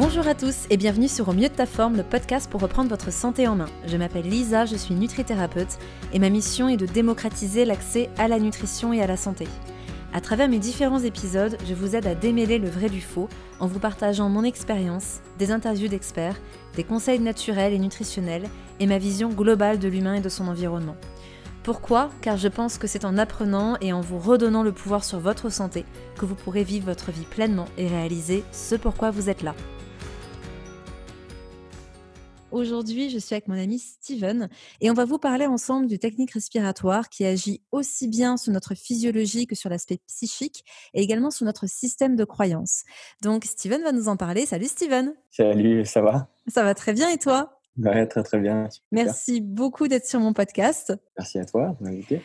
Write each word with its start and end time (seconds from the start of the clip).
Bonjour 0.00 0.26
à 0.26 0.34
tous 0.34 0.64
et 0.70 0.78
bienvenue 0.78 1.08
sur 1.08 1.28
Au 1.28 1.34
mieux 1.34 1.50
de 1.50 1.54
ta 1.54 1.66
forme, 1.66 1.98
le 1.98 2.02
podcast 2.02 2.50
pour 2.50 2.62
reprendre 2.62 2.88
votre 2.88 3.12
santé 3.12 3.46
en 3.46 3.54
main. 3.54 3.68
Je 3.86 3.98
m'appelle 3.98 4.26
Lisa, 4.26 4.64
je 4.64 4.74
suis 4.74 4.94
nutrithérapeute 4.94 5.76
et 6.14 6.18
ma 6.18 6.30
mission 6.30 6.70
est 6.70 6.78
de 6.78 6.86
démocratiser 6.86 7.66
l'accès 7.66 8.08
à 8.16 8.26
la 8.26 8.38
nutrition 8.38 8.94
et 8.94 9.02
à 9.02 9.06
la 9.06 9.18
santé. 9.18 9.46
À 10.14 10.22
travers 10.22 10.48
mes 10.48 10.58
différents 10.58 11.00
épisodes, 11.00 11.58
je 11.68 11.74
vous 11.74 11.96
aide 11.96 12.06
à 12.06 12.14
démêler 12.14 12.58
le 12.58 12.70
vrai 12.70 12.88
du 12.88 13.02
faux 13.02 13.28
en 13.58 13.66
vous 13.66 13.78
partageant 13.78 14.30
mon 14.30 14.42
expérience, 14.42 15.20
des 15.38 15.52
interviews 15.52 15.88
d'experts, 15.88 16.40
des 16.76 16.84
conseils 16.84 17.20
naturels 17.20 17.74
et 17.74 17.78
nutritionnels 17.78 18.48
et 18.80 18.86
ma 18.86 18.96
vision 18.96 19.28
globale 19.28 19.78
de 19.78 19.88
l'humain 19.88 20.14
et 20.14 20.22
de 20.22 20.30
son 20.30 20.48
environnement. 20.48 20.96
Pourquoi? 21.62 22.08
Car 22.22 22.38
je 22.38 22.48
pense 22.48 22.78
que 22.78 22.86
c'est 22.86 23.04
en 23.04 23.18
apprenant 23.18 23.76
et 23.82 23.92
en 23.92 24.00
vous 24.00 24.18
redonnant 24.18 24.62
le 24.62 24.72
pouvoir 24.72 25.04
sur 25.04 25.18
votre 25.18 25.50
santé 25.50 25.84
que 26.16 26.24
vous 26.24 26.36
pourrez 26.36 26.64
vivre 26.64 26.86
votre 26.86 27.10
vie 27.10 27.26
pleinement 27.26 27.66
et 27.76 27.86
réaliser 27.86 28.44
ce 28.50 28.76
pourquoi 28.76 29.10
vous 29.10 29.28
êtes 29.28 29.42
là. 29.42 29.54
Aujourd'hui, 32.52 33.10
je 33.10 33.18
suis 33.18 33.34
avec 33.34 33.46
mon 33.46 33.54
ami 33.54 33.78
Steven 33.78 34.48
et 34.80 34.90
on 34.90 34.94
va 34.94 35.04
vous 35.04 35.18
parler 35.18 35.46
ensemble 35.46 35.86
du 35.86 36.00
technique 36.00 36.32
respiratoire 36.32 37.08
qui 37.08 37.24
agit 37.24 37.62
aussi 37.70 38.08
bien 38.08 38.36
sur 38.36 38.52
notre 38.52 38.74
physiologie 38.74 39.46
que 39.46 39.54
sur 39.54 39.70
l'aspect 39.70 39.98
psychique 40.08 40.64
et 40.92 41.00
également 41.00 41.30
sur 41.30 41.46
notre 41.46 41.68
système 41.68 42.16
de 42.16 42.24
croyance. 42.24 42.82
Donc, 43.22 43.44
Steven 43.44 43.82
va 43.82 43.92
nous 43.92 44.08
en 44.08 44.16
parler. 44.16 44.46
Salut 44.46 44.66
Steven. 44.66 45.14
Salut, 45.30 45.84
ça 45.84 46.00
va? 46.00 46.28
Ça 46.48 46.64
va 46.64 46.74
très 46.74 46.92
bien 46.92 47.08
et 47.08 47.18
toi? 47.18 47.60
Ouais, 47.78 48.06
très 48.08 48.24
très 48.24 48.40
bien. 48.40 48.68
Merci 48.90 49.40
beaucoup 49.40 49.86
d'être 49.86 50.06
sur 50.06 50.18
mon 50.18 50.32
podcast. 50.32 50.92
Merci 51.16 51.38
à 51.38 51.44
toi 51.44 51.76
de 51.80 51.84
m'inviter. 51.84 52.20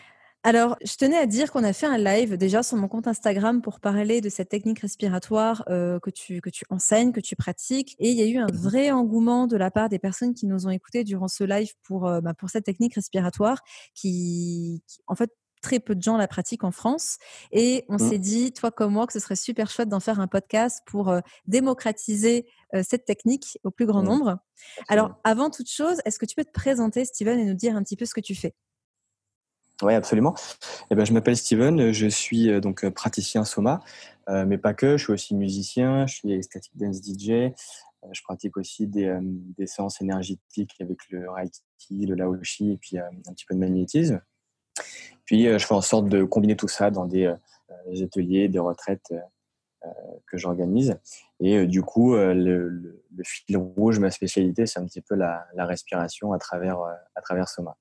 Alors, 0.46 0.78
je 0.86 0.96
tenais 0.96 1.18
à 1.18 1.26
dire 1.26 1.52
qu'on 1.52 1.64
a 1.64 1.74
fait 1.74 1.88
un 1.88 1.98
live 1.98 2.38
déjà 2.38 2.62
sur 2.62 2.78
mon 2.78 2.88
compte 2.88 3.08
Instagram 3.08 3.64
pour 3.64 3.80
parler 3.80 4.22
de 4.22 4.30
cette 4.30 4.48
technique 4.48 4.78
respiratoire 4.78 5.64
euh, 5.70 6.00
que, 6.00 6.12
tu, 6.12 6.40
que 6.40 6.52
tu 6.52 6.66
enseignes, 6.70 7.14
que 7.14 7.20
tu 7.20 7.36
pratiques. 7.36 7.96
Et 7.98 8.12
il 8.12 8.16
y 8.16 8.22
a 8.22 8.28
eu 8.28 8.38
un 8.38 8.46
vrai 8.54 8.92
engouement 8.92 9.48
de 9.48 9.58
la 9.58 9.72
part 9.72 9.90
des 9.90 9.98
personnes 9.98 10.36
qui 10.36 10.46
nous 10.46 10.68
ont 10.68 10.70
écoutés 10.70 11.04
durant 11.04 11.28
ce 11.28 11.44
live 11.44 11.74
pour, 11.82 12.06
euh, 12.06 12.22
bah, 12.22 12.36
pour 12.36 12.52
cette 12.52 12.64
technique 12.64 12.94
respiratoire 12.94 13.64
qui, 13.96 14.84
en 15.08 15.16
fait, 15.16 15.32
très 15.64 15.80
peu 15.80 15.96
de 15.96 16.04
gens 16.04 16.16
la 16.16 16.28
pratiquent 16.28 16.64
en 16.64 16.70
France. 16.70 17.18
Et 17.52 17.84
on 17.90 17.96
mmh. 17.96 18.10
s'est 18.10 18.20
dit, 18.20 18.54
toi 18.54 18.70
comme 18.70 18.94
moi, 18.94 19.08
que 19.08 19.14
ce 19.14 19.20
serait 19.20 19.36
super 19.36 19.72
chouette 19.72 19.90
d'en 19.90 20.00
faire 20.00 20.20
un 20.20 20.28
podcast 20.28 20.84
pour 20.86 21.10
euh, 21.10 21.22
démocratiser 21.48 22.46
cette 22.84 23.06
technique 23.06 23.58
au 23.64 23.72
plus 23.72 23.88
grand 23.88 24.04
mmh. 24.04 24.08
nombre. 24.08 24.38
Alors, 24.90 25.16
avant 25.24 25.50
toute 25.50 25.72
chose, 25.72 26.02
est-ce 26.06 26.20
que 26.20 26.26
tu 26.28 26.36
peux 26.36 26.46
te 26.46 26.52
présenter, 26.52 27.04
Steven, 27.04 27.40
et 27.40 27.46
nous 27.46 27.56
dire 27.56 27.76
un 27.76 27.82
petit 27.82 27.96
peu 27.96 28.06
ce 28.06 28.14
que 28.14 28.22
tu 28.22 28.36
fais? 28.36 28.54
Oui, 29.82 29.94
absolument. 29.94 30.36
Eh 30.90 30.96
ben, 30.96 31.06
je 31.06 31.12
m'appelle 31.12 31.36
Steven, 31.36 31.92
je 31.92 32.08
suis 32.08 32.50
euh, 32.50 32.62
donc 32.62 32.86
euh, 32.86 32.92
praticien 32.92 33.44
Soma, 33.44 33.82
euh, 34.30 34.46
mais 34.46 34.58
pas 34.58 34.74
que, 34.74 34.96
je 34.96 35.04
suis 35.04 35.14
aussi 35.14 35.36
musicien, 35.36 36.08
je 36.08 36.16
suis 36.16 36.44
static 36.44 36.72
dance 36.78 36.98
DJ, 36.98 37.52
je 38.12 38.22
pratique 38.24 38.56
aussi 38.56 38.88
des, 38.88 39.18
des, 39.58 39.68
séances 39.68 40.00
énergétiques 40.00 40.76
avec 40.80 41.00
le 41.10 41.30
Reiki, 41.30 42.06
le 42.06 42.16
Laoshi 42.16 42.72
et 42.74 42.78
puis 42.78 43.00
un 43.00 43.34
petit 43.34 43.46
peu 43.46 43.56
de 43.56 43.60
magnétisme. 43.60 44.22
Puis 45.26 45.46
je 45.46 45.66
fais 45.66 45.74
en 45.74 45.82
sorte 45.82 46.08
de 46.08 46.24
combiner 46.24 46.56
tout 46.56 46.68
ça 46.68 46.92
dans 46.92 47.06
des, 47.06 47.34
ateliers, 48.04 48.48
des 48.48 48.60
retraites 48.60 49.12
que 50.28 50.38
j'organise. 50.38 51.00
Et 51.40 51.66
du 51.66 51.82
coup, 51.82 52.14
le, 52.14 52.70
le, 52.70 53.24
fil 53.24 53.58
rouge, 53.58 53.98
ma 53.98 54.12
spécialité, 54.12 54.68
c'est 54.68 54.80
un 54.80 54.86
petit 54.86 55.02
peu 55.02 55.16
la, 55.16 55.48
la 55.56 55.66
respiration 55.66 56.32
à 56.32 56.38
travers, 56.38 56.78
à 57.16 57.22
travers 57.22 57.50
Soma. 57.50 57.76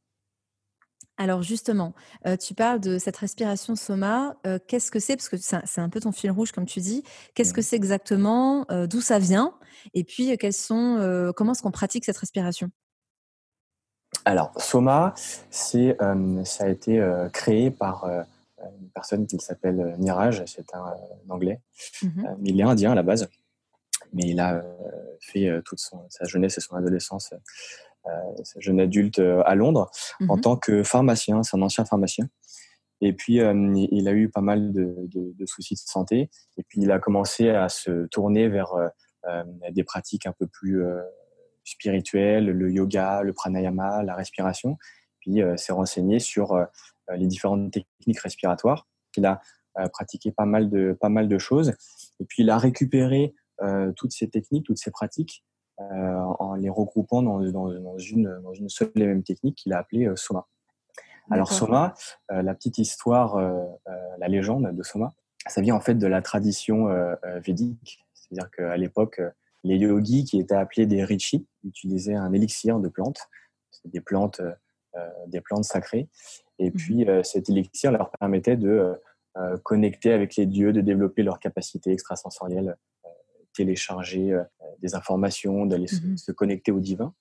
Alors 1.16 1.42
justement, 1.42 1.94
tu 2.40 2.54
parles 2.54 2.80
de 2.80 2.98
cette 2.98 3.16
respiration 3.16 3.76
soma. 3.76 4.36
Qu'est-ce 4.66 4.90
que 4.90 4.98
c'est? 4.98 5.16
Parce 5.16 5.28
que 5.28 5.36
c'est 5.36 5.80
un 5.80 5.88
peu 5.88 6.00
ton 6.00 6.12
fil 6.12 6.30
rouge, 6.30 6.50
comme 6.50 6.66
tu 6.66 6.80
dis. 6.80 7.04
Qu'est-ce 7.34 7.54
que 7.54 7.62
c'est 7.62 7.76
exactement? 7.76 8.66
D'où 8.90 9.00
ça 9.00 9.18
vient? 9.20 9.54
Et 9.94 10.02
puis, 10.02 10.36
quels 10.38 10.52
sont, 10.52 11.32
comment 11.36 11.52
est-ce 11.52 11.62
qu'on 11.62 11.70
pratique 11.70 12.04
cette 12.04 12.16
respiration? 12.16 12.70
Alors, 14.24 14.52
soma, 14.60 15.14
ça 15.50 16.64
a 16.64 16.68
été 16.68 17.00
créé 17.32 17.70
par 17.70 18.06
une 18.08 18.88
personne 18.92 19.26
qui 19.26 19.38
s'appelle 19.38 19.94
Niraj. 19.98 20.42
C'est 20.46 20.74
un, 20.74 20.94
anglais. 21.28 21.60
Mmh 22.02 22.24
il 22.44 22.60
est 22.60 22.64
indien 22.64 22.92
à 22.92 22.94
la 22.96 23.02
base. 23.04 23.28
Mais 24.12 24.24
il 24.26 24.40
a 24.40 24.62
fait 25.20 25.48
toute 25.64 25.80
sa 25.80 26.24
jeunesse 26.24 26.58
et 26.58 26.60
son 26.60 26.76
adolescence 26.76 27.32
euh, 27.32 27.36
jeune 28.58 28.80
adulte 28.80 29.18
euh, 29.18 29.42
à 29.46 29.54
Londres 29.54 29.90
en 30.28 30.36
mmh 30.36 30.40
tant 30.40 30.56
que 30.56 30.82
pharmacien. 30.82 31.42
C'est 31.42 31.56
un 31.56 31.62
ancien 31.62 31.84
pharmacien. 31.84 32.28
Et 33.00 33.12
puis, 33.12 33.40
euh, 33.40 33.72
il 33.90 34.08
a 34.08 34.12
eu 34.12 34.28
pas 34.28 34.40
mal 34.40 34.72
de, 34.72 35.44
soucis 35.46 35.74
de 35.74 35.80
santé. 35.80 36.30
Et 36.56 36.62
puis, 36.62 36.80
il 36.82 36.90
a 36.90 36.98
commencé 36.98 37.50
à 37.50 37.68
se 37.68 38.06
tourner 38.06 38.48
vers 38.48 38.72
des 39.70 39.84
pratiques 39.84 40.26
un 40.26 40.32
peu 40.32 40.46
plus 40.46 40.82
spirituelles, 41.64 42.46
le 42.46 42.70
yoga, 42.70 43.22
le 43.22 43.32
pranayama, 43.32 44.02
la 44.04 44.14
respiration. 44.14 44.78
Puis, 45.20 45.42
s'est 45.56 45.72
renseigné 45.72 46.18
sur 46.18 46.56
les 47.12 47.26
différentes 47.26 47.72
techniques 47.72 48.20
respiratoires. 48.20 48.86
Il 49.18 49.26
a 49.26 49.40
pratiqué 49.92 50.30
pas 50.30 50.46
mal, 50.46 50.70
de, 50.70 50.96
pas 50.98 51.10
mal 51.10 51.28
de 51.28 51.36
choses. 51.36 51.74
Et 52.20 52.24
puis, 52.24 52.42
il 52.42 52.48
a 52.48 52.56
récupéré 52.56 53.34
toutes 53.96 54.12
ces 54.12 54.30
techniques, 54.30 54.64
toutes 54.64 54.78
ces 54.78 54.92
pratiques 54.92 55.44
euh, 55.44 55.53
en 55.78 56.54
les 56.54 56.68
regroupant 56.68 57.22
dans, 57.22 57.40
dans, 57.40 57.98
une, 57.98 58.40
dans 58.42 58.52
une 58.52 58.68
seule 58.68 58.90
et 58.96 59.06
même 59.06 59.22
technique 59.22 59.56
qu'il 59.56 59.72
a 59.72 59.78
appelée 59.78 60.06
euh, 60.06 60.16
Soma. 60.16 60.46
Alors 61.30 61.50
Soma, 61.50 61.94
euh, 62.30 62.42
la 62.42 62.54
petite 62.54 62.78
histoire, 62.78 63.38
la 64.18 64.28
légende 64.28 64.76
de 64.76 64.82
Soma, 64.82 65.14
ça 65.46 65.62
vient 65.62 65.74
en 65.74 65.80
fait 65.80 65.94
de 65.94 66.06
la 66.06 66.20
tradition 66.20 66.88
védique. 67.42 68.04
C'est-à-dire 68.12 68.50
qu'à 68.50 68.76
l'époque, 68.76 69.20
les 69.62 69.76
yogis 69.76 70.24
qui 70.24 70.38
étaient 70.38 70.54
appelés 70.54 70.86
des 70.86 71.02
rishis 71.02 71.46
utilisaient 71.64 72.14
un 72.14 72.32
élixir 72.34 72.78
de 72.78 72.88
plantes, 72.88 73.28
des 73.86 74.02
plantes, 74.02 74.42
des 75.28 75.40
plantes 75.40 75.64
sacrées. 75.64 76.08
Et 76.58 76.68
mmh 76.68 76.72
puis 76.72 77.06
cet 77.22 77.48
élixir 77.48 77.90
leur 77.90 78.10
permettait 78.10 78.58
de 78.58 79.00
connecter 79.62 80.12
avec 80.12 80.36
les 80.36 80.44
dieux, 80.44 80.74
de 80.74 80.82
développer 80.82 81.22
leurs 81.22 81.40
capacités 81.40 81.92
extrasensorielles 81.92 82.76
télécharger 83.54 84.32
euh, 84.32 84.42
des 84.82 84.94
informations, 84.94 85.66
d'aller 85.66 85.86
mmh 85.86 86.16
se, 86.16 86.32
connecter 86.32 86.72
au 86.72 86.80
divin. 86.80 87.14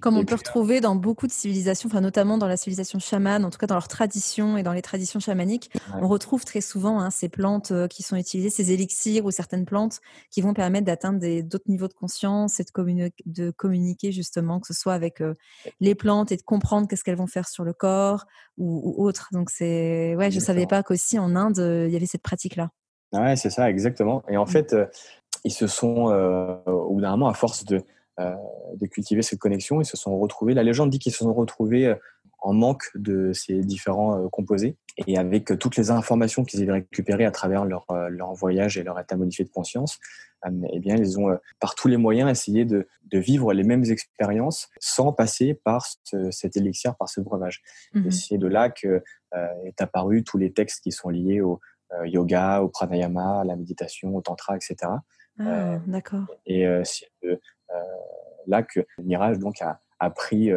Comme 0.00 0.16
on 0.16 0.24
peut 0.24 0.34
retrouver 0.34 0.80
dans 0.80 0.94
beaucoup 0.94 1.26
de 1.26 1.32
civilisations, 1.32 1.88
enfin 1.88 2.00
notamment 2.00 2.38
dans 2.38 2.46
la 2.46 2.56
civilisation 2.56 2.98
chamane, 2.98 3.44
en 3.44 3.50
tout 3.50 3.58
cas 3.58 3.66
dans 3.66 3.74
leurs 3.74 3.88
traditions 3.88 4.56
et 4.56 4.62
dans 4.62 4.72
les 4.72 4.82
traditions 4.82 5.20
chamaniques, 5.20 5.70
on 5.94 6.08
retrouve 6.08 6.44
très 6.44 6.60
souvent 6.60 7.00
hein, 7.00 7.10
ces 7.10 7.28
plantes 7.28 7.70
euh, 7.70 7.86
qui 7.86 8.02
sont 8.02 8.16
utilisées, 8.16 8.50
ces 8.50 8.72
élixirs 8.72 9.24
ou 9.24 9.30
certaines 9.30 9.66
plantes 9.66 10.00
qui 10.30 10.40
vont 10.40 10.54
permettre 10.54 10.86
d'atteindre 10.86 11.18
d'autres 11.42 11.68
niveaux 11.68 11.88
de 11.88 11.94
conscience 11.94 12.60
et 12.60 12.64
de, 12.64 13.10
de, 13.26 13.50
communiquer 13.50 14.12
justement, 14.12 14.60
que 14.60 14.66
ce 14.66 14.74
soit 14.74 14.94
avec 14.94 15.20
euh, 15.20 15.34
les 15.80 15.94
plantes 15.94 16.32
et 16.32 16.36
de 16.36 16.42
comprendre 16.42 16.88
qu'est-ce 16.88 17.04
qu'elles 17.04 17.16
vont 17.16 17.26
faire 17.26 17.48
sur 17.48 17.64
le 17.64 17.72
corps 17.72 18.26
ou, 18.56 18.82
ou 18.84 19.04
autre. 19.04 19.28
Donc 19.32 19.50
c'est, 19.50 20.14
ouais, 20.16 20.30
je 20.30 20.40
savais 20.40 20.66
pas 20.66 20.82
qu'aussi 20.82 21.18
en 21.18 21.36
Inde 21.36 21.58
il 21.58 21.92
y 21.92 21.96
avait 21.96 22.06
cette 22.06 22.22
pratique-là. 22.22 22.70
Ouais, 23.12 23.34
c'est 23.34 23.50
ça, 23.50 23.68
exactement. 23.68 24.22
Et 24.28 24.36
en 24.36 24.44
mmh. 24.44 24.48
fait, 24.48 24.76
ils 25.44 25.52
se 25.52 25.66
sont, 25.66 26.10
euh, 26.10 26.56
au 26.66 26.94
bout 26.94 27.00
d'un 27.00 27.10
moment, 27.12 27.28
à 27.28 27.34
force 27.34 27.64
de, 27.64 27.82
euh, 28.18 28.34
de 28.76 28.86
cultiver 28.86 29.22
cette 29.22 29.38
connexion, 29.38 29.80
ils 29.80 29.86
se 29.86 29.96
sont 29.96 30.18
retrouvés. 30.18 30.54
La 30.54 30.62
légende 30.62 30.90
dit 30.90 30.98
qu'ils 30.98 31.12
se 31.12 31.18
sont 31.18 31.34
retrouvés 31.34 31.86
euh, 31.86 31.94
en 32.42 32.54
manque 32.54 32.90
de 32.94 33.32
ces 33.34 33.60
différents 33.60 34.26
composés 34.30 34.78
et 35.06 35.18
avec 35.18 35.58
toutes 35.58 35.76
les 35.76 35.90
informations 35.90 36.42
qu'ils 36.42 36.62
avaient 36.62 36.72
récupérées 36.72 37.26
à 37.26 37.30
travers 37.30 37.66
leur, 37.66 37.84
leur 38.08 38.32
voyage 38.32 38.78
et 38.78 38.82
leur 38.82 38.98
état 38.98 39.14
modifié 39.14 39.44
de 39.44 39.50
conscience, 39.50 39.98
eh 40.72 40.78
bien, 40.78 40.96
ils 40.96 41.20
ont 41.20 41.38
par 41.58 41.74
tous 41.74 41.86
les 41.86 41.98
moyens 41.98 42.30
essayé 42.30 42.64
de, 42.64 42.88
de 43.12 43.18
vivre 43.18 43.52
les 43.52 43.62
mêmes 43.62 43.84
expériences 43.84 44.70
sans 44.78 45.12
passer 45.12 45.52
par 45.52 45.86
cet 46.30 46.56
élixir, 46.56 46.96
par 46.96 47.10
ce 47.10 47.20
breuvage. 47.20 47.60
Mmh 47.92 48.06
et 48.06 48.10
c'est 48.10 48.38
de 48.38 48.46
là 48.46 48.70
que 48.70 49.02
est 49.66 49.82
apparu 49.82 50.24
tous 50.24 50.38
les 50.38 50.50
textes 50.50 50.82
qui 50.82 50.92
sont 50.92 51.10
liés 51.10 51.42
au 51.42 51.60
yoga, 52.04 52.62
au 52.62 52.68
pranayama, 52.68 53.40
à 53.40 53.44
la 53.44 53.54
méditation, 53.54 54.16
au 54.16 54.22
tantra, 54.22 54.56
etc. 54.56 54.92
Ah, 55.38 55.74
euh, 55.74 55.78
d'accord. 55.86 56.24
Et 56.46 56.66
euh, 56.66 56.82
c'est 56.84 57.08
euh, 57.24 57.36
là 58.46 58.62
que 58.62 58.80
Mirage 58.98 59.38
donc 59.38 59.60
a, 59.62 59.80
a 59.98 60.10
pris 60.10 60.50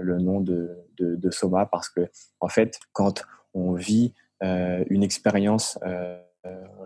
le 0.00 0.18
nom 0.18 0.40
de, 0.40 0.76
de, 0.98 1.30
Soma 1.30 1.66
parce 1.66 1.88
que 1.88 2.08
en 2.40 2.48
fait, 2.48 2.78
quand 2.92 3.24
on 3.54 3.72
vit 3.72 4.14
une 4.40 5.02
expérience 5.02 5.78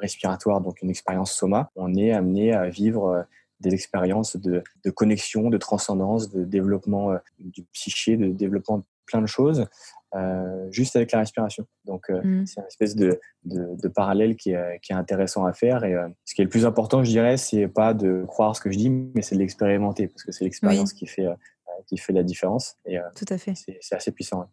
respiratoire, 0.00 0.60
donc 0.60 0.82
une 0.82 0.90
expérience 0.90 1.32
Soma, 1.32 1.70
on 1.76 1.94
est 1.94 2.12
amené 2.12 2.52
à 2.52 2.68
vivre 2.68 3.26
des 3.60 3.74
expériences 3.74 4.36
de, 4.36 4.62
de, 4.84 4.90
connexion, 4.90 5.50
de 5.50 5.58
transcendance, 5.58 6.30
de 6.30 6.44
développement 6.44 7.16
du 7.38 7.62
psyché, 7.72 8.16
de 8.16 8.28
développement 8.28 8.78
de 8.78 8.84
plein 9.06 9.20
de 9.20 9.26
choses 9.26 9.66
euh, 10.14 10.70
juste 10.70 10.94
avec 10.96 11.12
la 11.12 11.20
respiration. 11.20 11.66
Donc, 11.84 12.10
euh, 12.10 12.20
mm. 12.22 12.46
c'est 12.46 12.60
une 12.60 12.66
espèce 12.66 12.96
de, 12.96 13.18
de, 13.44 13.88
parallèle 13.88 14.36
qui 14.36 14.50
est, 14.52 14.80
qui 14.82 14.92
est, 14.92 14.96
intéressant 14.96 15.46
à 15.46 15.52
faire. 15.52 15.84
Et 15.84 15.94
euh, 15.94 16.08
ce 16.24 16.34
qui 16.34 16.42
est 16.42 16.44
le 16.44 16.50
plus 16.50 16.66
important, 16.66 17.02
je 17.02 17.10
dirais, 17.10 17.36
c'est 17.36 17.68
pas 17.68 17.94
de 17.94 18.24
croire 18.26 18.54
ce 18.54 18.60
que 18.60 18.70
je 18.70 18.76
dis, 18.76 18.90
mais 18.90 19.22
c'est 19.22 19.36
de 19.36 19.40
l'expérimenter, 19.40 20.08
parce 20.08 20.22
que 20.24 20.32
c'est 20.32 20.44
l'expérience 20.44 20.92
qui, 20.92 21.06
fait, 21.06 21.26
qui 21.86 21.96
fait 21.96 22.12
la 22.12 22.22
différence. 22.22 22.76
Et, 22.86 22.98
Tout 23.16 23.24
à 23.28 23.38
fait. 23.38 23.54
C'est 23.54 23.94
assez 23.94 24.12
puissant. 24.12 24.44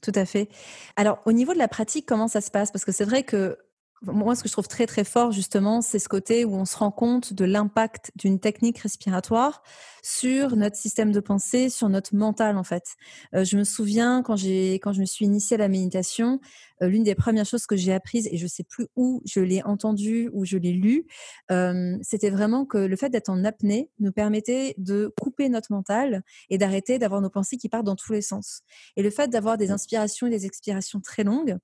Tout 0.00 0.12
à 0.14 0.24
fait. 0.24 0.48
Alors, 0.94 1.18
au 1.26 1.32
niveau 1.32 1.52
de 1.52 1.58
la 1.58 1.68
pratique, 1.68 2.06
comment 2.06 2.28
ça 2.28 2.40
se 2.40 2.52
passe? 2.52 2.70
Parce 2.70 2.84
que 2.84 2.92
c'est 2.92 3.04
vrai 3.04 3.24
que 3.24 3.58
moi, 4.02 4.36
ce 4.36 4.42
que 4.42 4.48
je 4.48 4.52
trouve 4.52 4.68
très 4.68 4.86
très 4.86 5.04
fort 5.04 5.32
justement, 5.32 5.80
c'est 5.80 5.98
ce 5.98 6.08
côté 6.08 6.44
où 6.44 6.54
on 6.54 6.64
se 6.64 6.76
rend 6.76 6.90
compte 6.90 7.32
de 7.32 7.44
l'impact 7.44 8.12
d'une 8.14 8.38
technique 8.38 8.78
respiratoire 8.78 9.62
sur 10.02 10.56
notre 10.56 10.76
système 10.76 11.10
de 11.10 11.20
pensée, 11.20 11.68
sur 11.68 11.88
notre 11.88 12.14
mental 12.14 12.56
en 12.56 12.62
fait. 12.62 12.94
Euh, 13.34 13.44
je 13.44 13.56
me 13.56 13.64
souviens 13.64 14.22
quand 14.22 14.36
j'ai 14.36 14.74
quand 14.74 14.92
je 14.92 15.00
me 15.00 15.04
suis 15.04 15.24
initiée 15.24 15.56
à 15.56 15.58
la 15.58 15.68
méditation, 15.68 16.40
euh, 16.82 16.88
l'une 16.88 17.02
des 17.02 17.16
premières 17.16 17.44
choses 17.44 17.66
que 17.66 17.76
j'ai 17.76 17.92
apprises 17.92 18.28
et 18.30 18.36
je 18.36 18.46
sais 18.46 18.62
plus 18.62 18.86
où 18.94 19.20
je 19.24 19.40
l'ai 19.40 19.62
entendu 19.64 20.30
ou 20.32 20.44
je 20.44 20.56
l'ai 20.56 20.72
lu, 20.72 21.06
euh, 21.50 21.96
c'était 22.00 22.30
vraiment 22.30 22.64
que 22.64 22.78
le 22.78 22.96
fait 22.96 23.10
d'être 23.10 23.30
en 23.30 23.44
apnée 23.44 23.90
nous 23.98 24.12
permettait 24.12 24.74
de 24.78 25.12
couper 25.20 25.48
notre 25.48 25.72
mental 25.72 26.22
et 26.50 26.58
d'arrêter 26.58 26.98
d'avoir 26.98 27.20
nos 27.20 27.30
pensées 27.30 27.56
qui 27.56 27.68
partent 27.68 27.86
dans 27.86 27.96
tous 27.96 28.12
les 28.12 28.22
sens. 28.22 28.62
Et 28.96 29.02
le 29.02 29.10
fait 29.10 29.28
d'avoir 29.28 29.58
des 29.58 29.72
inspirations 29.72 30.28
et 30.28 30.30
des 30.30 30.46
expirations 30.46 31.00
très 31.00 31.24
longues 31.24 31.58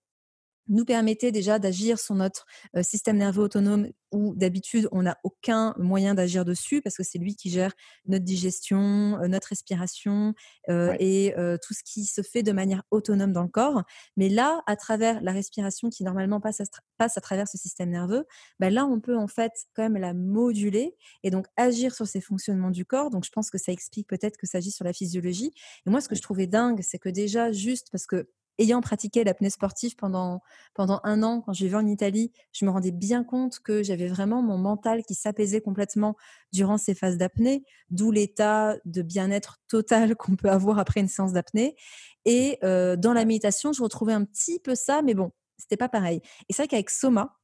nous 0.68 0.84
permettait 0.84 1.32
déjà 1.32 1.58
d'agir 1.58 1.98
sur 1.98 2.14
notre 2.14 2.46
système 2.82 3.18
nerveux 3.18 3.42
autonome 3.42 3.88
où 4.12 4.34
d'habitude 4.36 4.88
on 4.92 5.02
n'a 5.02 5.18
aucun 5.24 5.74
moyen 5.76 6.14
d'agir 6.14 6.44
dessus 6.44 6.80
parce 6.80 6.96
que 6.96 7.02
c'est 7.02 7.18
lui 7.18 7.34
qui 7.34 7.50
gère 7.50 7.72
notre 8.06 8.24
digestion, 8.24 9.18
notre 9.28 9.48
respiration 9.48 10.34
et 10.68 11.34
tout 11.36 11.74
ce 11.74 11.82
qui 11.84 12.04
se 12.04 12.22
fait 12.22 12.42
de 12.42 12.52
manière 12.52 12.82
autonome 12.90 13.32
dans 13.32 13.42
le 13.42 13.48
corps. 13.48 13.82
Mais 14.16 14.28
là, 14.28 14.62
à 14.66 14.76
travers 14.76 15.20
la 15.22 15.32
respiration 15.32 15.90
qui 15.90 16.04
normalement 16.04 16.40
passe 16.40 16.60
à, 16.60 16.64
passe 16.96 17.18
à 17.18 17.20
travers 17.20 17.48
ce 17.48 17.58
système 17.58 17.90
nerveux, 17.90 18.24
bah 18.58 18.70
là 18.70 18.86
on 18.86 19.00
peut 19.00 19.16
en 19.16 19.28
fait 19.28 19.52
quand 19.74 19.82
même 19.82 19.96
la 19.96 20.14
moduler 20.14 20.94
et 21.22 21.30
donc 21.30 21.46
agir 21.56 21.94
sur 21.94 22.06
ces 22.06 22.20
fonctionnements 22.20 22.70
du 22.70 22.84
corps. 22.84 23.10
Donc 23.10 23.24
je 23.24 23.30
pense 23.30 23.50
que 23.50 23.58
ça 23.58 23.72
explique 23.72 24.08
peut-être 24.08 24.36
que 24.36 24.46
ça 24.46 24.58
agit 24.58 24.70
sur 24.70 24.84
la 24.84 24.92
physiologie. 24.92 25.52
Et 25.86 25.90
moi 25.90 26.00
ce 26.00 26.08
que 26.08 26.14
je 26.14 26.22
trouvais 26.22 26.46
dingue, 26.46 26.80
c'est 26.82 26.98
que 26.98 27.08
déjà 27.08 27.52
juste 27.52 27.88
parce 27.90 28.06
que 28.06 28.28
ayant 28.58 28.80
pratiqué 28.80 29.24
l'apnée 29.24 29.50
sportive 29.50 29.96
pendant, 29.96 30.40
pendant 30.74 31.00
un 31.04 31.22
an, 31.22 31.40
quand 31.40 31.52
j'ai 31.52 31.68
vu 31.68 31.76
en 31.76 31.86
Italie, 31.86 32.32
je 32.52 32.64
me 32.64 32.70
rendais 32.70 32.90
bien 32.90 33.24
compte 33.24 33.58
que 33.60 33.82
j'avais 33.82 34.08
vraiment 34.08 34.42
mon 34.42 34.58
mental 34.58 35.02
qui 35.02 35.14
s'apaisait 35.14 35.60
complètement 35.60 36.16
durant 36.52 36.78
ces 36.78 36.94
phases 36.94 37.16
d'apnée, 37.16 37.64
d'où 37.90 38.10
l'état 38.10 38.76
de 38.84 39.02
bien-être 39.02 39.58
total 39.68 40.16
qu'on 40.16 40.36
peut 40.36 40.50
avoir 40.50 40.78
après 40.78 41.00
une 41.00 41.08
séance 41.08 41.32
d'apnée. 41.32 41.76
Et 42.24 42.58
euh, 42.64 42.96
dans 42.96 43.12
la 43.12 43.24
méditation, 43.24 43.72
je 43.72 43.82
retrouvais 43.82 44.12
un 44.12 44.24
petit 44.24 44.58
peu 44.60 44.74
ça, 44.74 45.02
mais 45.02 45.14
bon, 45.14 45.32
c'était 45.58 45.76
pas 45.76 45.88
pareil. 45.88 46.20
Et 46.48 46.52
c'est 46.52 46.62
vrai 46.62 46.68
qu'avec 46.68 46.90
Soma, 46.90 47.36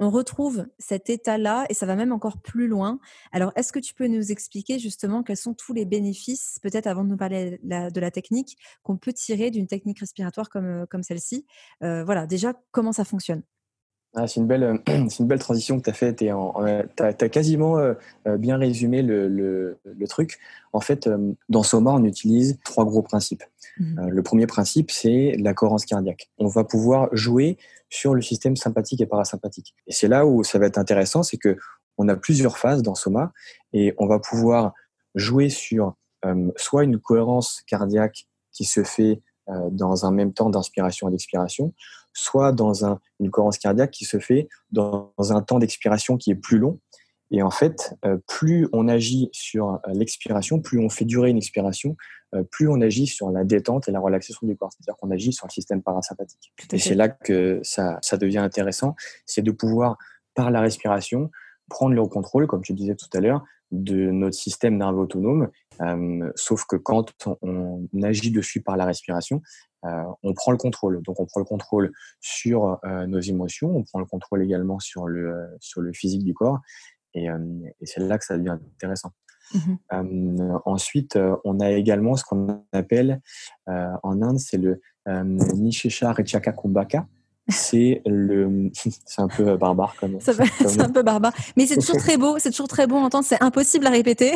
on 0.00 0.10
retrouve 0.10 0.66
cet 0.78 1.10
état-là 1.10 1.66
et 1.68 1.74
ça 1.74 1.86
va 1.86 1.96
même 1.96 2.12
encore 2.12 2.38
plus 2.38 2.68
loin. 2.68 2.98
Alors, 3.32 3.52
est-ce 3.56 3.72
que 3.72 3.78
tu 3.78 3.94
peux 3.94 4.06
nous 4.06 4.30
expliquer 4.30 4.78
justement 4.78 5.22
quels 5.22 5.36
sont 5.36 5.54
tous 5.54 5.72
les 5.72 5.84
bénéfices, 5.84 6.58
peut-être 6.62 6.86
avant 6.86 7.04
de 7.04 7.10
nous 7.10 7.16
parler 7.16 7.60
de 7.62 8.00
la 8.00 8.10
technique, 8.10 8.56
qu'on 8.82 8.96
peut 8.96 9.12
tirer 9.12 9.50
d'une 9.50 9.66
technique 9.66 9.98
respiratoire 10.00 10.50
comme, 10.50 10.66
euh, 10.66 10.86
comme 10.86 11.02
celle-ci? 11.02 11.46
Euh, 11.82 12.04
Voilà, 12.04 12.26
déjà, 12.26 12.54
comment 12.70 12.92
ça 12.92 13.04
fonctionne? 13.04 13.42
Ah, 14.14 14.26
c'est 14.26 14.40
une, 14.40 14.46
belle, 14.46 14.62
euh, 14.62 14.78
une 15.18 15.26
belle 15.26 15.38
transition 15.38 15.78
que 15.78 15.84
tu 15.84 15.90
as 15.90 15.94
faite 15.94 16.22
et 16.22 16.30
tu 16.96 17.02
as, 17.02 17.28
quasiment 17.28 17.76
bien 18.38 18.56
résumé 18.56 19.02
le, 19.02 19.28
le, 19.28 20.08
truc. 20.08 20.38
En 20.72 20.80
fait, 20.80 21.10
dans 21.48 21.62
Soma, 21.62 21.92
on 21.92 22.04
utilise 22.04 22.58
trois 22.64 22.84
gros 22.84 23.02
principes. 23.02 23.44
Mmh. 23.80 24.08
le 24.08 24.22
premier 24.24 24.46
principe, 24.48 24.90
c'est 24.90 25.36
la 25.38 25.54
cohérence 25.54 25.84
cardiaque. 25.84 26.30
On 26.38 26.48
va 26.48 26.64
pouvoir 26.64 27.08
jouer 27.12 27.58
sur 27.88 28.14
le 28.14 28.22
système 28.22 28.56
sympathique 28.56 29.00
et 29.00 29.06
parasympathique. 29.06 29.74
Et 29.86 29.92
c'est 29.92 30.08
là 30.08 30.26
où 30.26 30.44
ça 30.44 30.58
va 30.58 30.66
être 30.66 30.78
intéressant, 30.78 31.22
c'est 31.22 31.38
que 31.38 31.56
on 31.96 32.08
a 32.08 32.16
plusieurs 32.16 32.58
phases 32.58 32.82
dans 32.82 32.94
Soma 32.94 33.32
et 33.72 33.94
on 33.98 34.06
va 34.06 34.18
pouvoir 34.18 34.72
jouer 35.14 35.48
sur 35.48 35.96
euh, 36.24 36.50
soit 36.56 36.84
une 36.84 36.98
cohérence 36.98 37.62
cardiaque 37.66 38.26
qui 38.52 38.64
se 38.64 38.84
fait 38.84 39.20
euh, 39.48 39.68
dans 39.70 40.06
un 40.06 40.12
même 40.12 40.32
temps 40.32 40.50
d'inspiration 40.50 41.08
et 41.08 41.10
d'expiration, 41.10 41.74
soit 42.12 42.52
dans 42.52 42.84
un, 42.84 43.00
une 43.20 43.30
cohérence 43.30 43.58
cardiaque 43.58 43.90
qui 43.90 44.04
se 44.04 44.18
fait 44.18 44.48
dans 44.70 45.12
un 45.18 45.42
temps 45.42 45.58
d'expiration 45.58 46.16
qui 46.16 46.30
est 46.30 46.36
plus 46.36 46.58
long 46.58 46.78
et 47.30 47.42
en 47.42 47.50
fait, 47.50 47.94
euh, 48.04 48.18
plus 48.26 48.68
on 48.72 48.88
agit 48.88 49.28
sur 49.32 49.74
euh, 49.74 49.78
l'expiration, 49.92 50.60
plus 50.60 50.78
on 50.78 50.88
fait 50.88 51.04
durer 51.04 51.30
une 51.30 51.36
expiration, 51.36 51.96
euh, 52.34 52.42
plus 52.42 52.68
on 52.68 52.80
agit 52.80 53.06
sur 53.06 53.30
la 53.30 53.44
détente 53.44 53.88
et 53.88 53.92
la 53.92 54.00
relaxation 54.00 54.46
du 54.46 54.56
corps. 54.56 54.70
C'est-à-dire 54.72 54.96
qu'on 54.98 55.10
agit 55.10 55.32
sur 55.32 55.46
le 55.46 55.52
système 55.52 55.82
parasympathique. 55.82 56.52
Et 56.72 56.78
c'est 56.78 56.94
là 56.94 57.08
que 57.08 57.60
ça, 57.62 57.98
ça 58.02 58.16
devient 58.16 58.38
intéressant, 58.38 58.96
c'est 59.26 59.42
de 59.42 59.50
pouvoir, 59.50 59.98
par 60.34 60.50
la 60.50 60.60
respiration, 60.60 61.30
prendre 61.68 61.94
le 61.94 62.04
contrôle, 62.06 62.46
comme 62.46 62.62
tu 62.62 62.72
disais 62.72 62.94
tout 62.94 63.08
à 63.12 63.20
l'heure, 63.20 63.44
de 63.70 64.10
notre 64.10 64.36
système 64.36 64.76
nerveux 64.76 65.00
autonome. 65.00 65.48
Euh, 65.80 66.30
sauf 66.34 66.64
que 66.64 66.76
quand 66.76 67.12
on, 67.42 67.86
agit 68.02 68.30
dessus 68.30 68.62
par 68.62 68.76
la 68.76 68.84
respiration, 68.84 69.42
euh, 69.84 70.02
on 70.22 70.32
prend 70.34 70.52
le 70.52 70.58
contrôle. 70.58 71.02
Donc 71.02 71.20
on 71.20 71.26
prend 71.26 71.40
le 71.40 71.46
contrôle 71.46 71.92
sur 72.20 72.78
euh, 72.84 73.06
nos 73.06 73.20
émotions, 73.20 73.76
on 73.76 73.84
prend 73.84 73.98
le 73.98 74.06
contrôle 74.06 74.42
également 74.42 74.78
sur 74.80 75.06
le, 75.06 75.46
sur 75.60 75.80
le 75.80 75.92
physique 75.92 76.24
du 76.24 76.34
corps. 76.34 76.60
Euh, 77.16 77.38
et, 77.80 77.86
c'est 77.86 78.00
là 78.00 78.18
que 78.18 78.24
ça 78.24 78.36
devient 78.36 78.56
intéressant. 78.74 79.10
Mmh 79.54 79.58
euh, 79.94 80.58
ensuite, 80.66 81.16
euh, 81.16 81.34
on 81.44 81.60
a 81.60 81.70
également 81.70 82.16
ce 82.16 82.24
qu'on 82.24 82.62
appelle 82.72 83.20
en 83.66 84.22
Inde, 84.22 84.38
c'est 84.38 84.58
le 84.58 84.80
Nishesha 85.06 86.12
Rechaka 86.12 86.52
Kumbhaka 86.52 87.06
c'est 87.50 88.02
le 88.04 88.70
c'est 88.74 89.22
un 89.22 89.28
peu 89.28 89.56
barbare 89.56 89.96
comme 89.98 90.18
c'est 90.20 90.80
un 90.82 90.90
peu 90.90 91.02
barbare. 91.02 91.32
Mais 91.56 91.64
c'est 91.64 91.76
toujours 91.76 91.96
très 91.96 92.18
beau 92.18 92.38
c'est 92.38 92.50
toujours 92.50 92.68
très 92.68 92.86
beau 92.86 92.96
à 92.96 93.00
entendre. 93.00 93.24
C'est 93.24 93.42
impossible 93.42 93.86
à 93.86 93.90
répéter. 93.90 94.32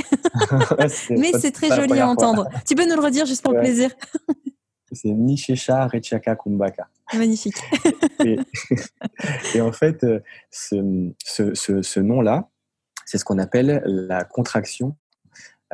Mais 1.10 1.32
c'est 1.38 1.50
très 1.50 1.76
joli 1.76 2.00
à 2.00 2.08
entendre. 2.08 2.48
Tu 2.66 2.74
peux 2.74 2.88
nous 2.88 2.96
le 2.96 3.02
redire 3.02 3.26
juste 3.26 3.42
pour 3.42 3.52
le 3.52 3.60
plaisir? 3.60 3.90
C'est 4.92 5.10
Nishesha 5.10 5.88
Rechaka 5.88 6.36
Kumbhaka 6.36 6.88
magnifique. 7.14 7.56
Et, 8.24 8.38
et, 9.54 9.60
en 9.60 9.72
fait 9.72 10.06
ce, 10.50 11.12
ce, 11.22 11.54
ce, 11.54 11.82
ce 11.82 12.00
nom 12.00 12.20
là 12.20 12.48
c'est 13.04 13.18
ce 13.18 13.24
qu'on 13.24 13.38
appelle 13.38 13.82
la 13.84 14.24
contraction 14.24 14.96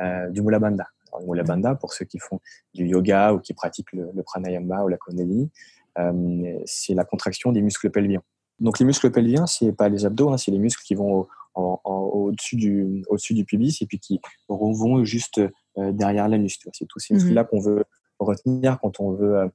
euh, 0.01 0.29
du 0.29 0.41
Mula 0.41 0.59
Bandha. 0.59 0.87
le 1.19 1.25
Mula 1.25 1.43
Bandha, 1.43 1.75
pour 1.75 1.93
ceux 1.93 2.05
qui 2.05 2.19
font 2.19 2.39
du 2.73 2.87
yoga 2.87 3.33
ou 3.33 3.39
qui 3.39 3.53
pratiquent 3.53 3.91
le, 3.93 4.23
pranayama 4.23 4.83
ou 4.83 4.87
la 4.87 4.97
kundalini, 4.97 5.49
euh, 5.97 6.59
c'est 6.65 6.93
la 6.93 7.03
contraction 7.03 7.51
des 7.51 7.61
muscles 7.61 7.89
pelviens. 7.89 8.21
Donc 8.59 8.79
les 8.79 8.85
muscles 8.85 9.09
pelviens, 9.11 9.47
c'est 9.47 9.71
pas 9.71 9.89
les 9.89 10.05
abdos, 10.05 10.31
hein, 10.31 10.37
c'est 10.37 10.51
les 10.51 10.59
muscles 10.59 10.83
qui 10.83 10.95
vont 10.95 11.27
au-dessus 11.55 12.55
du, 12.55 13.03
au 13.09 13.17
du 13.17 13.43
pubis 13.43 13.81
et 13.81 13.85
puis 13.85 13.99
qui 13.99 14.21
vont 14.47 15.03
juste 15.03 15.39
euh, 15.77 15.91
derrière 15.91 16.27
l'anus. 16.27 16.59
C'est 16.73 16.85
tous 16.85 16.99
ces 16.99 17.13
mhm. 17.13 17.19
muscles-là 17.19 17.43
qu'on 17.43 17.59
veut 17.59 17.83
retenir 18.19 18.79
quand 18.81 18.99
on 18.99 19.11
veut 19.11 19.49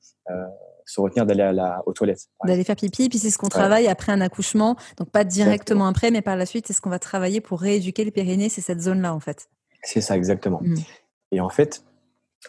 se 0.84 1.00
retenir 1.00 1.26
d'aller 1.26 1.50
la, 1.52 1.82
aux 1.86 1.92
toilettes. 1.92 2.28
D'aller 2.44 2.64
faire 2.64 2.76
pipi, 2.76 3.08
puis 3.08 3.18
c'est 3.18 3.30
ce 3.30 3.38
qu'on 3.38 3.48
travaille 3.48 3.88
après 3.88 4.12
un 4.12 4.20
accouchement, 4.20 4.76
donc 4.96 5.10
pas 5.10 5.24
directement 5.24 5.86
après, 5.86 6.10
mais 6.10 6.22
par 6.22 6.36
la 6.36 6.46
suite, 6.46 6.66
c'est 6.66 6.72
ce 6.72 6.80
qu'on 6.80 6.90
va 6.90 6.98
travailler 6.98 7.40
pour 7.40 7.60
rééduquer 7.60 8.04
le 8.04 8.10
périnée, 8.10 8.48
c'est 8.48 8.60
cette 8.60 8.80
zone-là 8.80 9.14
en 9.14 9.20
fait. 9.20 9.48
C'est 9.82 10.00
ça, 10.00 10.16
exactement. 10.16 10.60
Mmh. 10.62 10.76
Et 11.32 11.40
en 11.40 11.50
fait, 11.50 11.84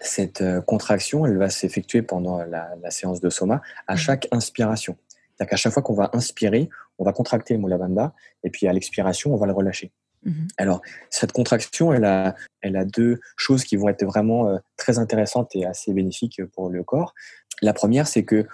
cette 0.01 0.41
euh, 0.41 0.61
contraction, 0.61 1.25
elle 1.25 1.37
va 1.37 1.49
s'effectuer 1.49 2.01
pendant 2.01 2.43
la, 2.43 2.91
séance 2.91 3.21
de 3.21 3.29
soma 3.29 3.61
à 3.87 3.95
mmh. 3.95 3.97
chaque 3.97 4.27
inspiration. 4.31 4.97
C'est-à-dire 5.09 5.49
qu'à 5.51 5.57
chaque 5.57 5.73
fois 5.73 5.83
qu'on 5.83 5.95
va 5.95 6.09
inspirer, 6.13 6.69
on 6.97 7.03
va 7.03 7.11
contracter 7.11 7.55
le 7.55 7.59
Mula 7.59 8.13
et 8.43 8.49
puis 8.49 8.67
à 8.67 8.73
l'expiration, 8.73 9.33
on 9.33 9.37
va 9.37 9.45
le 9.45 9.53
relâcher. 9.53 9.91
Mmh. 10.23 10.47
Alors, 10.57 10.81
cette 11.09 11.33
contraction, 11.33 11.93
elle 11.93 12.05
a, 12.05 12.35
elle 12.61 12.77
a 12.77 12.85
deux 12.85 13.19
choses 13.37 13.63
qui 13.63 13.75
vont 13.75 13.89
être 13.89 14.03
vraiment 14.05 14.49
euh, 14.49 14.57
très 14.77 14.97
intéressantes 14.97 15.55
et 15.55 15.65
assez 15.65 15.93
bénéfiques 15.93 16.41
pour 16.53 16.69
le 16.69 16.83
corps. 16.83 17.13
La 17.61 17.73
première, 17.73 18.07
c'est 18.07 18.23
que 18.23 18.35
euh, 18.35 18.45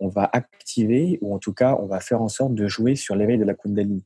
on 0.00 0.08
va 0.08 0.28
activer, 0.32 1.18
ou 1.22 1.34
en 1.34 1.38
tout 1.38 1.52
cas, 1.52 1.76
on 1.80 1.86
va 1.86 2.00
faire 2.00 2.22
en 2.22 2.28
sorte 2.28 2.54
de 2.54 2.66
jouer 2.66 2.96
sur 2.96 3.14
l'éveil 3.16 3.38
de 3.38 3.44
la 3.44 3.54
Kundalini. 3.54 4.04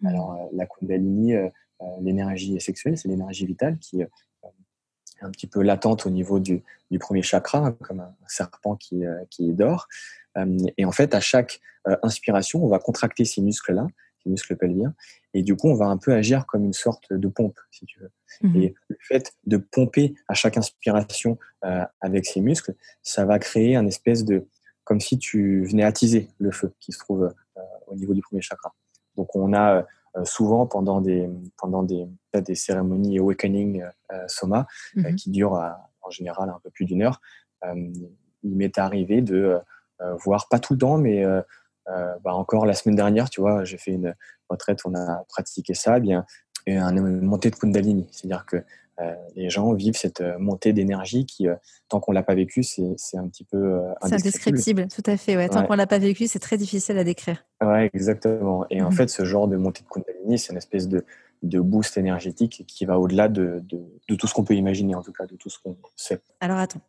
Mmh. 0.00 0.06
Alors, 0.06 0.32
euh, 0.32 0.46
la 0.52 0.66
Kundalini, 0.66 1.34
euh, 1.34 1.48
l'énergie 2.00 2.60
sexuelle, 2.60 2.96
c'est 2.98 3.08
l'énergie 3.08 3.46
vitale 3.46 3.78
qui 3.78 4.00
est 4.00 4.08
un 5.20 5.30
petit 5.30 5.46
peu 5.48 5.62
latente 5.62 6.06
au 6.06 6.10
niveau 6.10 6.38
du, 6.38 6.62
premier 7.00 7.22
chakra, 7.22 7.58
hein, 7.58 7.76
comme 7.82 8.00
un 8.00 8.14
serpent 8.26 8.76
qui, 8.76 9.02
qui 9.30 9.52
dort. 9.52 9.88
Et 10.76 10.84
en 10.84 10.92
fait, 10.92 11.14
à 11.14 11.20
chaque 11.20 11.60
inspiration, 12.02 12.64
on 12.64 12.68
va 12.68 12.78
contracter 12.78 13.24
ces 13.24 13.40
muscles-là, 13.42 13.86
ces 14.28 14.30
muscles 14.30 14.56
pelviens, 14.56 14.94
et 15.34 15.42
du 15.42 15.56
coup, 15.56 15.68
on 15.68 15.74
va 15.74 15.86
un 15.86 15.96
peu 15.96 16.12
agir 16.12 16.46
comme 16.46 16.64
une 16.64 16.72
sorte 16.72 17.12
de 17.12 17.28
pompe, 17.28 17.58
si 17.70 17.84
tu 17.86 18.00
veux. 18.00 18.10
Mmh 18.42 18.56
et 18.56 18.74
le 18.88 18.96
fait 19.00 19.34
de 19.46 19.56
pomper 19.56 20.14
à 20.28 20.34
chaque 20.34 20.56
inspiration 20.56 21.38
euh, 21.64 21.84
avec 22.00 22.26
ces 22.26 22.40
muscles, 22.40 22.74
ça 23.02 23.24
va 23.24 23.38
créer 23.38 23.76
un 23.76 23.86
espèce 23.86 24.24
de, 24.24 24.46
comme 24.84 25.00
si 25.00 25.18
tu 25.18 25.64
venais 25.64 25.82
attiser 25.82 26.28
le 26.38 26.50
feu 26.50 26.72
qui 26.80 26.92
se 26.92 26.98
trouve 26.98 27.34
euh, 27.56 27.60
au 27.86 27.94
niveau 27.96 28.14
du 28.14 28.22
premier 28.22 28.42
chakra. 28.42 28.74
Donc, 29.16 29.34
on 29.34 29.52
a 29.52 29.86
euh, 30.16 30.24
souvent 30.24 30.66
pendant 30.66 31.00
des, 31.00 31.28
pendant 31.56 31.82
des, 31.82 32.06
des 32.34 32.54
cérémonies 32.54 33.18
awakening 33.18 33.84
soma 34.26 34.66
mmh 34.94 35.14
qui 35.16 35.30
durent 35.30 35.76
en 36.02 36.10
général 36.10 36.48
un 36.50 36.60
peu 36.62 36.70
plus 36.70 36.84
d'une 36.84 37.02
heure, 37.02 37.20
il 37.64 38.56
m'est 38.56 38.78
arrivé 38.78 39.20
de 39.20 39.58
voir, 40.24 40.48
pas 40.48 40.58
tout 40.58 40.74
le 40.74 40.78
temps, 40.78 40.96
mais 40.96 41.24
bah 42.24 42.34
encore 42.34 42.66
la 42.66 42.74
semaine 42.74 42.96
dernière, 42.96 43.30
tu 43.30 43.40
vois, 43.40 43.64
j'ai 43.64 43.78
fait 43.78 43.92
une 43.92 44.14
retraite, 44.48 44.80
on 44.84 44.94
a 44.94 45.24
pratiqué 45.28 45.74
ça, 45.74 45.98
eh 45.98 46.00
bien, 46.00 46.24
une 46.66 47.20
montée 47.20 47.50
de 47.50 47.56
Kundalini. 47.56 48.06
C'est-à-dire 48.10 48.44
que 48.46 48.62
les 49.36 49.48
gens 49.48 49.72
vivent 49.74 49.96
cette 49.96 50.22
montée 50.38 50.72
d'énergie 50.72 51.24
qui, 51.24 51.46
tant 51.88 52.00
qu'on 52.00 52.12
l'a 52.12 52.22
pas 52.22 52.34
vécu, 52.34 52.62
c'est 52.62 53.16
un 53.16 53.28
petit 53.28 53.44
peu 53.44 53.80
C'est 54.02 54.14
indescriptible, 54.14 54.88
tout 54.88 55.02
à 55.06 55.16
fait. 55.16 55.36
Ouais. 55.36 55.48
Tant 55.48 55.64
qu'on 55.64 55.76
l'a 55.76 55.86
pas 55.86 55.98
vécu, 55.98 56.26
c'est 56.26 56.40
très 56.40 56.56
difficile 56.56 56.98
à 56.98 57.04
décrire. 57.04 57.44
Ouais, 57.62 57.90
exactement. 57.94 58.66
Et 58.70 58.82
en 58.82 58.88
mmh 58.88 58.92
fait, 58.92 59.08
ce 59.08 59.24
genre 59.24 59.48
de 59.48 59.56
montée 59.56 59.82
de 59.82 59.88
Kundalini, 59.88 60.38
c'est 60.38 60.52
une 60.52 60.58
espèce 60.58 60.88
de, 60.88 61.04
de 61.42 61.60
boost 61.60 61.96
énergétique 61.96 62.64
qui 62.66 62.84
va 62.84 62.98
au-delà 62.98 63.28
de, 63.28 63.62
de, 63.64 63.80
de, 64.08 64.14
tout 64.14 64.26
ce 64.26 64.34
qu'on 64.34 64.44
peut 64.44 64.54
imaginer, 64.54 64.94
en 64.94 65.02
tout 65.02 65.12
cas, 65.12 65.26
de 65.26 65.36
tout 65.36 65.48
ce 65.48 65.58
qu'on 65.62 65.76
sait. 65.96 66.20
Alors 66.40 66.58
attends, 66.58 66.80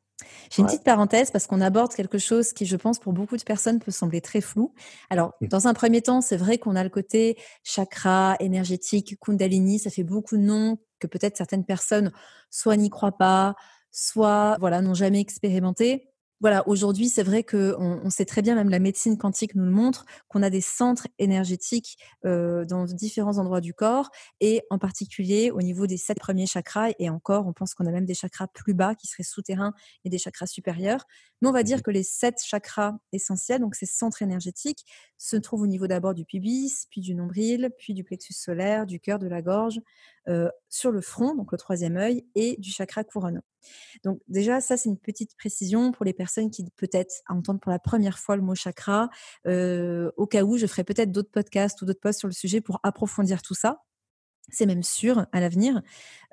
j'ai 0.50 0.62
une 0.62 0.68
petite 0.68 0.84
parenthèse 0.84 1.32
parce 1.32 1.48
qu'on 1.48 1.62
aborde 1.62 1.94
quelque 1.94 2.18
chose 2.18 2.54
qui, 2.54 2.66
je 2.66 2.76
pense, 2.76 3.00
pour 3.00 3.14
beaucoup 3.14 3.38
de 3.38 3.44
personnes 3.44 3.80
peut 3.80 3.92
sembler 3.92 4.22
très 4.22 4.42
flou. 4.42 4.74
Alors, 5.10 5.34
mmh. 5.42 5.48
dans 5.48 5.68
un 5.68 5.74
premier 5.74 6.02
temps, 6.02 6.22
c'est 6.22 6.38
vrai 6.38 6.58
qu'on 6.58 6.76
a 6.76 6.84
le 6.84 6.90
côté 6.90 7.38
chakra, 7.64 8.36
énergétique, 8.40 9.18
kundalini, 9.20 9.80
ça 9.80 9.90
fait 9.90 10.04
beaucoup 10.04 10.38
de 10.38 10.42
noms 10.42 10.78
que 11.00 11.08
peut-être 11.08 11.38
certaines 11.38 11.66
personnes 11.66 12.12
soit 12.50 12.78
n'y 12.78 12.90
croient 12.90 13.18
pas, 13.18 13.56
soit 13.92 14.58
voilà 14.60 14.82
n'ont 14.82 14.94
jamais 14.94 15.20
expérimenté 15.20 16.10
voilà, 16.42 16.68
aujourd'hui, 16.68 17.10
c'est 17.10 17.24
vrai 17.24 17.44
qu'on 17.44 18.02
on 18.04 18.10
sait 18.10 18.26
très 18.26 18.42
bien, 18.42 18.56
même 18.56 18.70
la 18.70 18.80
médecine 18.80 19.18
quantique 19.18 19.56
nous 19.56 19.66
le 19.66 19.72
montre, 19.72 20.06
qu'on 20.30 20.42
a 20.42 20.50
des 20.50 20.62
centres 20.62 21.08
énergétiques 21.18 21.98
euh, 22.26 22.66
dans 22.66 22.86
différents 22.86 23.38
endroits 23.38 23.62
du 23.62 23.74
corps, 23.74 24.10
et 24.40 24.62
en 24.70 24.80
particulier 24.80 25.52
au 25.52 25.62
niveau 25.62 25.86
des 25.86 25.98
sept 25.98 26.18
premiers 26.18 26.46
chakras. 26.46 26.92
Et 27.00 27.10
encore, 27.10 27.46
on 27.48 27.54
pense 27.54 27.74
qu'on 27.74 27.86
a 27.86 27.92
même 27.92 28.06
des 28.06 28.14
chakras 28.14 28.48
plus 28.48 28.74
bas 28.74 28.96
qui 28.96 29.08
seraient 29.08 29.24
souterrains 29.24 29.74
et 30.06 30.10
des 30.10 30.18
chakras 30.18 30.48
supérieurs. 30.48 31.06
Mais 31.42 31.50
on 31.50 31.54
va 31.54 31.64
dire 31.64 31.78
mmh 31.78 31.82
que 31.82 31.92
les 31.92 32.04
sept 32.04 32.36
chakras 32.44 32.98
essentiels, 33.14 33.62
donc 33.62 33.76
ces 33.76 33.86
centres 33.86 34.22
énergétiques, 34.22 34.86
se 35.18 35.36
trouvent 35.36 35.62
au 35.62 35.68
niveau 35.68 35.88
d'abord 35.88 36.14
du 36.14 36.26
pubis, 36.26 36.88
puis 36.90 37.02
du 37.02 37.16
nombril, 37.16 37.72
puis 37.78 37.94
du 37.94 38.04
plexus 38.04 38.34
solaire, 38.34 38.86
du 38.86 39.00
cœur, 39.00 39.20
de 39.20 39.28
la 39.28 39.42
gorge, 39.42 39.80
euh, 40.30 40.50
sur 40.70 40.92
le 40.92 41.02
front, 41.02 41.36
donc 41.36 41.52
le 41.52 41.58
troisième 41.58 41.98
œil, 41.98 42.26
et 42.36 42.56
du 42.60 42.72
chakra 42.72 43.04
couronne. 43.04 43.42
Donc 44.04 44.22
déjà, 44.28 44.62
ça 44.62 44.78
c'est 44.78 44.90
une 44.90 44.98
petite 44.98 45.36
précision 45.36 45.92
pour 45.92 46.06
les 46.06 46.14
personnes 46.14 46.50
qui 46.52 46.66
peut-être 46.78 47.14
entendent 47.28 47.60
pour 47.60 47.72
la 47.72 47.80
première 47.80 48.20
fois 48.20 48.36
le 48.36 48.42
mot 48.42 48.56
chakra. 48.56 49.10
Euh, 49.48 50.12
au 50.18 50.28
cas 50.28 50.44
où, 50.44 50.58
je 50.58 50.68
ferai 50.68 50.84
peut-être 50.84 51.12
d'autres 51.12 51.32
podcasts 51.32 51.82
ou 51.82 51.86
d'autres 51.86 52.00
posts 52.00 52.20
sur 52.20 52.28
le 52.28 52.34
sujet 52.34 52.62
pour 52.62 52.80
approfondir 52.84 53.42
tout 53.42 53.56
ça 53.56 53.82
c'est 54.52 54.66
même 54.66 54.84
sûr 54.84 55.26
à 55.32 55.40
l'avenir. 55.40 55.82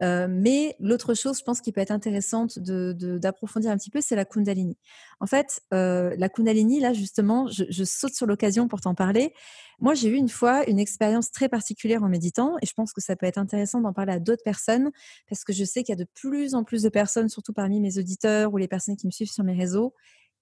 Euh, 0.02 0.26
mais 0.28 0.76
l'autre 0.78 1.14
chose, 1.14 1.38
je 1.38 1.44
pense, 1.44 1.60
qui 1.60 1.72
peut 1.72 1.80
être 1.80 1.90
intéressante 1.90 2.58
d'approfondir 2.58 3.70
un 3.70 3.76
petit 3.76 3.90
peu, 3.90 4.00
c'est 4.00 4.16
la 4.16 4.24
Kundalini. 4.24 4.76
En 5.20 5.26
fait, 5.26 5.62
euh, 5.72 6.14
la 6.18 6.28
Kundalini, 6.28 6.80
là, 6.80 6.92
justement, 6.92 7.48
je, 7.48 7.84
saute 7.84 8.14
sur 8.14 8.26
l'occasion 8.26 8.68
pour 8.68 8.80
t'en 8.80 8.94
parler. 8.94 9.32
Moi, 9.80 9.94
j'ai 9.94 10.08
eu 10.08 10.14
une 10.14 10.28
fois 10.28 10.68
une 10.68 10.78
expérience 10.78 11.30
très 11.30 11.48
particulière 11.48 12.02
en 12.02 12.08
méditant, 12.08 12.56
et 12.62 12.66
je 12.66 12.72
pense 12.74 12.92
que 12.92 13.00
ça 13.00 13.16
peut 13.16 13.26
être 13.26 13.38
intéressant 13.38 13.80
d'en 13.80 13.92
parler 13.92 14.12
à 14.12 14.18
d'autres 14.18 14.44
personnes, 14.44 14.90
parce 15.28 15.44
que 15.44 15.52
je 15.52 15.64
sais 15.64 15.82
qu'il 15.82 15.92
y 15.94 15.98
a 16.00 16.04
de 16.04 16.08
plus 16.14 16.54
en 16.54 16.64
plus 16.64 16.82
de 16.82 16.88
personnes, 16.88 17.28
surtout 17.28 17.52
parmi 17.52 17.80
mes 17.80 17.98
auditeurs 17.98 18.52
ou 18.52 18.58
les 18.58 18.68
personnes 18.68 18.96
qui 18.96 19.06
me 19.06 19.12
suivent 19.12 19.30
sur 19.30 19.44
mes 19.44 19.54
réseaux, 19.54 19.94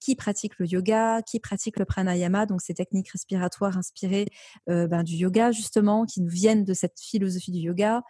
qui 0.05 0.15
pratiquent 0.15 0.59
le 0.59 0.67
yoga, 0.67 1.23
qui 1.23 1.39
pratiquent 1.39 1.79
le 1.79 1.85
pranayama, 1.85 2.45
donc 2.45 2.61
ces 2.61 2.75
techniques 2.75 3.09
respiratoires 3.09 3.75
inspirées 3.75 4.27
euh, 4.69 4.87
ben, 4.87 5.01
du 5.01 5.15
yoga 5.15 5.51
justement, 5.51 6.05
qui 6.05 6.21
nous 6.21 6.29
viennent 6.29 6.63
de 6.63 6.75
cette 6.75 6.99
philosophie 6.99 7.51
du 7.51 7.57
yoga, 7.57 8.03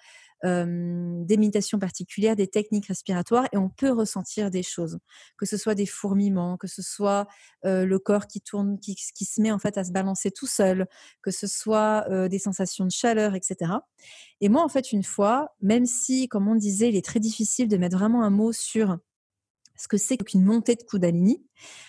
euh, 0.44 1.24
des 1.24 1.38
méditations 1.38 1.80
particulières, 1.80 2.36
des 2.36 2.50
techniques 2.50 2.88
respiratoires, 2.88 3.48
et 3.54 3.58
on 3.58 3.70
peut 3.70 3.92
ressentir 3.92 4.52
des 4.52 4.62
choses, 4.62 5.00
que 5.38 5.46
ce 5.46 5.56
soit 5.56 5.74
des 5.74 5.86
fourmillements, 5.86 6.58
que 6.58 6.68
ce 6.68 6.82
soit 6.82 7.28
euh, 7.66 7.86
le 7.86 7.98
corps 7.98 8.28
qui 8.28 8.42
tourne, 8.42 8.78
qui, 8.78 8.96
qui, 8.96 9.24
se 9.24 9.42
met 9.42 9.54
en 9.54 9.60
fait 9.60 9.78
à 9.78 9.86
se 9.86 9.94
balancer 9.94 10.32
tout 10.32 10.48
seul, 10.48 10.88
que 11.22 11.32
ce 11.32 11.48
soit 11.48 12.06
des 12.28 12.40
sensations 12.40 12.84
de 12.84 12.92
chaleur, 12.92 13.36
etc. 13.36 13.72
Et 14.42 14.50
moi, 14.50 14.64
en 14.64 14.70
fait, 14.70 14.92
une 14.92 15.04
fois, 15.04 15.56
même 15.62 15.86
si, 15.86 16.28
comme 16.28 16.50
on 16.50 16.56
disait, 16.56 16.90
il 16.90 16.98
est 16.98 17.06
très 17.06 17.22
difficile 17.22 17.70
de 17.70 17.78
mettre 17.78 17.98
vraiment 17.98 18.22
un 18.22 18.30
mot 18.30 18.52
sur 18.52 18.98
ce 19.78 19.88
que 19.88 19.98
c'est 19.98 20.18
qu'une 20.18 20.44
montée 20.44 20.76
de 20.76 20.84
Kundalini. 20.84 21.44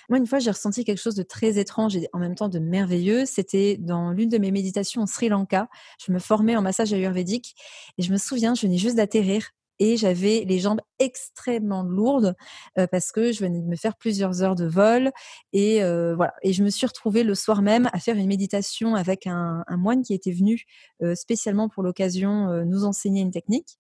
Moi, 0.08 0.18
une 0.18 0.26
fois, 0.26 0.38
j'ai 0.38 0.50
ressenti 0.50 0.84
quelque 0.84 1.00
chose 1.00 1.14
de 1.14 1.22
très 1.22 1.58
étrange 1.58 1.96
et 1.96 2.08
en 2.12 2.18
même 2.18 2.34
temps 2.34 2.48
de 2.48 2.58
merveilleux. 2.58 3.26
C'était 3.26 3.76
dans 3.78 4.10
l'une 4.10 4.28
de 4.28 4.38
mes 4.38 4.50
méditations 4.50 5.02
en 5.02 5.06
Sri 5.06 5.28
Lanka. 5.28 5.68
Je 6.04 6.12
me 6.12 6.18
formais 6.18 6.56
en 6.56 6.62
massage 6.62 6.92
ayurvédique 6.92 7.54
et 7.98 8.02
je 8.02 8.12
me 8.12 8.18
souviens, 8.18 8.54
je 8.54 8.62
venais 8.66 8.78
juste 8.78 8.96
d'atterrir 8.96 9.50
et 9.78 9.96
j'avais 9.96 10.44
les 10.46 10.58
jambes 10.58 10.80
extrêmement 10.98 11.82
lourdes 11.82 12.34
euh, 12.78 12.86
parce 12.86 13.12
que 13.12 13.32
je 13.32 13.40
venais 13.40 13.60
de 13.60 13.66
me 13.66 13.76
faire 13.76 13.96
plusieurs 13.96 14.42
heures 14.42 14.54
de 14.54 14.66
vol 14.66 15.10
et 15.52 15.82
euh, 15.82 16.14
voilà 16.16 16.34
et 16.42 16.52
je 16.52 16.62
me 16.62 16.70
suis 16.70 16.86
retrouvée 16.86 17.24
le 17.24 17.34
soir 17.34 17.62
même 17.62 17.90
à 17.92 18.00
faire 18.00 18.16
une 18.16 18.26
méditation 18.26 18.94
avec 18.94 19.26
un, 19.26 19.64
moine 19.70 20.02
qui 20.02 20.14
était 20.14 20.32
venu 20.32 20.64
euh, 21.02 21.14
spécialement 21.14 21.68
pour 21.68 21.82
l'occasion 21.82 22.64
nous 22.64 22.84
enseigner 22.84 23.20
une 23.20 23.30
technique 23.30 23.78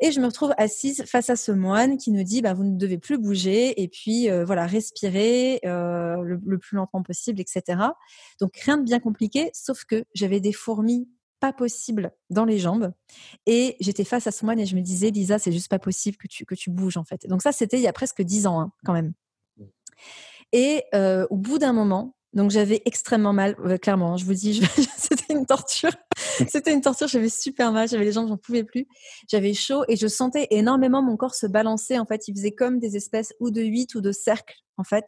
et 0.00 0.12
je 0.12 0.20
me 0.20 0.26
retrouve 0.26 0.52
assise 0.58 1.04
face 1.06 1.30
à 1.30 1.36
ce 1.36 1.52
moine 1.52 1.96
qui 1.96 2.10
nous 2.10 2.22
dit 2.22 2.42
bah, 2.42 2.54
vous 2.54 2.64
ne 2.64 2.76
devez 2.76 2.98
plus 2.98 3.18
bouger 3.18 3.80
et 3.82 3.88
puis 3.88 4.30
euh, 4.30 4.44
voilà 4.44 4.66
respirer 4.66 5.60
euh, 5.64 6.16
le, 6.22 6.58
plus 6.58 6.76
lentement 6.76 7.02
possible, 7.02 7.40
etc. 7.40 7.80
Donc 8.40 8.56
rien 8.56 8.76
de 8.76 8.84
bien 8.84 9.00
compliqué, 9.00 9.50
sauf 9.54 9.84
que 9.84 10.04
j'avais 10.14 10.40
des 10.40 10.52
fourmis 10.52 11.08
pas 11.40 11.52
possibles 11.52 12.12
dans 12.30 12.44
les 12.46 12.58
jambes 12.58 12.92
et 13.44 13.76
j'étais 13.80 14.04
face 14.04 14.26
à 14.26 14.32
ce 14.32 14.44
moine 14.44 14.58
et 14.58 14.66
je 14.66 14.74
me 14.74 14.80
disais 14.80 15.10
Lisa 15.10 15.38
c'est 15.38 15.52
juste 15.52 15.68
pas 15.68 15.78
possible 15.78 16.16
que 16.16 16.26
tu 16.28 16.44
que 16.44 16.54
tu 16.54 16.70
bouges 16.70 16.96
en 16.96 17.04
fait. 17.04 17.26
Donc 17.28 17.42
ça 17.42 17.52
c'était 17.52 17.76
il 17.76 17.82
y 17.82 17.88
a 17.88 17.92
presque 17.92 18.22
dix 18.22 18.46
ans 18.46 18.60
hein, 18.60 18.72
quand 18.84 18.92
même. 18.92 19.12
Et 20.52 20.84
euh, 20.94 21.26
au 21.30 21.36
bout 21.36 21.58
d'un 21.58 21.72
moment, 21.72 22.16
donc 22.36 22.50
j'avais 22.50 22.82
extrêmement 22.84 23.32
mal, 23.32 23.56
clairement. 23.80 24.12
Hein, 24.12 24.16
je 24.18 24.26
vous 24.26 24.34
dis, 24.34 24.60
c'était 24.98 25.32
une 25.32 25.46
torture. 25.46 25.90
c'était 26.48 26.72
une 26.72 26.82
torture. 26.82 27.08
J'avais 27.08 27.30
super 27.30 27.72
mal. 27.72 27.88
J'avais 27.88 28.04
les 28.04 28.12
jambes, 28.12 28.28
j'en 28.28 28.36
pouvais 28.36 28.62
plus. 28.62 28.86
J'avais 29.26 29.54
chaud 29.54 29.84
et 29.88 29.96
je 29.96 30.06
sentais 30.06 30.46
énormément 30.50 31.02
mon 31.02 31.16
corps 31.16 31.34
se 31.34 31.46
balancer. 31.46 31.98
En 31.98 32.04
fait, 32.04 32.28
il 32.28 32.34
faisait 32.34 32.52
comme 32.52 32.78
des 32.78 32.94
espèces 32.94 33.32
ou 33.40 33.50
de 33.50 33.62
huit 33.62 33.94
ou 33.94 34.02
de 34.02 34.12
cercles, 34.12 34.56
en 34.76 34.84
fait. 34.84 35.06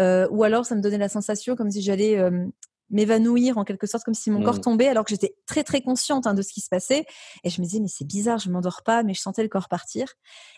Euh, 0.00 0.26
ou 0.32 0.42
alors, 0.42 0.66
ça 0.66 0.74
me 0.74 0.80
donnait 0.80 0.98
la 0.98 1.08
sensation 1.08 1.54
comme 1.54 1.70
si 1.70 1.82
j'allais 1.82 2.18
euh, 2.18 2.44
m'évanouir 2.90 3.58
en 3.58 3.64
quelque 3.64 3.86
sorte, 3.86 4.02
comme 4.02 4.14
si 4.14 4.32
mon 4.32 4.42
corps 4.42 4.56
mmh. 4.56 4.62
tombait, 4.62 4.88
alors 4.88 5.04
que 5.04 5.10
j'étais 5.10 5.36
très 5.46 5.62
très 5.62 5.82
consciente 5.82 6.26
hein, 6.26 6.34
de 6.34 6.42
ce 6.42 6.52
qui 6.52 6.62
se 6.62 6.68
passait. 6.68 7.06
Et 7.44 7.50
je 7.50 7.60
me 7.60 7.66
disais, 7.66 7.78
mais 7.78 7.88
c'est 7.88 8.04
bizarre, 8.06 8.38
je 8.38 8.50
m'endors 8.50 8.82
pas, 8.84 9.04
mais 9.04 9.14
je 9.14 9.20
sentais 9.20 9.44
le 9.44 9.48
corps 9.48 9.68
partir. 9.68 10.14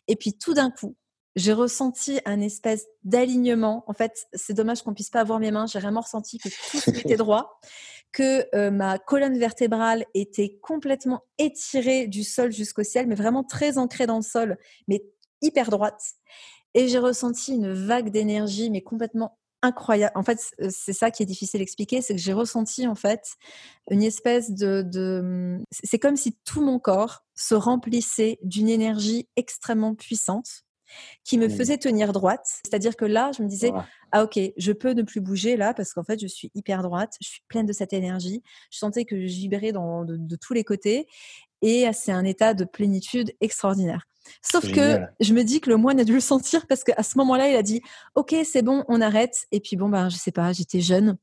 Et 0.06 0.16
puis 0.16 0.32
tout 0.32 0.54
d'un 0.54 0.70
coup, 0.70 0.96
j'ai 1.38 1.52
ressenti 1.52 2.20
un 2.24 2.40
espèce 2.40 2.86
d'alignement. 3.04 3.84
En 3.86 3.92
fait, 3.92 4.26
c'est 4.34 4.54
dommage 4.54 4.82
qu'on 4.82 4.92
puisse 4.92 5.10
pas 5.10 5.20
avoir 5.20 5.38
mes 5.38 5.50
mains. 5.50 5.66
J'ai 5.66 5.78
vraiment 5.78 6.00
ressenti 6.00 6.38
que 6.38 6.48
tout 6.48 6.90
était 6.90 7.16
droit, 7.16 7.60
que 8.12 8.44
euh, 8.54 8.70
ma 8.70 8.98
colonne 8.98 9.38
vertébrale 9.38 10.04
était 10.14 10.58
complètement 10.60 11.22
étirée 11.38 12.08
du 12.08 12.24
sol 12.24 12.50
jusqu'au 12.52 12.82
ciel, 12.82 13.06
mais 13.06 13.14
vraiment 13.14 13.44
très 13.44 13.78
ancrée 13.78 14.06
dans 14.06 14.16
le 14.16 14.22
sol, 14.22 14.58
mais 14.88 15.04
hyper 15.40 15.70
droite. 15.70 16.02
Et 16.74 16.88
j'ai 16.88 16.98
ressenti 16.98 17.54
une 17.54 17.72
vague 17.72 18.10
d'énergie, 18.10 18.68
mais 18.70 18.82
complètement 18.82 19.38
incroyable. 19.62 20.12
En 20.16 20.22
fait, 20.22 20.40
c'est 20.70 20.92
ça 20.92 21.10
qui 21.10 21.22
est 21.22 21.26
difficile 21.26 21.60
à 21.60 21.62
expliquer, 21.62 22.02
c'est 22.02 22.14
que 22.14 22.20
j'ai 22.20 22.32
ressenti 22.32 22.86
en 22.86 22.94
fait 22.94 23.22
une 23.90 24.02
espèce 24.02 24.52
de, 24.52 24.82
de... 24.82 25.58
c'est 25.70 25.98
comme 25.98 26.16
si 26.16 26.36
tout 26.44 26.62
mon 26.62 26.78
corps 26.78 27.24
se 27.34 27.54
remplissait 27.54 28.38
d'une 28.42 28.68
énergie 28.68 29.28
extrêmement 29.36 29.94
puissante 29.94 30.64
qui 31.24 31.38
me 31.38 31.46
mmh. 31.46 31.50
faisait 31.50 31.78
tenir 31.78 32.12
droite. 32.12 32.46
C'est-à-dire 32.64 32.96
que 32.96 33.04
là, 33.04 33.30
je 33.36 33.42
me 33.42 33.48
disais, 33.48 33.72
ah 34.12 34.24
ok, 34.24 34.38
je 34.56 34.72
peux 34.72 34.92
ne 34.92 35.02
plus 35.02 35.20
bouger 35.20 35.56
là 35.56 35.74
parce 35.74 35.92
qu'en 35.92 36.04
fait, 36.04 36.20
je 36.20 36.26
suis 36.26 36.50
hyper 36.54 36.82
droite, 36.82 37.14
je 37.20 37.28
suis 37.28 37.42
pleine 37.48 37.66
de 37.66 37.72
cette 37.72 37.92
énergie. 37.92 38.42
Je 38.70 38.78
sentais 38.78 39.04
que 39.04 39.26
je 39.26 39.34
vibrais 39.34 39.72
dans, 39.72 40.04
de, 40.04 40.36
tous 40.36 40.54
les 40.54 40.64
côtés 40.64 41.06
et 41.62 41.86
c'est 41.92 42.12
un 42.12 42.24
état 42.24 42.54
de 42.54 42.64
plénitude 42.64 43.32
extraordinaire. 43.40 44.04
Sauf 44.42 44.70
que 44.70 45.00
je 45.20 45.32
me 45.32 45.42
dis 45.42 45.60
que 45.60 45.70
le 45.70 45.76
moine 45.76 45.98
a 46.00 46.04
dû 46.04 46.12
le 46.12 46.20
sentir 46.20 46.66
parce 46.66 46.84
qu'à 46.84 47.02
ce 47.02 47.16
moment-là, 47.18 47.48
il 47.48 47.56
a 47.56 47.62
dit, 47.62 47.80
ok, 48.14 48.34
c'est 48.44 48.62
bon, 48.62 48.84
on 48.88 49.00
arrête. 49.00 49.46
Et 49.52 49.60
puis 49.60 49.76
bon, 49.76 49.88
ben, 49.88 50.08
je 50.08 50.16
sais 50.16 50.32
pas, 50.32 50.52
j'étais 50.52 50.80
jeune. 50.80 51.16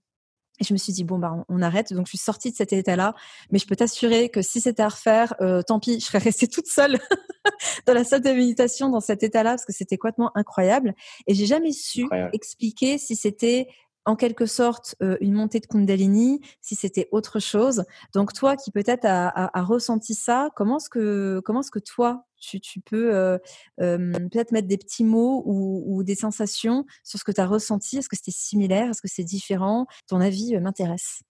Et 0.60 0.64
je 0.64 0.74
me 0.74 0.78
suis 0.78 0.94
dit, 0.94 1.04
bon, 1.04 1.20
bah, 1.20 1.46
on, 1.50 1.62
arrête. 1.62 1.94
Donc, 1.94 2.06
je 2.06 2.12
suis 2.12 2.18
sortie 2.18 2.52
de 2.52 2.56
cet 2.56 2.74
état-là. 2.74 3.14
Mais 3.52 3.60
je 3.60 3.68
peux 3.68 3.76
t'assurer 3.76 4.30
que 4.30 4.42
si 4.42 4.62
c'était 4.62 4.84
à 4.84 4.90
refaire, 4.90 5.34
euh, 5.42 5.62
tant 5.62 5.80
pis, 5.80 6.00
je 6.00 6.06
serais 6.06 6.20
restée 6.20 6.48
toute 6.48 6.68
seule 6.68 7.00
dans 7.86 7.94
la 7.94 8.04
salle 8.04 8.22
de 8.22 8.32
méditation 8.32 8.90
dans 8.90 9.02
cet 9.02 9.24
état-là 9.24 9.52
parce 9.52 9.66
que 9.66 9.74
c'était 9.74 9.98
complètement 9.98 10.32
incroyable. 10.36 10.94
Et 11.28 11.34
j'ai 11.34 11.46
jamais 11.46 11.72
su 11.72 12.08
expliquer 12.34 12.98
si 12.98 13.16
c'était 13.16 13.68
en 14.06 14.16
quelque 14.16 14.46
sorte 14.46 14.96
euh, 15.02 15.18
une 15.20 15.34
montée 15.34 15.60
de 15.60 15.66
Kundalini, 15.66 16.42
si 16.62 16.76
c'était 16.76 17.10
autre 17.12 17.40
chose. 17.40 17.84
Donc 18.14 18.34
toi 18.34 18.56
qui 18.56 18.72
peut-être 18.72 19.06
a, 19.06 19.50
ressenti 19.64 20.14
ça, 20.14 20.50
comment 20.56 20.78
est-ce 20.78 20.90
que 20.90 21.42
comment 21.44 21.62
est-ce 21.62 21.72
que 21.72 21.80
toi 21.80 22.26
tu, 22.46 22.80
peux 22.82 23.16
euh, 23.16 23.38
peut-être 23.78 24.52
mettre 24.52 24.68
des 24.68 24.78
petits 24.78 25.04
mots 25.04 25.44
ou, 25.46 26.04
des 26.04 26.16
sensations 26.16 26.86
sur 27.04 27.20
ce 27.20 27.24
que 27.24 27.32
tu 27.32 27.42
as 27.42 27.48
ressenti 27.48 27.98
Est-ce 27.98 28.10
que 28.10 28.16
c'était 28.16 28.32
similaire? 28.32 28.90
Est-ce 28.90 29.02
que 29.02 29.08
c'est 29.08 29.24
différent? 29.24 29.88
Ton 30.08 30.22
avis 30.22 30.56
euh, 30.56 30.60
m'intéresse. 30.60 31.22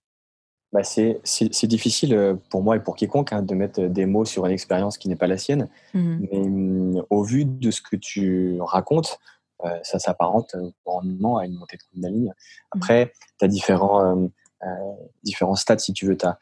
Bah 0.73 0.83
c'est, 0.83 1.21
difficile 1.67 2.37
pour 2.49 2.61
moi 2.61 2.75
et 2.75 2.81
pour 2.81 2.97
quiconque 2.97 3.31
hein, 3.31 3.41
de 3.41 3.55
mettre 3.55 3.81
des 3.83 4.05
mots 4.05 4.25
sur 4.25 4.45
une 4.45 4.51
expérience 4.51 4.97
qui 4.97 5.07
n'est 5.07 5.15
pas 5.15 5.27
la 5.27 5.37
sienne. 5.37 5.69
Mmh 5.93 6.17
Mais 6.19 6.39
mmh, 6.39 7.03
au 7.09 7.23
vu 7.23 7.45
de 7.45 7.71
ce 7.71 7.81
que 7.81 7.95
tu 7.95 8.57
racontes, 8.59 9.19
euh, 9.63 9.79
ça 9.83 9.99
s'apparente 9.99 10.55
grandement 10.85 11.37
à 11.37 11.45
une 11.45 11.53
montée 11.53 11.77
de 11.77 11.83
Kundalini. 11.93 12.27
Mmh. 12.27 12.31
Après, 12.71 13.13
tu 13.39 13.45
as 13.45 13.47
différents, 13.47 14.05
euh, 14.05 14.27
euh, 14.63 14.93
différents 15.23 15.55
stades, 15.55 15.79
si 15.79 15.93
tu 15.93 16.05
veux. 16.05 16.17
Tu 16.17 16.25
as 16.25 16.37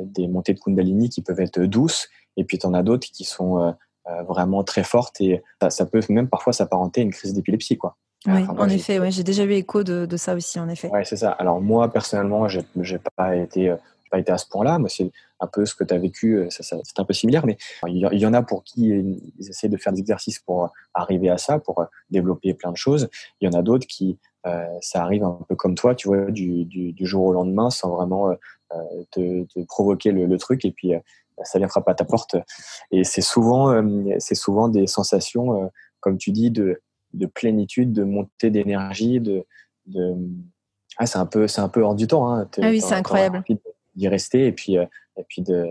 des 0.00 0.26
montées 0.26 0.54
de 0.54 0.58
Kundalini 0.58 1.10
qui 1.10 1.20
peuvent 1.20 1.40
être 1.40 1.60
douces, 1.60 2.08
et 2.38 2.44
puis 2.44 2.58
tu 2.58 2.66
en 2.66 2.72
as 2.72 2.82
d'autres 2.82 3.06
qui 3.06 3.24
sont 3.24 3.74
vraiment 4.26 4.62
très 4.62 4.84
forte 4.84 5.20
et 5.20 5.42
ça, 5.68 5.86
peut 5.86 6.00
même 6.08 6.28
parfois 6.28 6.52
s'apparenter 6.52 7.00
à 7.00 7.04
une 7.04 7.12
crise 7.12 7.34
d'épilepsie. 7.34 7.76
quoi. 7.76 7.96
Oui, 8.26 8.44
en 8.48 8.68
effet, 8.68 8.98
ouais, 8.98 9.10
j'ai 9.10 9.22
déjà 9.22 9.44
eu 9.44 9.52
écho 9.52 9.84
de, 9.84 10.06
de, 10.06 10.16
ça 10.16 10.34
aussi, 10.34 10.58
en 10.58 10.68
effet. 10.68 10.90
Oui, 10.92 11.00
c'est 11.04 11.16
ça. 11.16 11.30
Alors 11.30 11.60
moi, 11.60 11.92
personnellement, 11.92 12.48
j'ai 12.48 12.98
pas 13.16 13.36
été 13.36 13.74
pas 14.10 14.18
été 14.18 14.32
à 14.32 14.38
ce 14.38 14.46
point-là. 14.48 14.78
Moi, 14.78 14.88
c'est 14.88 15.10
un 15.40 15.46
peu 15.46 15.64
ce 15.64 15.74
que 15.74 15.84
tu 15.84 15.94
as 15.94 15.98
vécu, 15.98 16.36
euh, 16.38 16.46
c'est 16.50 16.98
un 16.98 17.04
peu 17.04 17.12
similaire, 17.12 17.46
mais 17.46 17.56
il 17.86 17.96
y, 17.96 18.26
en 18.26 18.32
a 18.32 18.42
pour 18.42 18.64
qui 18.64 18.88
ils 18.88 19.48
essaient 19.48 19.68
de 19.68 19.76
faire 19.76 19.92
des 19.92 20.00
exercices 20.00 20.38
pour 20.38 20.70
arriver 20.94 21.28
à 21.28 21.38
ça, 21.38 21.58
pour 21.58 21.84
développer 22.10 22.54
plein 22.54 22.72
de 22.72 22.76
choses. 22.76 23.08
Il 23.40 23.46
y 23.46 23.54
en 23.54 23.58
a 23.58 23.62
d'autres 23.62 23.86
qui, 23.86 24.18
euh, 24.46 24.64
ça 24.80 25.02
arrive 25.02 25.24
un 25.24 25.38
peu 25.48 25.56
comme 25.56 25.74
toi, 25.74 25.94
tu 25.94 26.08
vois, 26.08 26.30
du, 26.30 26.64
du, 26.64 27.06
jour 27.06 27.26
au 27.26 27.32
lendemain, 27.32 27.70
sans 27.70 27.94
vraiment 27.94 28.30
euh, 28.30 28.34
te, 29.10 29.44
te, 29.44 29.60
provoquer 29.66 30.12
le, 30.12 30.38
truc, 30.38 30.64
et 30.64 30.70
puis 30.70 30.92
ça 31.44 31.58
vient 31.58 31.68
frapper 31.68 31.90
à 31.90 31.94
ta 31.94 32.04
porte. 32.04 32.36
Et 32.90 33.04
c'est 33.04 33.20
souvent, 33.20 33.82
c'est 34.18 34.34
souvent 34.34 34.68
des 34.68 34.86
sensations, 34.86 35.70
comme 36.00 36.18
tu 36.18 36.32
dis, 36.32 36.50
de, 36.50 36.80
de 37.12 37.26
plénitude, 37.26 37.92
de 37.92 38.04
montée 38.04 38.50
d'énergie, 38.50 39.20
de, 39.20 39.44
de 39.86 40.14
ah, 40.98 41.06
c'est 41.06 41.18
un 41.18 41.26
peu, 41.26 41.46
c'est 41.46 41.60
un 41.60 41.68
peu 41.68 41.82
hors 41.82 41.94
du 41.94 42.06
temps. 42.06 42.30
Hein. 42.30 42.48
Ah 42.60 42.68
oui, 42.68 42.80
c'est 42.80 42.94
incroyable 42.94 43.44
d'y 43.94 44.08
rester 44.08 44.46
et 44.46 44.52
puis, 44.52 44.78
euh, 44.78 44.84
et 45.16 45.24
puis 45.28 45.42
de, 45.42 45.66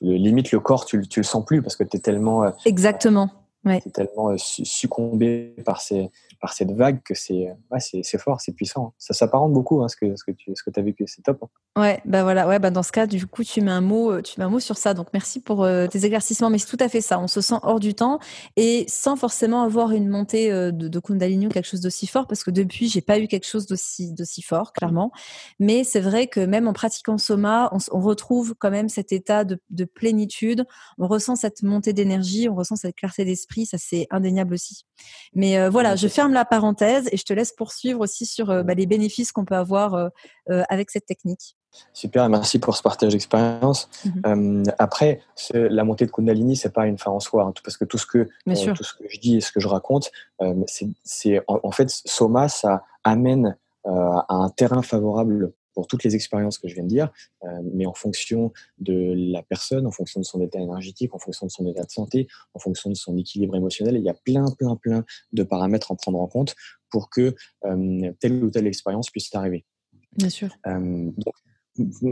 le, 0.00 0.14
limite 0.14 0.52
le 0.52 0.60
corps, 0.60 0.84
tu, 0.84 1.06
tu 1.08 1.20
le 1.20 1.24
sens 1.24 1.44
plus 1.44 1.62
parce 1.62 1.76
que 1.76 1.84
tu 1.84 1.96
es 1.96 2.00
tellement. 2.00 2.44
Euh, 2.44 2.50
Exactement. 2.64 3.30
Ouais. 3.66 3.80
tellement 3.92 4.30
euh, 4.30 4.36
succombé 4.38 5.56
par 5.64 5.80
ces, 5.80 6.08
par 6.40 6.52
cette 6.52 6.70
vague 6.70 7.02
que 7.02 7.14
c'est 7.14 7.52
ouais, 7.70 7.80
c'est 7.80 8.18
fort, 8.18 8.40
c'est 8.40 8.52
puissant. 8.52 8.94
Ça 8.96 9.12
s'apparente 9.12 9.52
beaucoup 9.52 9.82
à 9.82 9.84
hein, 9.84 9.88
ce 9.88 9.96
que, 9.96 10.14
ce 10.16 10.22
que 10.22 10.30
tu 10.30 10.52
ce 10.54 10.62
que 10.62 10.70
as 10.78 10.82
vécu, 10.82 11.04
c'est 11.08 11.22
top. 11.22 11.42
Hein. 11.42 11.80
Ouais, 11.80 12.00
bah 12.04 12.22
voilà, 12.22 12.46
ouais, 12.46 12.58
bah 12.58 12.70
dans 12.70 12.84
ce 12.84 12.92
cas, 12.92 13.06
du 13.06 13.26
coup, 13.26 13.42
tu 13.42 13.60
mets 13.60 13.72
un 13.72 13.80
mot, 13.80 14.12
euh, 14.12 14.22
tu 14.22 14.38
mets 14.38 14.46
un 14.46 14.48
mot 14.48 14.60
sur 14.60 14.78
ça. 14.78 14.94
Donc 14.94 15.08
merci 15.12 15.40
pour 15.40 15.64
euh, 15.64 15.88
tes 15.88 16.04
éclaircissements, 16.04 16.48
mais 16.48 16.58
c'est 16.58 16.74
tout 16.74 16.82
à 16.82 16.88
fait 16.88 17.00
ça. 17.00 17.18
On 17.18 17.26
se 17.26 17.40
sent 17.40 17.56
hors 17.62 17.80
du 17.80 17.94
temps 17.94 18.20
et 18.54 18.84
sans 18.88 19.16
forcément 19.16 19.62
avoir 19.62 19.90
une 19.90 20.08
montée 20.08 20.52
euh, 20.52 20.70
de, 20.70 20.86
de 20.86 20.98
Kundalini 21.00 21.46
ou 21.46 21.50
quelque 21.50 21.66
chose 21.68 21.80
d'aussi 21.80 22.06
fort, 22.06 22.28
parce 22.28 22.44
que 22.44 22.52
depuis, 22.52 22.88
j'ai 22.88 23.00
pas 23.00 23.18
eu 23.18 23.26
quelque 23.26 23.46
chose 23.46 23.66
d'aussi 23.66 24.12
d'aussi 24.12 24.42
fort, 24.42 24.72
clairement. 24.72 25.10
Mais 25.58 25.82
c'est 25.82 26.00
vrai 26.00 26.28
que 26.28 26.38
même 26.40 26.68
en 26.68 26.72
pratiquant 26.72 27.18
Soma, 27.18 27.68
on, 27.72 27.78
on 27.90 28.00
retrouve 28.00 28.54
quand 28.56 28.70
même 28.70 28.88
cet 28.88 29.10
état 29.10 29.44
de, 29.44 29.58
de 29.70 29.84
plénitude. 29.84 30.64
On 30.98 31.08
ressent 31.08 31.34
cette 31.34 31.62
montée 31.62 31.92
d'énergie, 31.92 32.48
on 32.48 32.54
ressent 32.54 32.76
cette 32.76 32.94
clarté 32.94 33.24
d'esprit. 33.24 33.55
Ça, 33.64 33.78
c'est 33.78 34.06
indéniable 34.10 34.54
aussi. 34.54 34.84
Mais 35.34 35.68
voilà, 35.68 35.96
je 35.96 36.08
ferme 36.08 36.32
la 36.32 36.44
parenthèse 36.44 37.08
et 37.12 37.16
je 37.16 37.24
te 37.24 37.32
laisse 37.32 37.52
poursuivre 37.52 38.00
aussi 38.00 38.26
sur 38.26 38.46
bah, 38.64 38.74
les 38.74 38.86
bénéfices 38.86 39.32
qu'on 39.32 39.44
peut 39.44 39.56
avoir 39.56 40.10
avec 40.48 40.90
cette 40.90 41.06
technique. 41.06 41.56
Super, 41.92 42.28
merci 42.28 42.58
pour 42.58 42.76
ce 42.76 42.82
partage 42.82 43.12
d'expérience. 43.12 43.88
Mhm. 44.04 44.22
Euh, 44.26 44.72
après, 44.78 45.20
la 45.52 45.84
montée 45.84 46.06
de 46.06 46.10
Kundalini, 46.10 46.56
c'est 46.56 46.72
pas 46.72 46.86
une 46.86 46.98
fin 46.98 47.10
en 47.10 47.20
soi, 47.20 47.44
hein, 47.44 47.52
parce 47.62 47.76
que 47.76 47.84
tout 47.84 47.98
ce 47.98 48.06
que 48.06 48.18
euh, 48.18 48.74
tout 48.74 48.84
ce 48.84 48.94
que 48.94 49.04
je 49.08 49.18
dis 49.18 49.36
et 49.36 49.40
ce 49.40 49.52
que 49.52 49.60
je 49.60 49.68
raconte, 49.68 50.10
euh, 50.42 50.54
c'est 51.04 51.42
en, 51.48 51.70
fait 51.70 51.88
Soma, 51.90 52.48
ça 52.48 52.84
amène 53.04 53.56
à 53.84 54.34
un 54.34 54.48
terrain 54.48 54.82
favorable 54.82 55.52
pour 55.76 55.86
toutes 55.86 56.02
les 56.02 56.16
expériences 56.16 56.58
que 56.58 56.66
je 56.66 56.74
viens 56.74 56.82
de 56.82 56.88
dire, 56.88 57.12
mais 57.74 57.86
en 57.86 57.94
fonction 57.94 58.52
de 58.78 59.12
la 59.14 59.42
personne, 59.42 59.86
en 59.86 59.92
fonction 59.92 60.18
de 60.18 60.24
son 60.24 60.40
état 60.40 60.58
énergétique, 60.58 61.14
en 61.14 61.18
fonction 61.18 61.46
de 61.46 61.52
son 61.52 61.66
état 61.68 61.84
de 61.84 61.90
santé, 61.90 62.26
en 62.54 62.58
fonction 62.58 62.90
de 62.90 62.96
son 62.96 63.16
équilibre 63.16 63.54
émotionnel, 63.54 63.96
il 63.96 64.02
y 64.02 64.08
a 64.08 64.14
plein, 64.14 64.46
plein, 64.58 64.74
plein 64.76 65.04
de 65.32 65.42
paramètres 65.42 65.92
à 65.92 65.94
prendre 65.94 66.18
en 66.18 66.26
compte 66.26 66.56
pour 66.90 67.10
que 67.10 67.34
telle 68.20 68.42
ou 68.42 68.50
telle 68.50 68.66
expérience 68.66 69.10
puisse 69.10 69.32
arriver. 69.34 69.66
Bien 70.16 70.30
sûr. 70.30 70.48
donc, 70.64 71.34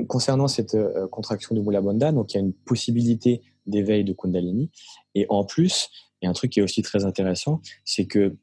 concernant 0.08 0.48
cette 0.48 0.74
euh, 0.74 1.08
contraction 1.08 1.54
de 1.54 1.60
Mula 1.60 1.80
Bandha, 1.80 2.12
donc 2.12 2.32
il 2.32 2.36
y 2.36 2.40
a 2.40 2.42
une 2.42 2.52
possibilité 2.52 3.42
d'éveil 3.66 4.04
de 4.04 4.12
Kundalini. 4.12 4.70
Et 5.14 5.26
en 5.28 5.44
plus, 5.44 5.88
il 6.20 6.26
y 6.26 6.28
a 6.28 6.30
un 6.30 6.34
truc 6.34 6.52
qui 6.52 6.60
est 6.60 6.62
aussi 6.62 6.82
très 6.82 7.04
intéressant, 7.04 7.60
c'est 7.84 8.06
que 8.06 8.36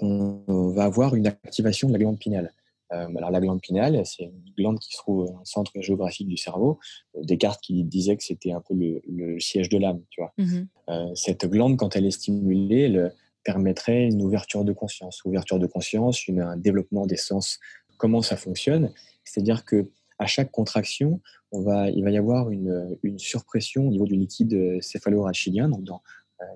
on 0.00 0.72
va 0.74 0.84
avoir 0.84 1.14
une 1.14 1.26
activation 1.26 1.88
de 1.88 1.94
la 1.94 1.98
glande 1.98 2.18
pinale. 2.18 2.52
Euh, 2.92 3.08
alors 3.16 3.30
la 3.30 3.40
glande 3.40 3.60
pinale, 3.60 4.00
c'est 4.04 4.24
une 4.24 4.52
glande 4.56 4.78
qui 4.78 4.92
se 4.92 4.98
trouve 4.98 5.24
au 5.24 5.40
centre 5.44 5.72
géographique 5.80 6.28
du 6.28 6.36
cerveau. 6.36 6.78
Euh, 7.16 7.22
Descartes 7.24 7.60
qui 7.60 7.82
disait 7.84 8.16
que 8.16 8.22
c'était 8.22 8.52
un 8.52 8.60
peu 8.60 8.74
le, 8.74 9.40
siège 9.40 9.68
de 9.68 9.78
l'âme, 9.78 10.02
tu 10.10 10.20
vois. 10.20 10.32
Mm-hmm. 10.38 11.14
cette 11.14 11.46
glande, 11.46 11.76
quand 11.76 11.96
elle 11.96 12.06
est 12.06 12.10
stimulée, 12.10 12.82
elle 12.82 13.14
permettrait 13.44 14.06
une 14.06 14.22
ouverture 14.22 14.64
de 14.64 14.72
conscience, 14.72 15.24
ouverture 15.24 15.58
de 15.58 15.66
conscience, 15.66 16.26
une, 16.26 16.40
un 16.40 16.56
développement 16.56 17.06
des 17.06 17.16
sens. 17.16 17.58
Comment 17.96 18.22
ça 18.22 18.36
fonctionne? 18.36 18.92
C'est-à-dire 19.24 19.64
que 19.64 19.88
à 20.18 20.26
chaque 20.26 20.50
contraction, 20.50 21.20
on 21.52 21.62
va, 21.62 21.90
il 21.90 22.02
va 22.02 22.10
y 22.10 22.16
avoir 22.16 22.50
une, 22.50 22.96
une 23.02 23.18
surpression 23.18 23.86
au 23.86 23.90
niveau 23.90 24.06
du 24.06 24.16
liquide 24.16 24.54
euh, 24.54 24.80
céphalo-rachidien, 24.80 25.68
donc 25.68 25.84
dans, 25.84 25.96
euh, 25.96 25.98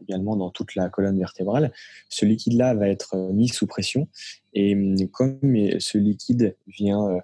également 0.02 0.36
dans 0.36 0.50
toute 0.50 0.74
la 0.74 0.88
colonne 0.88 1.18
vertébrale. 1.18 1.72
Ce 2.08 2.24
liquide-là 2.24 2.74
va 2.74 2.88
être 2.88 3.14
euh, 3.14 3.32
mis 3.32 3.48
sous 3.48 3.66
pression 3.66 4.08
et 4.52 4.74
hum, 4.74 5.08
comme 5.08 5.40
ce 5.78 5.98
liquide 5.98 6.56
vient 6.66 7.20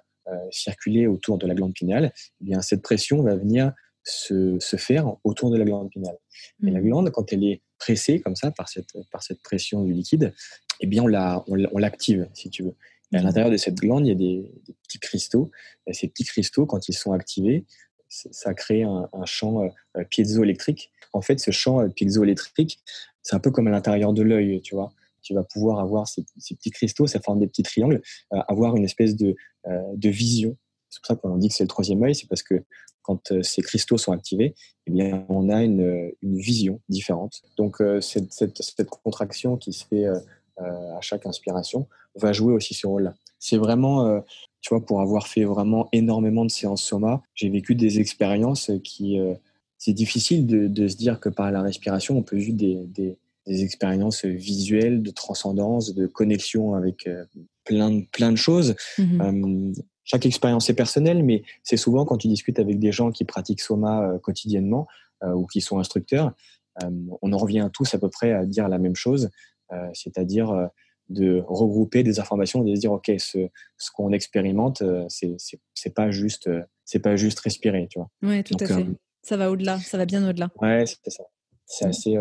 circuler 0.51 1.07
autour 1.07 1.37
de 1.37 1.47
la 1.47 1.55
glande 1.55 1.73
pinale, 1.73 2.11
eh 2.41 2.43
bien 2.43 2.61
cette 2.61 2.81
pression 2.81 3.21
va 3.21 3.37
venir 3.37 3.71
se, 4.03 4.59
se, 4.59 4.75
faire 4.75 5.15
autour 5.23 5.51
de 5.51 5.57
la 5.57 5.65
glande 5.65 5.89
pinale. 5.89 6.17
Et 6.65 6.71
la 6.71 6.79
mmh. 6.79 6.83
glande, 6.83 7.11
quand 7.11 7.31
elle 7.31 7.43
est 7.43 7.61
pressée 7.77 8.19
comme 8.19 8.35
ça 8.35 8.51
par 8.51 8.69
cette, 8.69 8.97
par 9.11 9.23
cette 9.23 9.41
pression 9.41 9.83
du 9.83 9.93
liquide, 9.93 10.33
eh 10.79 10.87
bien 10.87 11.03
on 11.03 11.07
l'active, 11.07 12.27
on, 12.29 12.35
si 12.35 12.49
tu 12.49 12.63
veux. 12.63 12.75
Et 13.13 13.17
à 13.17 13.21
l'intérieur 13.21 13.51
de 13.51 13.57
cette 13.57 13.75
glande, 13.75 14.05
il 14.05 14.09
y 14.09 14.11
a 14.11 14.15
des, 14.15 14.51
petits 14.83 14.99
cristaux. 14.99 15.49
Et 15.87 15.93
ces 15.93 16.07
petits 16.07 16.25
cristaux, 16.25 16.65
quand 16.65 16.89
ils 16.89 16.93
sont 16.93 17.13
activés, 17.13 17.65
ça 18.09 18.53
crée 18.53 18.83
un, 18.83 19.25
champ 19.25 19.63
euh, 19.63 20.03
piézoélectrique. 20.09 20.91
En 21.13 21.21
fait, 21.21 21.39
ce 21.39 21.51
champ 21.51 21.81
euh, 21.81 21.89
piézoélectrique, 21.89 22.79
c'est 23.21 23.35
un 23.35 23.39
peu 23.39 23.51
comme 23.51 23.67
à 23.67 23.71
l'intérieur 23.71 24.13
de 24.13 24.21
l'œil, 24.21 24.61
tu 24.61 24.75
vois. 24.75 24.91
Tu 25.21 25.33
vas 25.33 25.43
pouvoir 25.43 25.79
avoir 25.79 26.07
ces, 26.07 26.23
petits 26.23 26.71
cristaux, 26.71 27.07
ça 27.07 27.19
forme 27.19 27.39
des 27.39 27.47
petits 27.47 27.63
triangles, 27.63 28.01
euh, 28.33 28.39
avoir 28.47 28.75
une 28.75 28.85
espèce 28.85 29.15
de, 29.15 29.35
de 29.65 30.09
vision. 30.09 30.55
C'est 30.89 31.01
pour 31.01 31.07
ça 31.07 31.15
qu'on 31.15 31.35
dit 31.35 31.49
que 31.49 31.53
c'est 31.53 31.65
le 31.65 31.67
troisième 31.67 32.01
œil, 32.03 32.15
c'est 32.15 32.29
parce 32.29 32.43
que 32.43 32.63
quand 33.01 33.33
ces 33.41 33.61
cristaux 33.61 33.97
sont 33.97 34.13
activés, 34.13 34.55
eh 34.85 34.91
bien, 34.91 35.25
on 35.27 35.49
a 35.49 35.63
une, 35.63 36.11
une 36.21 36.37
vision 36.37 36.79
différente. 36.87 37.41
Donc, 37.57 37.77
cette, 37.99 38.31
cette, 38.31 38.85
contraction 38.85 39.57
qui 39.57 39.73
se 39.73 39.85
fait 39.85 40.05
à 40.57 41.01
chaque 41.01 41.25
inspiration, 41.25 41.87
va 42.17 42.33
jouer 42.33 42.53
aussi 42.53 42.73
ce 42.73 42.87
rôle-là. 42.87 43.13
C'est 43.39 43.57
vraiment, 43.57 44.05
euh, 44.05 44.19
tu 44.61 44.73
vois, 44.73 44.83
pour 44.83 45.01
avoir 45.01 45.27
fait 45.27 45.43
vraiment 45.43 45.87
énormément 45.91 46.45
de 46.45 46.51
séances 46.51 46.83
soma, 46.83 47.21
j'ai 47.33 47.49
vécu 47.49 47.75
des 47.75 47.99
expériences 47.99 48.71
qui. 48.83 49.19
Euh, 49.19 49.33
c'est 49.77 49.93
difficile 49.93 50.45
de, 50.47 50.87
se 50.87 50.95
dire 50.95 51.19
que 51.19 51.29
par 51.29 51.51
la 51.51 51.61
respiration, 51.61 52.17
on 52.17 52.23
peut 52.23 52.37
vivre 52.37 52.57
des, 52.57 52.85
des, 52.87 53.17
expériences 53.63 54.25
visuelles, 54.25 55.01
de 55.01 55.09
transcendance, 55.09 55.95
de 55.95 56.05
connexion 56.05 56.73
avec 56.73 57.07
euh, 57.07 57.23
plein, 57.63 57.91
de, 57.91 58.03
plein 58.11 58.31
de 58.31 58.37
choses. 58.37 58.75
Mhm. 58.97 59.73
chaque 60.03 60.25
expérience 60.25 60.69
est 60.69 60.73
personnelle, 60.73 61.23
mais 61.23 61.43
c'est 61.63 61.77
souvent 61.77 62.03
quand 62.05 62.17
tu 62.17 62.27
discutes 62.27 62.59
avec 62.59 62.79
des 62.79 62.91
gens 62.91 63.11
qui 63.11 63.23
pratiquent 63.23 63.61
soma 63.61 64.17
quotidiennement 64.21 64.87
ou 65.23 65.45
qui 65.45 65.61
sont 65.61 65.79
instructeurs, 65.79 66.33
on 67.21 67.33
en 67.33 67.37
revient 67.37 67.69
tous 67.73 67.93
à 67.93 67.99
peu 67.99 68.09
près 68.09 68.33
à 68.33 68.45
dire 68.45 68.67
la 68.67 68.77
même 68.77 68.95
chose, 68.95 69.29
c'est-à-dire 69.93 70.69
de 71.09 71.43
regrouper 71.47 72.03
des 72.03 72.19
informations 72.19 72.65
et 72.65 72.69
de 72.69 72.75
se 72.75 72.81
dire 72.81 72.91
ok 72.91 73.11
ce, 73.17 73.49
ce 73.77 73.91
qu'on 73.91 74.11
expérimente 74.11 74.81
euh, 74.81 75.05
c'est 75.07 75.37
c'est 75.73 75.93
pas 75.93 76.11
juste 76.11 76.47
euh, 76.47 76.61
c'est 76.83 76.99
pas 76.99 77.15
juste 77.15 77.39
respirer 77.39 77.87
tu 77.89 77.99
vois 77.99 78.09
ouais 78.23 78.43
tout 78.43 78.57
à 78.59 78.65
fait 78.65 78.73
euh, 78.73 78.93
ça 79.27 79.37
va 79.37 79.51
au-delà 79.51 79.79
ça 79.79 79.97
va 79.97 80.05
bien 80.05 80.27
au-delà 80.27 80.49
ouais 80.61 80.85
c'est 80.85 81.11
ça 81.11 81.23
c'est 81.65 81.85
assez 81.85 82.17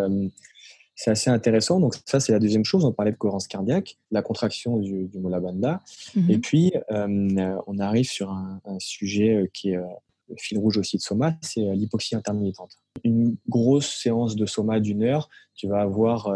c'est 0.94 1.10
assez 1.10 1.30
intéressant 1.30 1.80
donc 1.80 1.94
ça 2.06 2.20
c'est 2.20 2.32
la 2.32 2.38
deuxième 2.38 2.64
chose 2.64 2.84
on 2.84 2.92
parlait 2.92 3.12
de 3.12 3.16
cohérence 3.16 3.46
cardiaque 3.46 3.98
la 4.10 4.22
contraction 4.22 4.78
du, 4.78 5.06
du 5.06 5.18
Mula 5.18 5.40
Bandha 5.40 5.82
mhm. 6.14 6.30
et 6.30 6.38
puis 6.38 6.72
on 6.90 7.78
arrive 7.78 8.08
sur 8.08 8.30
un, 8.30 8.60
un 8.64 8.78
sujet 8.78 9.50
qui 9.52 9.70
est 9.70 9.78
le 10.28 10.34
fil 10.38 10.58
rouge 10.58 10.76
aussi 10.78 10.96
de 10.96 11.02
Soma, 11.02 11.36
c'est 11.40 11.60
l'hypoxie 11.60 12.16
intermittente. 12.16 12.80
Une 13.04 13.36
grosse 13.48 13.94
séance 13.94 14.34
de 14.34 14.44
Soma 14.44 14.80
d'une 14.80 15.04
heure, 15.04 15.28
tu 15.54 15.68
vas 15.68 15.80
avoir 15.80 16.28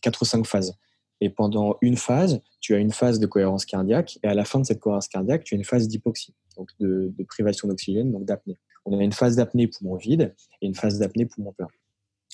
quatre 0.00 0.22
ou 0.22 0.24
cinq 0.24 0.46
phases. 0.46 0.76
Et 1.20 1.28
pendant 1.28 1.76
une 1.82 1.96
phase, 1.96 2.40
tu 2.60 2.74
as 2.74 2.78
une 2.78 2.92
phase 2.92 3.18
de 3.18 3.26
cohérence 3.26 3.66
cardiaque. 3.66 4.18
Et 4.22 4.28
à 4.28 4.34
la 4.34 4.44
fin 4.44 4.58
de 4.58 4.64
cette 4.64 4.80
cohérence 4.80 5.08
cardiaque, 5.08 5.44
tu 5.44 5.54
as 5.54 5.58
une 5.58 5.64
phase 5.64 5.86
d'hypoxie, 5.86 6.34
donc 6.56 6.70
de, 6.80 7.12
privation 7.28 7.68
d'oxygène, 7.68 8.10
donc 8.10 8.24
d'apnée. 8.24 8.58
On 8.86 8.98
a 8.98 9.02
une 9.02 9.12
phase 9.12 9.36
d'apnée 9.36 9.66
poumon 9.68 9.96
vide 9.96 10.34
et 10.60 10.66
une 10.66 10.74
phase 10.74 10.98
d'apnée 10.98 11.26
poumon 11.26 11.52
plein. 11.52 11.68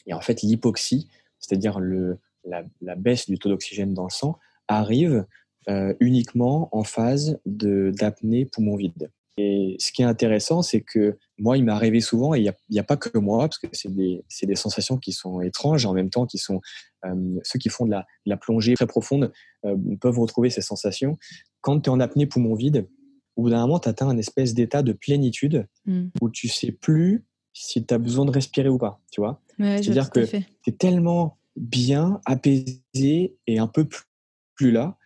Et 0.07 0.15
en 0.15 0.21
fait, 0.21 0.43
l'hypoxie, 0.43 1.09
c'est-à-dire 1.39 1.81
la, 2.45 2.95
baisse 2.97 3.29
du 3.29 3.39
taux 3.39 3.49
d'oxygène 3.49 3.95
dans 3.95 4.05
le 4.05 4.11
sang, 4.11 4.39
arrive 4.69 5.27
euh, 5.69 5.95
uniquement 6.01 6.69
en 6.73 6.85
phase 6.85 7.39
d'apnée 7.45 8.47
poumon 8.47 8.77
vide. 8.77 9.11
Et 9.39 9.77
ce 9.79 9.93
qui 9.93 10.01
est 10.01 10.07
intéressant, 10.07 10.63
c'est 10.63 10.81
que 10.81 11.19
moi, 11.39 11.59
il 11.59 11.65
m'est 11.65 11.73
arrivé 11.73 12.01
souvent, 12.01 12.35
et 12.35 12.41
il 12.41 12.55
n'y 12.71 12.79
a, 12.79 12.85
pas 12.85 12.97
que 12.97 13.19
moi, 13.19 13.41
parce 13.41 13.59
que 13.59 13.67
c'est 13.73 13.95
des, 13.95 14.25
sensations 14.55 14.97
qui 14.97 15.13
sont 15.13 15.43
étranges, 15.43 15.85
en 15.85 15.93
même 15.93 16.09
temps 16.09 16.25
qui 16.25 16.39
sont 16.39 16.63
euh, 17.05 17.39
ceux 17.43 17.59
qui 17.59 17.69
font 17.69 17.85
de 17.85 17.91
la, 17.91 18.07
la 18.25 18.39
plongée 18.39 18.75
très 18.75 18.87
profonde 18.87 19.33
euh, 19.67 19.77
peuvent 20.01 20.19
retrouver 20.19 20.49
ces 20.49 20.63
sensations. 20.63 21.19
Quand 21.61 21.81
tu 21.81 21.91
es 21.91 21.93
en 21.93 22.01
apnée 22.01 22.27
poumon 22.27 22.55
vide, 22.55 22.89
au 23.37 23.43
bout 23.43 23.51
d'un 23.51 23.61
moment, 23.61 23.79
tu 23.79 23.89
atteins 23.89 24.09
un 24.09 24.19
espèce 24.19 24.55
d'état 24.55 24.83
de 24.83 24.93
plénitude 24.93 25.67
mm. 25.85 26.09
où 26.21 26.31
tu 26.31 26.49
sais 26.49 26.73
plus 26.73 27.25
si 27.53 27.85
tu 27.85 27.95
as 27.95 27.99
besoin 27.99 28.25
de 28.25 28.31
respirer 28.31 28.69
ou 28.69 28.79
pas, 28.79 29.01
tu 29.11 29.21
vois. 29.21 29.41
C'est-à-dire 29.59 30.11
que 30.11 30.21
tu 30.21 30.45
es 30.67 30.73
tellement 30.73 31.39
bien, 31.57 32.21
apaisé 32.27 33.37
et 33.47 33.59
un 33.59 33.67
peu 33.67 33.89
plus 34.55 34.71
là 34.71 34.99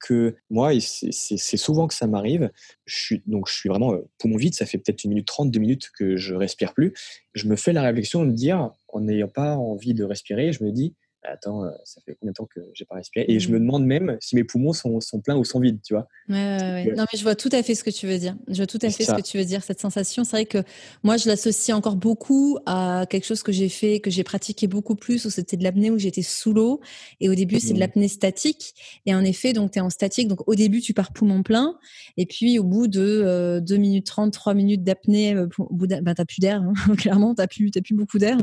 que 0.00 0.36
moi, 0.48 0.70
c'est 0.80 1.56
souvent 1.56 1.88
que 1.88 1.94
ça 1.94 2.06
m'arrive, 2.06 2.50
je 2.86 2.96
suis, 2.96 3.22
donc 3.26 3.48
je 3.48 3.54
suis 3.54 3.68
vraiment 3.68 3.94
euh, 3.94 4.08
poumon 4.18 4.36
vide, 4.36 4.54
ça 4.54 4.64
fait 4.64 4.78
peut-être 4.78 5.02
une 5.02 5.10
minute 5.10 5.26
trente, 5.26 5.50
deux 5.50 5.58
minutes 5.58 5.90
que 5.98 6.16
je 6.16 6.34
respire 6.34 6.72
plus. 6.72 6.94
Je 7.34 7.48
me 7.48 7.56
fais 7.56 7.72
la 7.72 7.82
réflexion 7.82 8.24
de 8.24 8.30
me 8.30 8.32
dire, 8.32 8.70
en 8.88 9.00
n'ayant 9.00 9.28
pas 9.28 9.56
envie 9.56 9.94
de 9.94 10.04
respirer, 10.04 10.52
je 10.52 10.62
me 10.62 10.70
dis, 10.70 10.94
attends, 11.24 11.64
euh, 11.64 11.70
ça 11.84 12.00
fait 12.04 12.16
combien 12.18 12.32
de 12.32 12.34
temps 12.34 12.48
que 12.52 12.60
j'ai 12.74 12.84
pas 12.84 12.96
respiré? 12.96 13.24
Et 13.28 13.40
je 13.40 13.50
me 13.50 13.58
mmh. 13.58 13.60
demande 13.60 13.86
même 13.86 14.16
si 14.20 14.36
mes 14.36 14.44
poumons 14.44 14.72
sont, 14.72 15.00
sont 15.00 15.20
pleins 15.20 15.36
ou 15.36 15.44
sont 15.44 15.60
vides, 15.60 15.80
tu 15.82 15.94
vois? 15.94 16.06
Ouais, 16.28 16.36
ouais, 16.36 16.92
Non, 16.96 17.04
mais 17.12 17.18
je 17.18 17.22
vois 17.22 17.34
tout 17.34 17.48
à 17.52 17.62
fait 17.62 17.74
ce 17.74 17.84
que 17.84 17.90
tu 17.90 18.06
veux 18.06 18.18
dire. 18.18 18.36
Je 18.48 18.56
vois 18.56 18.66
tout 18.66 18.78
à 18.82 18.90
fait 18.90 19.04
ce 19.04 19.12
que 19.12 19.22
tu 19.22 19.38
veux 19.38 19.44
dire. 19.44 19.62
Cette 19.62 19.80
sensation, 19.80 20.24
c'est 20.24 20.36
vrai 20.36 20.46
que 20.46 20.62
moi, 21.02 21.16
je 21.16 21.28
l'associe 21.28 21.76
encore 21.76 21.96
beaucoup 21.96 22.58
à 22.66 23.06
quelque 23.08 23.24
chose 23.24 23.42
que 23.42 23.52
j'ai 23.52 23.68
fait, 23.68 24.00
que 24.00 24.10
j'ai 24.10 24.24
pratiqué 24.24 24.66
beaucoup 24.66 24.94
plus, 24.94 25.24
où 25.24 25.30
c'était 25.30 25.56
de 25.56 25.64
l'apnée, 25.64 25.90
où 25.90 25.98
j'étais 25.98 26.22
sous 26.22 26.52
l'eau. 26.52 26.80
Et 27.20 27.28
au 27.28 27.34
début, 27.34 27.60
c'est 27.60 27.72
de 27.72 27.78
mmh. 27.78 27.80
l'apnée 27.80 28.08
statique. 28.08 28.74
Et 29.06 29.14
en 29.14 29.24
effet, 29.24 29.52
donc, 29.52 29.72
tu 29.72 29.78
es 29.78 29.82
en 29.82 29.90
statique. 29.90 30.28
Donc, 30.28 30.46
au 30.48 30.54
début, 30.54 30.80
tu 30.80 30.94
pars 30.94 31.12
poumon 31.12 31.42
plein. 31.42 31.78
Et 32.16 32.26
puis, 32.26 32.58
au 32.58 32.64
bout 32.64 32.88
de 32.88 33.60
2 33.60 33.74
euh, 33.74 33.78
minutes 33.78 34.06
30, 34.06 34.32
3 34.32 34.54
minutes 34.54 34.84
d'apnée, 34.84 35.34
euh, 35.34 35.48
ben, 35.70 36.14
tu 36.14 36.24
plus 36.24 36.40
d'air. 36.40 36.62
Hein. 36.62 36.72
Clairement, 36.96 37.34
tu 37.34 37.40
n'as 37.40 37.46
plus, 37.46 37.70
plus 37.70 37.94
beaucoup 37.94 38.18
d'air. 38.18 38.38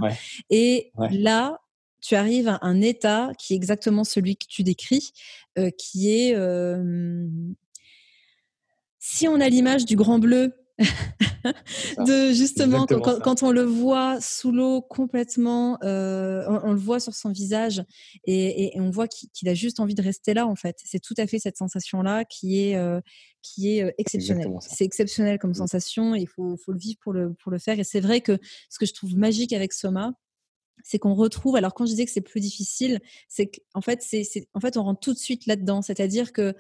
Et 0.50 0.92
là, 1.12 1.60
tu 2.06 2.16
arrives 2.16 2.48
à 2.48 2.60
un 2.62 2.82
état 2.82 3.32
qui 3.40 3.54
est 3.54 3.56
exactement 3.56 4.04
celui 4.04 4.36
que 4.36 4.46
tu 4.48 4.64
décris, 4.64 5.12
euh, 5.58 5.70
qui 5.72 6.12
est, 6.12 6.36
si 9.00 9.28
on 9.28 9.40
a 9.40 9.50
l'image 9.50 9.86
du 9.86 9.96
grand 9.96 10.20
bleu, 10.20 10.54
de 10.80 12.34
justement 12.34 12.86
quand, 12.86 13.44
on 13.44 13.52
le 13.52 13.62
voit 13.62 14.20
sous 14.20 14.52
l'eau 14.52 14.82
complètement, 14.82 15.78
euh, 15.84 16.44
on, 16.64 16.74
le 16.74 16.80
voit 16.80 17.00
sur 17.00 17.14
son 17.14 17.32
visage 17.32 17.84
et, 18.26 18.74
on 18.76 18.90
voit 18.90 19.08
qu'il 19.08 19.48
a 19.48 19.54
juste 19.54 19.80
envie 19.80 19.96
de 19.96 20.02
rester 20.02 20.34
là 20.34 20.48
en 20.48 20.56
fait. 20.56 20.78
C'est 20.84 21.00
tout 21.00 21.14
à 21.18 21.28
fait 21.28 21.40
cette 21.40 21.58
sensation 21.58 22.02
là 22.02 22.26
qui 22.26 22.62
est 22.62 22.76
euh, 22.76 23.00
qui 23.42 23.78
est 23.78 23.94
exceptionnelle. 23.98 24.52
C'est 24.60 24.84
exceptionnel 24.86 25.38
comme 25.40 25.52
mmh. 25.52 25.56
sensation. 25.56 26.16
il 26.16 26.28
faut, 26.28 26.58
faut, 26.58 26.74
le 26.74 26.80
vivre 26.80 26.98
pour 27.02 27.14
le 27.14 27.34
pour 27.34 27.52
le 27.52 27.60
faire. 27.60 27.80
Et 27.80 27.84
c'est 27.84 28.02
vrai 28.02 28.22
que 28.22 28.38
ce 28.70 28.80
que 28.80 28.86
je 28.86 28.94
trouve 28.94 29.16
magique 29.16 29.54
avec 29.54 29.72
Soma, 29.72 30.14
c'est 30.84 31.00
qu'on 31.00 31.16
retrouve. 31.16 31.56
Alors 31.56 31.74
quand 31.74 31.86
je 31.86 31.92
disais 31.92 32.06
que 32.06 32.12
c'est 32.12 32.22
plus 32.22 32.40
difficile, 32.40 33.00
c'est 33.28 33.48
qu'en 33.48 33.82
fait, 33.82 34.02
c'est, 34.02 34.26
en 34.54 34.60
fait, 34.60 34.78
on 34.78 34.84
rentre 34.84 35.00
tout 35.00 35.14
de 35.14 35.20
suite 35.20 35.46
là-dedans. 35.48 35.82
C'est-à-dire 35.82 36.34
que 36.34 36.54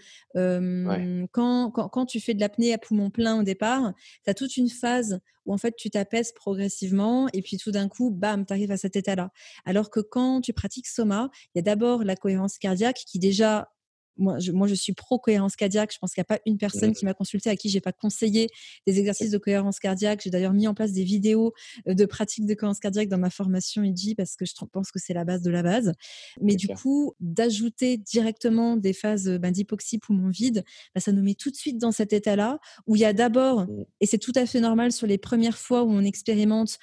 quand, 1.31 1.71
quand, 1.71 2.05
tu 2.05 2.19
fais 2.19 2.33
de 2.33 2.39
l'apnée 2.39 2.73
à 2.73 2.77
poumon 2.77 3.09
plein 3.09 3.39
au 3.39 3.43
départ, 3.43 3.93
tu 4.23 4.29
as 4.29 4.33
toute 4.33 4.57
une 4.57 4.69
phase 4.69 5.19
où 5.45 5.53
en 5.53 5.57
fait 5.57 5.75
tu 5.75 5.89
t'apaises 5.89 6.31
progressivement 6.33 7.27
et 7.33 7.41
puis 7.41 7.57
tout 7.57 7.71
d'un 7.71 7.87
coup, 7.87 8.09
bam, 8.09 8.45
tu 8.45 8.53
arrives 8.53 8.71
à 8.71 8.77
cet 8.77 8.95
état-là. 8.95 9.31
Alors 9.65 9.89
que 9.89 9.99
quand 9.99 10.41
tu 10.41 10.53
pratiques 10.53 10.87
Soma, 10.87 11.29
il 11.53 11.57
y 11.57 11.59
a 11.59 11.61
d'abord 11.61 12.03
la 12.03 12.15
cohérence 12.15 12.57
cardiaque 12.57 13.03
qui 13.07 13.19
déjà 13.19 13.69
moi 14.17 14.39
je, 14.39 14.51
moi, 14.51 14.67
je 14.67 14.75
suis 14.75 14.93
pro-cohérence 14.93 15.55
cardiaque. 15.55 15.93
Je 15.93 15.99
pense 15.99 16.13
qu'il 16.13 16.21
n'y 16.21 16.25
a 16.33 16.37
pas 16.37 16.41
une 16.45 16.57
personne 16.57 16.93
qui 16.93 17.05
m'a 17.05 17.13
consulté 17.13 17.49
à 17.49 17.55
qui 17.55 17.69
j'ai 17.69 17.81
pas 17.81 17.91
conseillé 17.91 18.49
des 18.87 18.99
exercices 18.99 19.31
de 19.31 19.37
cohérence 19.37 19.79
cardiaque. 19.79 20.21
J'ai 20.23 20.29
d'ailleurs 20.29 20.53
mis 20.53 20.67
en 20.67 20.73
place 20.73 20.91
des 20.91 21.03
vidéos 21.03 21.53
euh, 21.87 21.93
de 21.93 22.05
pratique 22.05 22.45
de 22.45 22.53
cohérence 22.53 22.79
cardiaque 22.79 23.09
dans 23.09 23.17
ma 23.17 23.29
formation 23.29 23.83
IG 23.83 24.15
parce 24.15 24.35
que 24.35 24.45
je 24.45 24.53
pense 24.71 24.91
que 24.91 24.99
c'est 24.99 25.13
la 25.13 25.25
base 25.25 25.41
de 25.41 25.51
la 25.51 25.63
base. 25.63 25.93
Mais 26.41 26.55
du 26.55 26.67
coup, 26.67 27.13
d'ajouter 27.19 27.97
directement 27.97 28.77
des 28.77 28.93
phases 28.93 29.29
ben, 29.39 29.51
d'hypoxie 29.51 29.99
poumon 29.99 30.29
vide, 30.29 30.63
ben, 30.93 31.01
ça 31.01 31.11
nous 31.11 31.23
met 31.23 31.35
tout 31.35 31.51
de 31.51 31.55
suite 31.55 31.77
dans 31.77 31.91
cet 31.91 32.13
état-là 32.13 32.59
où 32.87 32.95
il 32.95 32.99
y 32.99 33.05
a 33.05 33.13
d'abord, 33.13 33.61
mmh. 33.61 33.85
et 34.01 34.05
c'est 34.05 34.17
tout 34.17 34.33
à 34.35 34.45
fait 34.45 34.59
normal 34.59 34.91
sur 34.91 35.07
les 35.07 35.17
premières 35.17 35.57
fois 35.57 35.83
où 35.83 35.89
on 35.89 36.03
expérimente 36.03 36.77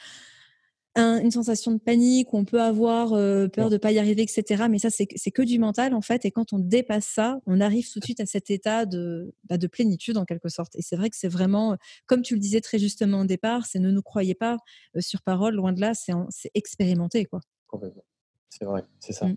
une 0.96 1.30
sensation 1.30 1.72
de 1.72 1.78
panique, 1.78 2.32
où 2.32 2.38
on 2.38 2.44
peut 2.44 2.60
avoir 2.60 3.12
euh, 3.12 3.48
peur 3.48 3.70
de 3.70 3.76
pas 3.76 3.92
y 3.92 3.98
arriver, 3.98 4.22
etc. 4.22 4.64
Mais 4.70 4.78
ça, 4.78 4.90
c'est 4.90 5.06
que 5.06 5.42
du 5.42 5.58
mental 5.58 5.94
en 5.94 6.02
fait. 6.02 6.24
Et 6.24 6.30
quand 6.30 6.52
on 6.52 6.58
dépasse 6.58 7.06
ça, 7.06 7.38
on 7.46 7.60
arrive 7.60 7.90
tout 7.90 7.98
de 7.98 8.04
suite 8.04 8.20
à 8.20 8.26
cet 8.26 8.50
état 8.50 8.84
de, 8.84 9.34
bah, 9.44 9.58
de 9.58 9.66
plénitude 9.66 10.16
en 10.18 10.24
quelque 10.24 10.48
sorte. 10.48 10.76
Et 10.76 10.82
c'est 10.82 10.96
vrai 10.96 11.10
que 11.10 11.16
c'est 11.16 11.28
vraiment, 11.28 11.76
comme 12.06 12.22
tu 12.22 12.34
le 12.34 12.40
disais 12.40 12.60
très 12.60 12.78
justement 12.78 13.20
au 13.20 13.24
départ, 13.24 13.66
c'est 13.66 13.78
ne 13.78 13.90
nous 13.90 14.02
croyez 14.02 14.34
pas 14.34 14.58
euh, 14.96 15.00
sur 15.00 15.22
parole, 15.22 15.54
loin 15.54 15.72
de 15.72 15.80
là, 15.80 15.92
c'est 15.94 16.50
expérimenté 16.54 17.24
quoi. 17.24 17.40
Complètement. 17.66 18.04
C'est 18.50 18.66
vrai, 18.66 18.82
c'est 19.00 19.14
ça. 19.14 19.26
Mmh. 19.26 19.36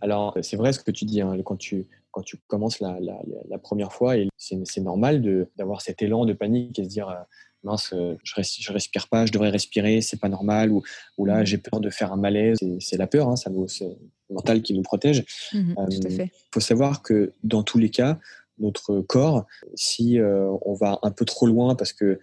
Alors, 0.00 0.36
c'est 0.42 0.56
vrai 0.56 0.72
ce 0.72 0.80
que 0.80 0.90
tu 0.90 1.04
dis, 1.04 1.20
hein, 1.20 1.40
quand, 1.44 1.56
tu, 1.56 1.86
quand 2.10 2.22
tu 2.22 2.36
commences 2.48 2.80
la, 2.80 2.98
la, 2.98 3.22
la 3.48 3.58
première 3.58 3.92
fois, 3.92 4.16
et 4.16 4.28
c'est 4.36 4.80
normal 4.80 5.22
d'avoir 5.56 5.82
cet 5.82 6.02
élan 6.02 6.24
de 6.24 6.32
panique 6.32 6.76
et 6.80 6.84
se 6.84 6.88
dire, 6.88 7.08
euh, 7.08 7.14
mince, 7.66 7.92
euh, 7.92 8.14
je, 8.24 8.34
je 8.42 8.72
respire 8.72 9.08
pas, 9.08 9.26
je 9.26 9.32
devrais 9.32 9.50
respirer, 9.50 10.00
c'est 10.00 10.18
pas 10.18 10.28
normal, 10.28 10.72
ou, 10.72 10.82
ou 11.18 11.26
là 11.26 11.42
mmh. 11.42 11.46
j'ai 11.46 11.58
peur 11.58 11.80
de 11.80 11.90
faire 11.90 12.12
un 12.12 12.16
malaise. 12.16 12.58
C'est 12.80 12.96
la 12.96 13.06
peur, 13.06 13.28
hein, 13.28 13.36
ça 13.36 13.50
c'est 13.68 13.84
le 13.84 14.34
mental 14.34 14.62
qui 14.62 14.74
nous 14.74 14.82
protège. 14.82 15.24
Mmh 15.52 15.74
il 15.90 16.20
euh, 16.20 16.26
faut 16.52 16.60
savoir 16.60 17.02
que 17.02 17.32
dans 17.42 17.62
tous 17.62 17.78
les 17.78 17.90
cas, 17.90 18.18
notre 18.58 19.00
corps, 19.02 19.44
si 19.74 20.18
euh, 20.18 20.50
on 20.62 20.72
va 20.74 20.98
un 21.02 21.10
peu 21.10 21.26
trop 21.26 21.46
loin, 21.46 21.74
parce 21.74 21.92
que, 21.92 22.18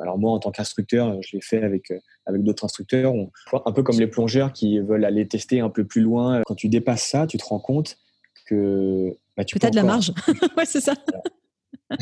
alors 0.00 0.18
moi 0.18 0.32
en 0.32 0.40
tant 0.40 0.50
qu'instructeur, 0.50 1.22
je 1.22 1.36
l'ai 1.36 1.40
fait 1.40 1.62
avec, 1.62 1.92
avec 2.26 2.42
d'autres 2.42 2.64
instructeurs, 2.64 3.14
on, 3.14 3.30
un 3.64 3.70
peu 3.70 3.84
comme 3.84 4.00
les 4.00 4.08
plongeurs 4.08 4.52
qui 4.52 4.80
veulent 4.80 5.04
aller 5.04 5.28
tester 5.28 5.60
un 5.60 5.70
peu 5.70 5.84
plus 5.84 6.02
loin. 6.02 6.42
Quand 6.44 6.56
tu 6.56 6.68
dépasses 6.68 7.04
ça, 7.04 7.28
tu 7.28 7.38
te 7.38 7.44
rends 7.44 7.60
compte 7.60 7.96
que 8.46 9.16
bah, 9.36 9.44
tu 9.44 9.56
as 9.62 9.70
de 9.70 9.76
la 9.76 9.84
marge. 9.84 10.12
ouais, 10.56 10.66
c'est 10.66 10.80
ça. 10.80 10.94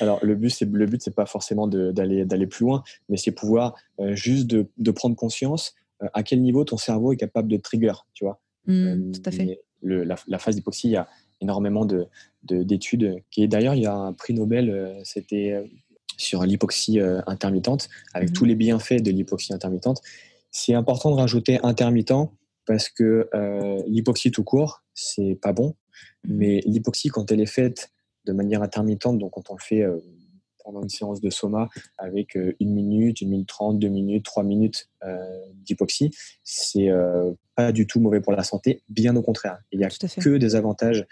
Alors 0.00 0.18
le 0.24 0.34
but, 0.34 0.50
c'est 0.50 0.68
le 0.70 0.86
but, 0.86 1.02
c'est 1.02 1.14
pas 1.14 1.26
forcément 1.26 1.66
d'aller 1.66 2.24
d'aller 2.24 2.46
plus 2.46 2.64
loin, 2.64 2.82
mais 3.08 3.16
c'est 3.16 3.32
pouvoir 3.32 3.74
euh, 4.00 4.14
juste 4.14 4.46
de, 4.46 4.68
de, 4.78 4.90
prendre 4.90 5.16
conscience 5.16 5.74
euh, 6.02 6.08
à 6.14 6.22
quel 6.22 6.40
niveau 6.42 6.64
ton 6.64 6.76
cerveau 6.76 7.12
est 7.12 7.16
capable 7.16 7.48
de 7.48 7.56
trigger, 7.56 7.94
tu 8.14 8.24
vois. 8.24 8.40
Mmh, 8.66 8.72
euh, 8.72 9.12
tout 9.12 9.22
à 9.24 9.30
fait. 9.30 9.60
Le, 9.82 10.04
la, 10.04 10.38
phase 10.38 10.54
d'hypoxie, 10.54 10.88
il 10.88 10.92
y 10.92 10.96
a 10.96 11.08
énormément 11.40 11.84
de 11.84 12.06
d'études. 12.44 13.16
Qui 13.30 13.48
d'ailleurs, 13.48 13.74
il 13.74 13.82
y 13.82 13.86
a 13.86 13.94
un 13.94 14.12
prix 14.12 14.32
Nobel, 14.32 15.00
c'était 15.04 15.60
sur 16.16 16.44
l'hypoxie 16.44 17.00
intermittente, 17.26 17.88
avec 18.14 18.30
mmh 18.30 18.32
tous 18.32 18.44
les 18.44 18.54
bienfaits 18.54 19.02
de 19.02 19.10
l'hypoxie 19.10 19.52
intermittente. 19.52 20.00
C'est 20.52 20.74
important 20.74 21.10
de 21.10 21.16
rajouter 21.16 21.58
intermittent 21.64 22.30
parce 22.64 22.88
que 22.88 23.28
l'hypoxie 23.88 24.30
tout 24.30 24.44
court, 24.44 24.84
c'est 24.94 25.36
pas 25.42 25.52
bon. 25.52 25.74
Mmh 26.24 26.34
mais 26.36 26.60
l'hypoxie, 26.64 27.08
quand 27.08 27.32
elle 27.32 27.40
est 27.40 27.46
faite 27.46 27.90
de 28.24 28.32
manière 28.32 28.62
intermittente. 28.62 29.18
Donc, 29.18 29.32
quand 29.32 29.50
on 29.50 29.54
le 29.54 29.62
fait 29.62 29.82
euh, 29.82 29.98
pendant 30.64 30.82
une 30.82 30.88
séance 30.88 31.20
de 31.20 31.30
soma 31.30 31.68
avec 31.98 32.36
euh, 32.36 32.54
une 32.60 32.72
minute, 32.72 33.20
une 33.20 33.30
minute 33.30 33.48
trente, 33.48 33.78
deux 33.78 33.88
minutes, 33.88 34.24
trois 34.24 34.44
minutes 34.44 34.88
euh, 35.04 35.18
d'hypoxie, 35.54 36.10
c'est 36.44 36.90
pas 37.54 37.72
du 37.72 37.86
tout 37.86 38.00
mauvais 38.00 38.20
pour 38.20 38.32
la 38.32 38.44
santé, 38.44 38.82
bien 38.88 39.14
au 39.16 39.22
contraire. 39.22 39.58
Il 39.72 39.78
n'y 39.78 39.84
a 39.84 39.88
que 39.88 40.36
des 40.36 40.54
avantages 40.54 41.06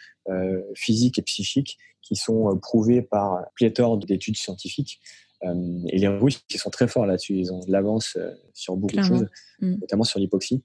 physiques 0.75 1.19
et 1.19 1.23
psychiques 1.23 1.79
qui 2.03 2.17
sont 2.17 2.57
prouvés 2.59 3.03
par 3.03 3.45
pléthore 3.55 3.99
d'études 3.99 4.37
scientifiques. 4.37 5.01
et 5.43 5.99
les 5.99 6.09
Russes 6.09 6.43
qui 6.49 6.59
sont 6.59 6.71
très 6.71 6.89
forts 6.89 7.07
là-dessus, 7.07 7.37
ils 7.37 7.53
ont 7.53 7.61
de 7.61 7.71
l'avance 7.71 8.17
sur 8.55 8.77
beaucoup 8.77 8.97
de 8.97 9.03
choses, 9.03 9.27
mm. 9.61 9.81
notamment 9.81 10.05
sur 10.05 10.19
l'hypoxie. 10.19 10.63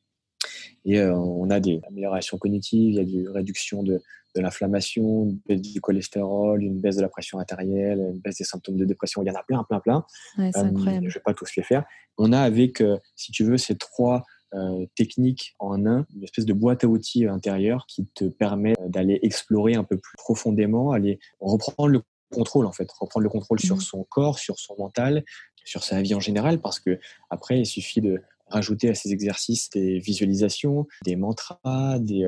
Et 0.85 1.01
on 1.01 1.49
a 1.49 1.59
des 1.59 1.81
améliorations 1.87 2.37
cognitives, 2.37 2.91
il 2.91 2.95
y 2.95 2.99
a 2.99 3.03
des 3.03 3.27
réductions 3.27 3.83
de, 3.83 4.01
de 4.35 4.41
l'inflammation, 4.41 5.23
une 5.23 5.39
baisse 5.45 5.61
du 5.61 5.81
cholestérol, 5.81 6.61
une 6.61 6.79
baisse 6.79 6.97
de 6.97 7.01
la 7.01 7.09
pression 7.09 7.39
artérielle, 7.39 7.99
une 7.99 8.19
baisse 8.19 8.37
des 8.37 8.43
symptômes 8.43 8.77
de 8.77 8.85
dépression. 8.85 9.23
Il 9.23 9.27
y 9.27 9.31
en 9.31 9.35
a 9.35 9.43
plein, 9.43 9.63
plein, 9.63 9.79
plein. 9.79 10.05
Ouais, 10.37 10.51
c'est 10.53 10.59
euh, 10.59 10.65
incroyable. 10.65 11.07
Je 11.07 11.09
ne 11.09 11.19
vais 11.19 11.23
pas 11.23 11.33
tous 11.33 11.55
les 11.55 11.63
faire. 11.63 11.85
On 12.17 12.33
a 12.33 12.39
avec, 12.39 12.81
euh, 12.81 12.97
si 13.15 13.31
tu 13.31 13.43
veux, 13.43 13.57
ces 13.57 13.77
trois 13.77 14.23
euh, 14.53 14.85
techniques 14.95 15.55
en 15.59 15.85
un, 15.85 16.05
une 16.15 16.23
espèce 16.23 16.45
de 16.45 16.53
boîte 16.53 16.83
à 16.83 16.87
outils 16.87 17.25
intérieure 17.25 17.85
qui 17.87 18.07
te 18.13 18.25
permet 18.25 18.75
d'aller 18.87 19.19
explorer 19.23 19.75
un 19.75 19.83
peu 19.83 19.97
plus 19.97 20.15
profondément, 20.17 20.91
aller 20.91 21.19
reprendre 21.39 21.89
le 21.89 22.01
contrôle 22.33 22.65
en 22.65 22.71
fait, 22.71 22.89
reprendre 22.91 23.23
le 23.23 23.29
contrôle 23.29 23.59
sur 23.59 23.77
mmh. 23.77 23.81
son 23.81 24.03
corps, 24.03 24.39
sur 24.39 24.59
son 24.59 24.75
mental, 24.77 25.23
sur 25.63 25.83
sa 25.83 26.01
vie 26.01 26.13
en 26.13 26.19
général, 26.19 26.59
parce 26.59 26.79
que 26.79 26.99
après 27.29 27.59
il 27.59 27.65
suffit 27.65 28.01
de 28.01 28.21
rajouter 28.55 28.89
à 28.89 28.95
ces 28.95 29.11
exercices 29.11 29.69
des 29.69 29.99
visualisations, 29.99 30.87
des 31.03 31.15
mantras, 31.15 31.99
des, 31.99 32.23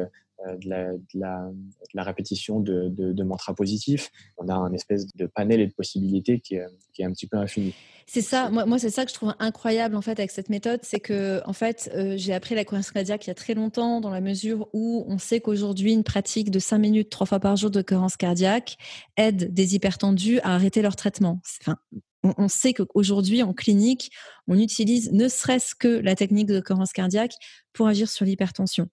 euh, 0.45 0.55
de 0.57 0.69
la, 0.69 0.93
de, 0.93 0.99
la, 1.15 1.49
la, 1.95 2.03
répétition 2.03 2.59
de, 2.59 2.89
de, 2.89 3.11
de, 3.11 3.23
mantras 3.23 3.55
positifs. 3.55 4.11
On 4.37 4.47
a 4.49 4.53
un 4.53 4.71
espèce 4.71 5.07
de 5.15 5.25
panel 5.25 5.59
et 5.61 5.67
de 5.67 5.73
possibilités 5.73 6.39
qui 6.39 6.55
est, 6.55 6.65
qui 6.93 7.01
est 7.01 7.05
un 7.05 7.11
petit 7.11 7.25
peu 7.25 7.37
infini. 7.37 7.73
C'est 8.05 8.21
ça, 8.21 8.51
moi, 8.51 8.65
moi 8.67 8.77
c'est 8.77 8.91
ça 8.91 9.03
que 9.03 9.09
je 9.09 9.15
trouve 9.15 9.33
incroyable 9.39 9.95
en 9.95 10.01
fait 10.01 10.19
avec 10.19 10.29
cette 10.29 10.49
méthode, 10.49 10.79
c'est 10.83 10.99
que 10.99 11.41
en 11.45 11.53
fait 11.53 11.89
euh, 11.95 12.13
j'ai 12.17 12.33
appris 12.33 12.53
la 12.53 12.65
cohérence 12.65 12.91
cardiaque 12.91 13.25
il 13.25 13.29
y 13.29 13.31
a 13.31 13.35
très 13.35 13.55
longtemps 13.55 13.99
dans 13.99 14.11
la 14.11 14.21
mesure 14.21 14.69
où 14.73 15.05
on 15.07 15.17
sait 15.17 15.41
qu'aujourd'hui 15.41 15.91
une 15.91 16.03
pratique 16.03 16.51
de 16.51 16.59
5 16.59 16.77
minutes 16.77 17.09
trois 17.09 17.25
fois 17.25 17.39
par 17.39 17.55
jour 17.55 17.71
de 17.71 17.81
cohérence 17.81 18.15
cardiaque 18.15 18.77
aide 19.17 19.53
des 19.53 19.75
hypertendus 19.75 20.39
à 20.41 20.53
arrêter 20.53 20.83
leur 20.83 20.95
traitement. 20.95 21.41
Enfin, 21.61 21.77
on, 22.23 22.47
sait 22.47 22.73
qu'aujourd'hui 22.73 23.43
en 23.43 23.53
clinique 23.53 24.12
on 24.47 24.58
utilise 24.58 25.12
ne 25.12 25.27
serait-ce 25.27 25.75
que 25.75 25.88
la 25.88 26.15
technique 26.15 26.47
de 26.47 26.60
cohérence 26.60 26.91
cardiaque 26.91 27.34
pour 27.73 27.88
agir 27.88 28.10
sur 28.10 28.25
l'hypertension. 28.25 28.89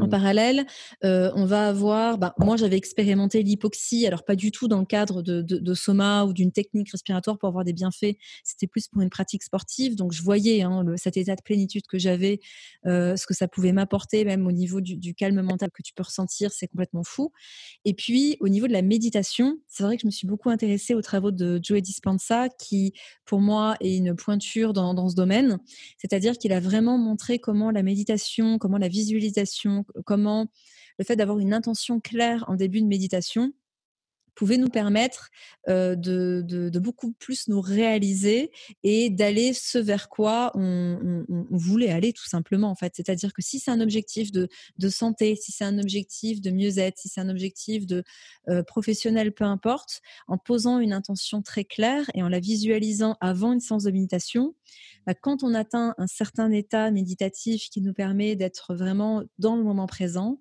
En 0.00 0.06
mmh. 0.06 0.10
parallèle, 0.10 0.66
euh, 1.04 1.30
on 1.36 1.44
va 1.44 1.68
avoir, 1.68 2.18
bah, 2.18 2.34
moi 2.38 2.56
j'avais 2.56 2.76
expérimenté 2.76 3.42
l'hypoxie, 3.42 4.06
alors 4.06 4.24
pas 4.24 4.34
du 4.34 4.50
tout 4.50 4.66
dans 4.66 4.80
le 4.80 4.86
cadre 4.86 5.22
de, 5.22 5.74
soma 5.74 6.24
ou 6.24 6.32
d'une 6.32 6.50
technique 6.50 6.90
respiratoire 6.90 7.38
pour 7.38 7.48
avoir 7.48 7.64
des 7.64 7.72
bienfaits, 7.72 8.16
c'était 8.42 8.66
plus 8.66 8.88
pour 8.88 9.02
une 9.02 9.10
pratique 9.10 9.42
sportive, 9.42 9.94
donc 9.94 10.12
je 10.12 10.22
voyais 10.22 10.62
hein, 10.62 10.84
cet 10.96 11.16
état 11.16 11.36
de 11.36 11.42
plénitude 11.42 11.86
que 11.86 11.98
j'avais, 11.98 12.40
euh, 12.86 13.16
ce 13.16 13.26
que 13.26 13.34
ça 13.34 13.46
pouvait 13.46 13.72
m'apporter 13.72 14.24
même 14.24 14.46
au 14.46 14.52
niveau 14.52 14.80
du, 14.80 15.14
calme 15.14 15.40
mental 15.42 15.70
que 15.70 15.82
tu 15.82 15.94
peux 15.94 16.02
ressentir, 16.02 16.50
c'est 16.52 16.66
complètement 16.66 17.04
fou. 17.04 17.30
Et 17.84 17.94
puis 17.94 18.36
au 18.40 18.48
niveau 18.48 18.66
de 18.66 18.72
la 18.72 18.82
méditation, 18.82 19.58
c'est 19.68 19.84
vrai 19.84 19.96
que 19.96 20.02
je 20.02 20.06
me 20.06 20.10
suis 20.10 20.26
beaucoup 20.26 20.50
intéressée 20.50 20.94
aux 20.94 21.02
travaux 21.02 21.30
de 21.30 21.60
Joe 21.62 21.80
Dispenza, 21.80 22.48
qui 22.48 22.94
pour 23.26 23.40
moi 23.40 23.76
est 23.80 23.96
une 23.96 24.16
pointure 24.16 24.72
dans, 24.72 24.92
dans 24.92 25.08
ce 25.08 25.14
domaine, 25.14 25.60
c'est-à-dire 25.98 26.36
qu'il 26.36 26.52
a 26.52 26.60
vraiment 26.60 26.98
montré 26.98 27.38
comment 27.38 27.70
la 27.70 27.82
méditation, 27.82 28.58
comment 28.58 28.78
la 28.78 28.88
visualisation, 28.88 29.83
comment 30.04 30.46
le 30.98 31.04
fait 31.04 31.16
d'avoir 31.16 31.38
une 31.38 31.52
intention 31.54 32.00
claire 32.00 32.44
en 32.48 32.54
début 32.54 32.80
de 32.80 32.86
méditation 32.86 33.52
pouvait 34.34 34.56
nous 34.56 34.68
permettre 34.68 35.30
de, 35.66 36.78
beaucoup 36.78 37.12
plus 37.12 37.48
nous 37.48 37.60
réaliser 37.60 38.50
et 38.82 39.10
d'aller 39.10 39.52
ce 39.52 39.78
vers 39.78 40.08
quoi 40.08 40.50
on, 40.54 41.24
voulait 41.50 41.90
aller 41.90 42.12
tout 42.12 42.26
simplement 42.26 42.70
en 42.70 42.74
fait. 42.74 42.92
C'est-à-dire 42.96 43.32
que 43.32 43.42
si 43.42 43.58
c'est 43.58 43.70
un 43.70 43.80
objectif 43.80 44.32
de, 44.32 44.48
santé, 44.88 45.36
si 45.36 45.52
c'est 45.52 45.64
un 45.64 45.78
objectif 45.78 46.40
de 46.40 46.50
mieux-être, 46.50 46.98
si 46.98 47.08
c'est 47.08 47.20
un 47.20 47.28
objectif 47.28 47.86
de 47.86 48.04
professionnel, 48.66 49.32
peu 49.32 49.44
importe, 49.44 50.00
en 50.28 50.38
posant 50.38 50.78
une 50.78 50.92
intention 50.92 51.42
très 51.42 51.64
claire 51.64 52.10
et 52.14 52.22
en 52.22 52.28
la 52.28 52.40
visualisant 52.40 53.16
avant 53.20 53.52
une 53.52 53.60
séance 53.60 53.84
de 53.84 53.90
méditation, 53.90 54.54
bah, 55.06 55.14
quand 55.14 55.42
on 55.42 55.54
atteint 55.54 55.94
un 55.98 56.06
certain 56.06 56.50
état 56.50 56.90
méditatif 56.90 57.68
qui 57.70 57.80
nous 57.80 57.92
permet 57.92 58.36
d'être 58.36 58.74
vraiment 58.74 59.22
dans 59.38 59.56
le 59.56 59.62
moment 59.62 59.86
présent, 59.86 60.38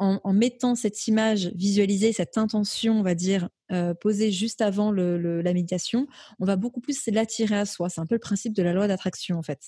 en, 0.00 0.32
mettant 0.32 0.74
cette 0.74 1.06
image 1.06 1.52
visualisée, 1.54 2.12
cette 2.12 2.38
intention, 2.38 2.98
on 2.98 3.02
va 3.02 3.14
dire, 3.14 3.50
euh, 3.70 3.92
posée 3.92 4.32
juste 4.32 4.62
avant 4.62 4.90
la 4.90 5.52
méditation, 5.52 6.06
on 6.38 6.46
va 6.46 6.56
beaucoup 6.56 6.80
plus 6.80 7.06
l'attirer 7.08 7.58
à 7.58 7.66
soi. 7.66 7.90
C'est 7.90 8.00
un 8.00 8.06
peu 8.06 8.14
le 8.14 8.20
principe 8.20 8.54
de 8.54 8.62
la 8.62 8.72
loi 8.72 8.88
d'attraction, 8.88 9.38
en 9.38 9.42
fait. 9.42 9.60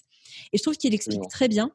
Et 0.53 0.59
je 0.59 0.63
trouve 0.63 0.77
qu'il 0.77 0.95
explique 0.95 1.29
très 1.29 1.49
bien. 1.49 1.71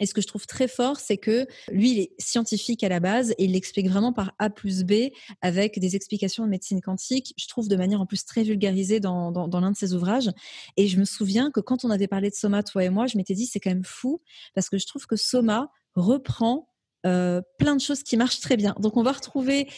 Et 0.00 0.06
ce 0.06 0.14
que 0.14 0.20
je 0.20 0.28
trouve 0.28 0.46
très 0.46 0.68
fort, 0.68 1.00
c'est 1.00 1.16
que 1.16 1.48
lui, 1.72 1.90
il 1.90 1.98
est 1.98 2.10
scientifique 2.20 2.84
à 2.84 2.88
la 2.88 3.00
base 3.00 3.32
et 3.32 3.46
il 3.46 3.52
l'explique 3.52 3.88
vraiment 3.88 4.12
par 4.12 4.32
A 4.38 4.48
plus 4.48 4.84
B 4.84 5.10
avec 5.40 5.80
des 5.80 5.96
explications 5.96 6.44
de 6.44 6.48
médecine 6.48 6.80
quantique, 6.80 7.34
je 7.36 7.48
trouve 7.48 7.66
de 7.66 7.74
manière 7.74 8.00
en 8.00 8.06
plus 8.06 8.24
très 8.24 8.44
vulgarisée 8.44 9.00
dans, 9.00 9.32
dans 9.32 9.60
l'un 9.60 9.72
de 9.72 9.76
ses 9.76 9.94
ouvrages. 9.94 10.30
Et 10.76 10.86
je 10.86 11.00
me 11.00 11.04
souviens 11.04 11.50
que 11.50 11.58
quand 11.58 11.84
on 11.84 11.90
avait 11.90 12.06
parlé 12.06 12.30
de 12.30 12.36
Soma, 12.36 12.62
toi 12.62 12.84
et 12.84 12.90
moi, 12.90 13.08
je 13.08 13.16
m'étais 13.16 13.34
dit, 13.34 13.46
c'est 13.46 13.58
quand 13.58 13.70
même 13.70 13.82
fou 13.84 14.22
parce 14.54 14.68
que 14.68 14.78
je 14.78 14.86
trouve 14.86 15.06
que 15.08 15.16
Soma 15.16 15.72
reprend 15.96 16.68
euh, 17.06 17.40
plein 17.58 17.76
de 17.76 17.80
choses 17.80 18.02
qui 18.02 18.16
marchent 18.16 18.40
très 18.40 18.56
bien. 18.56 18.74
Donc, 18.80 18.96
on 18.96 19.02
va 19.02 19.12
retrouver 19.12 19.68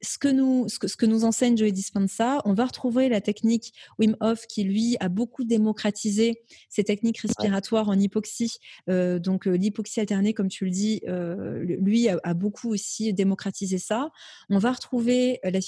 ce 0.00 0.18
que 0.18 0.28
nous, 0.28 0.68
ce 0.68 0.78
que, 0.78 1.06
nous 1.06 1.24
enseigne 1.24 1.56
Joey 1.56 1.72
Dispenza. 1.72 2.42
On 2.44 2.52
va 2.52 2.66
retrouver 2.66 3.08
la 3.08 3.22
technique 3.22 3.72
Wim 3.98 4.16
Hof 4.20 4.46
qui, 4.46 4.64
lui, 4.64 4.96
a 5.00 5.08
beaucoup 5.08 5.44
démocratisé 5.44 6.42
ces 6.68 6.84
techniques 6.84 7.18
respiratoires 7.18 7.88
en 7.88 7.98
hypoxie. 7.98 8.58
Euh, 8.90 9.18
donc, 9.18 9.46
euh, 9.46 9.52
l'hypoxie 9.52 10.00
alternée, 10.00 10.34
comme 10.34 10.48
tu 10.48 10.66
le 10.66 10.70
dis, 10.70 11.00
lui 11.60 12.08
a, 12.08 12.34
beaucoup 12.34 12.70
aussi 12.70 13.14
démocratisé 13.14 13.78
ça. 13.78 14.10
On 14.50 14.58
va 14.58 14.72
retrouver 14.72 15.40
la, 15.42 15.60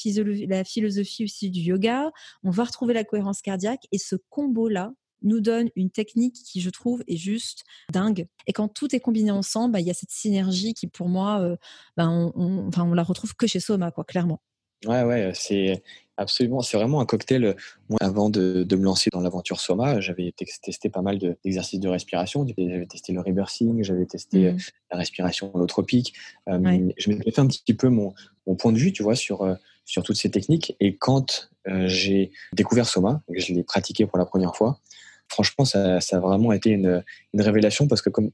la 0.49 0.65
philosophie 0.65 1.25
aussi 1.25 1.51
du 1.51 1.61
yoga. 1.61 2.11
On 2.43 2.51
va 2.51 2.65
retrouver 2.65 2.93
la 2.93 3.05
cohérence 3.05 3.41
cardiaque. 3.41 3.87
Et 3.93 3.99
ce 3.99 4.17
combo-là, 4.29 4.93
nous 5.23 5.41
donne 5.41 5.71
une 5.77 5.91
technique 5.91 6.35
qui, 6.35 6.61
je 6.61 6.71
trouve, 6.71 7.03
est 7.09 7.17
juste 7.17 7.65
dingue. 7.93 8.27
Et 8.47 8.53
quand 8.53 8.69
tout 8.69 8.95
est 8.95 9.01
combiné 9.01 9.31
ensemble, 9.31 9.73
bah, 9.73 9.81
il 9.81 9.87
y 9.87 9.91
a 9.91 9.95
cette 9.95 10.11
synergie 10.11 10.75
qui, 10.75 10.87
pour 10.87 11.09
moi, 11.09 11.41
euh, 11.41 11.57
bah, 11.97 12.09
on, 12.09 12.69
enfin, 12.69 12.85
on 12.85 12.95
la 12.95 13.03
retrouve 13.03 13.35
que 13.35 13.47
chez 13.47 13.61
Soma, 13.61 13.91
quoi, 13.91 14.05
clairement. 14.05 14.41
Ouais, 14.85 15.03
ouais, 15.03 15.33
c'est 15.35 15.83
absolument, 16.17 16.61
c'est 16.61 16.77
vraiment 16.77 17.01
un 17.01 17.07
cocktail. 17.07 17.57
Moi, 17.89 17.99
avant 18.01 18.29
de, 18.29 18.63
de 18.63 18.77
me 18.77 18.85
lancer 18.85 19.11
dans 19.11 19.21
l'aventure 19.21 19.59
Soma, 19.59 20.01
j'avais 20.01 20.33
testé 20.33 20.91
pas 20.91 21.03
mal 21.03 21.19
d'exercices 21.19 21.81
de, 21.81 21.89
respiration. 21.89 22.47
J'avais 22.47 22.87
testé 22.87 23.13
le 23.13 23.21
reversing, 23.21 23.83
j'avais 23.83 24.07
testé 24.07 24.53
mmh. 24.53 24.59
la 24.93 24.99
respiration 24.99 25.55
holotropique. 25.55 26.15
Euh, 26.49 26.91
Je 26.99 27.11
m'étais 27.11 27.31
fait 27.31 27.41
un 27.41 27.47
petit 27.47 27.75
peu 27.75 27.89
mon, 27.89 28.13
mon, 28.47 28.55
point 28.55 28.73
de 28.73 28.79
vue, 28.79 28.93
tu 28.93 29.03
vois, 29.03 29.17
sur, 29.17 29.43
euh, 29.43 29.55
sur 29.85 30.03
toutes 30.03 30.17
ces 30.17 30.31
techniques. 30.31 30.77
Et 30.79 30.97
quand 30.97 31.51
euh, 31.69 31.89
j'ai 31.89 32.31
découvert 32.53 32.87
Soma, 32.87 33.23
que 33.33 33.41
je 33.41 33.55
l'ai 33.55 33.65
pratiqué 33.65 34.07
pour 34.07 34.19
la 34.19 34.27
première 34.27 34.55
fois, 34.55 34.81
franchement, 35.29 35.65
ça, 35.65 35.99
a 35.99 36.19
vraiment 36.21 36.53
été 36.53 36.71
une, 36.71 37.03
révélation 37.35 37.87
parce 37.89 38.03
que, 38.03 38.11
comme, 38.11 38.31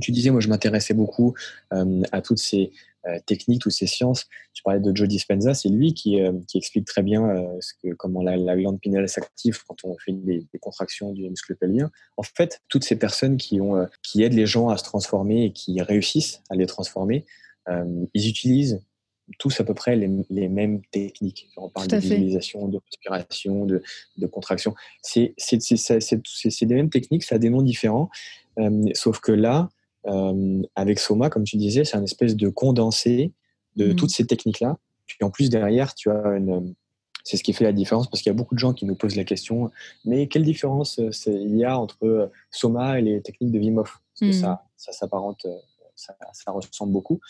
tu 0.00 0.10
disais, 0.10 0.30
moi, 0.30 0.40
je 0.40 0.48
m'intéressais 0.48 0.94
beaucoup 0.94 1.34
euh, 1.74 2.02
à 2.12 2.22
toutes 2.22 2.38
ces 2.38 2.72
euh, 3.06 3.18
techniques, 3.26 3.60
toutes 3.60 3.72
ces 3.72 3.86
sciences. 3.86 4.26
Tu 4.54 4.62
parlais 4.62 4.80
de 4.80 4.96
Joe 4.96 5.06
Dispenza, 5.06 5.52
c'est 5.52 5.68
lui 5.68 5.92
qui, 5.92 6.20
euh, 6.20 6.32
explique 6.54 6.86
très 6.86 7.02
bien 7.02 7.28
que, 7.82 7.92
comment 7.94 8.22
la, 8.22 8.56
glande 8.56 8.80
pinéale 8.80 9.08
s'active 9.08 9.62
quand 9.68 9.76
on 9.84 9.96
fait 9.98 10.12
des, 10.12 10.46
contractions 10.60 11.12
du 11.12 11.28
muscle 11.28 11.54
pelvien. 11.56 11.90
En 12.16 12.22
fait, 12.22 12.62
toutes 12.68 12.84
ces 12.84 12.96
personnes 12.96 13.36
qui, 13.36 13.58
qui 14.02 14.22
aident 14.22 14.34
les 14.34 14.46
gens 14.46 14.70
à 14.70 14.78
se 14.78 14.84
transformer 14.84 15.44
et 15.44 15.52
qui 15.52 15.80
réussissent 15.82 16.42
à 16.48 16.54
les 16.54 16.66
transformer, 16.66 17.26
ils 17.68 18.28
utilisent 18.28 18.82
tous 19.38 19.60
à 19.60 19.64
peu 19.64 19.74
près 19.74 19.96
les, 19.96 20.48
mêmes 20.48 20.82
techniques. 20.90 21.48
On 21.56 21.68
parle 21.68 21.88
de 21.88 21.96
visualisation, 21.96 22.68
de 22.68 22.78
respiration, 22.84 23.66
de, 23.66 23.82
de 24.18 24.26
contraction. 24.26 24.74
C'est 25.02 25.34
des 25.36 26.74
mêmes 26.74 26.90
techniques, 26.90 27.24
ça 27.24 27.36
a 27.36 27.38
des 27.38 27.50
noms 27.50 27.62
différents. 27.62 28.10
Euh, 28.58 28.84
sauf 28.94 29.20
que 29.20 29.32
là, 29.32 29.70
euh, 30.06 30.62
avec 30.74 30.98
Soma, 30.98 31.30
comme 31.30 31.44
tu 31.44 31.56
disais, 31.56 31.84
c'est 31.84 31.96
un 31.96 32.04
espèce 32.04 32.36
de 32.36 32.48
condensé 32.48 33.32
de 33.76 33.92
mmh. 33.92 33.96
toutes 33.96 34.10
ces 34.10 34.26
techniques-là. 34.26 34.76
Puis 35.06 35.18
en 35.22 35.30
plus, 35.30 35.50
derrière, 35.50 35.94
tu 35.94 36.10
as 36.10 36.36
une. 36.36 36.74
C'est 37.24 37.36
ce 37.36 37.44
qui 37.44 37.52
fait 37.52 37.62
la 37.62 37.72
différence 37.72 38.10
parce 38.10 38.20
qu'il 38.20 38.30
y 38.30 38.34
a 38.34 38.36
beaucoup 38.36 38.56
de 38.56 38.58
gens 38.58 38.72
qui 38.72 38.84
nous 38.84 38.96
posent 38.96 39.14
la 39.14 39.22
question 39.22 39.70
mais 40.04 40.26
quelle 40.26 40.42
différence 40.42 40.98
euh, 40.98 41.10
il 41.28 41.56
y 41.56 41.64
a 41.64 41.78
entre 41.78 42.32
Soma 42.50 42.98
et 42.98 43.02
les 43.02 43.22
techniques 43.22 43.52
de 43.52 43.60
Wim 43.60 43.78
Hof? 43.78 44.00
Parce 44.08 44.32
que 44.32 44.36
mmh. 44.36 44.40
ça, 44.40 44.64
ça 44.76 44.92
s'apparente, 44.92 45.46
ça, 45.94 46.16
ça 46.32 46.50
ressemble 46.50 46.92
beaucoup. 46.92 47.20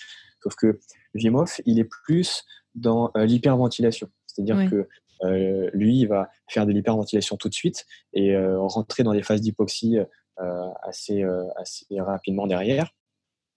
Sauf 0.43 0.55
que 0.57 0.81
Wim 1.15 1.37
Hof, 1.37 1.61
il 1.67 1.79
est 1.79 1.85
plus 1.85 2.45
dans 2.75 3.11
euh, 3.17 3.25
l'hyperventilation. 3.25 4.09
C'est-à-dire 4.27 4.71
que 4.71 4.89
euh, 5.25 5.71
lui, 5.73 6.01
il 6.01 6.07
va 6.07 6.31
faire 6.49 6.67
de 6.67 6.73
l'hyperventilation 6.73 7.37
tout 7.37 7.49
de 7.49 7.55
suite 7.55 7.87
et 8.13 8.35
euh, 8.35 8.59
rentrer 8.61 9.03
dans 9.03 9.13
des 9.13 9.23
phases 9.23 9.41
d'hypoxie 9.41 9.99
assez, 10.83 11.23
assez 11.57 11.87
rapidement 12.01 12.49
derrière 12.49 12.93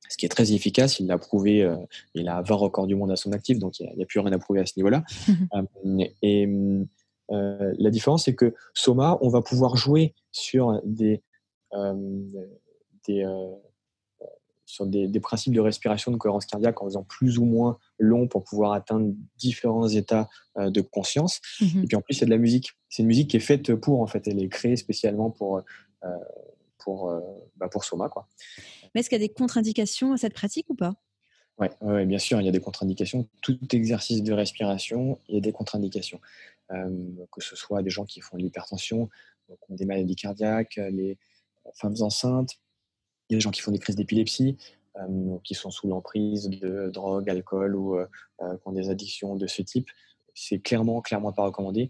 ce 0.07 0.17
qui 0.17 0.27
est 0.27 0.29
très 0.29 0.51
efficace. 0.51 0.99
Il 0.99 1.07
l'a 1.07 1.17
prouvé, 1.17 1.67
il 2.13 2.29
a 2.29 2.43
20 2.43 2.55
records 2.55 2.85
du 2.85 2.95
monde 2.95 3.09
à 3.11 3.15
son 3.15 3.31
actif, 3.31 3.57
donc 3.57 3.79
il 3.79 3.91
n'y 3.95 4.03
a, 4.03 4.05
plus 4.05 4.19
rien 4.19 4.31
à 4.33 4.37
prouver 4.37 4.59
à 4.59 4.67
ce 4.67 4.73
niveau-là. 4.77 5.03
et 6.21 6.47
la 7.29 7.89
différence, 7.89 8.25
c'est 8.25 8.35
que 8.35 8.53
Soma, 8.75 9.17
on 9.21 9.29
va 9.29 9.41
pouvoir 9.41 9.77
jouer 9.77 10.13
sur 10.31 10.79
des, 10.83 11.23
des, 13.07 13.25
sur 14.65 14.85
des, 14.87 15.19
principes 15.19 15.53
de 15.53 15.59
respiration, 15.59 16.11
de 16.11 16.17
cohérence 16.17 16.45
cardiaque 16.45 16.81
en 16.81 16.85
faisant 16.85 17.03
plus 17.03 17.37
ou 17.37 17.45
moins 17.45 17.77
long 17.99 18.27
pour 18.27 18.43
pouvoir 18.43 18.73
atteindre 18.73 19.13
différents 19.37 19.87
états 19.87 20.27
euh, 20.57 20.69
de 20.69 20.81
conscience. 20.81 21.39
Mhm. 21.61 21.83
Et 21.83 21.87
puis 21.87 21.95
en 21.95 22.01
plus, 22.01 22.15
c'est 22.15 22.25
de 22.25 22.31
la 22.31 22.37
musique. 22.37 22.71
C'est 22.89 23.03
une 23.03 23.07
musique 23.07 23.29
qui 23.29 23.37
est 23.37 23.41
faite 23.41 23.75
pour, 23.75 24.01
en 24.01 24.07
fait, 24.07 24.27
elle 24.27 24.41
est 24.41 24.49
créée 24.49 24.75
spécialement 24.75 25.29
pour, 25.29 25.61
euh, 26.03 26.09
pour, 26.79 27.09
euh, 27.09 27.21
bah, 27.57 27.69
pour 27.69 27.83
Soma. 27.83 28.09
Quoi. 28.09 28.27
Mais 28.93 29.01
est-ce 29.01 29.09
qu'il 29.09 29.21
y 29.21 29.23
a 29.23 29.27
des 29.27 29.33
contre-indications 29.33 30.13
à 30.13 30.17
cette 30.17 30.33
pratique 30.33 30.69
ou 30.69 30.75
pas? 30.75 30.95
Oui, 31.57 31.67
ouais, 31.81 32.05
bien 32.05 32.19
sûr, 32.19 32.41
il 32.41 32.45
y 32.45 32.49
a 32.49 32.51
des 32.51 32.59
contre-indications. 32.59 33.27
Tout 33.41 33.57
exercice 33.71 34.23
de 34.23 34.33
respiration, 34.33 35.19
il 35.29 35.35
y 35.35 35.37
a 35.37 35.41
des 35.41 35.53
contre-indications. 35.53 36.19
que 36.69 37.41
ce 37.41 37.55
soit 37.55 37.81
des 37.81 37.89
gens 37.89 38.03
qui 38.03 38.19
font 38.19 38.35
de 38.35 38.41
l'hypertension, 38.41 39.09
des 39.69 39.85
maladies 39.85 40.17
cardiaques, 40.17 40.75
les 40.75 41.17
femmes 41.75 41.95
enceintes, 42.01 42.59
il 43.29 43.33
y 43.33 43.35
a 43.35 43.37
des 43.37 43.41
gens 43.41 43.51
qui 43.51 43.61
font 43.61 43.71
des 43.71 43.79
crises 43.79 43.95
d'épilepsie, 43.95 44.57
euh, 44.97 45.37
qui 45.43 45.55
sont 45.55 45.71
sous 45.71 45.87
l'emprise 45.87 46.49
de 46.49 46.89
drogue, 46.89 47.29
alcool 47.29 47.75
ou 47.75 47.97
euh, 47.97 48.07
euh, 48.41 48.55
qui 48.55 48.61
ont 48.65 48.71
des 48.71 48.89
addictions 48.89 49.35
de 49.35 49.45
ce 49.45 49.61
type. 49.61 49.89
C'est 50.33 50.59
clairement, 50.59 51.01
clairement 51.01 51.33
pas 51.33 51.43
recommandé. 51.43 51.89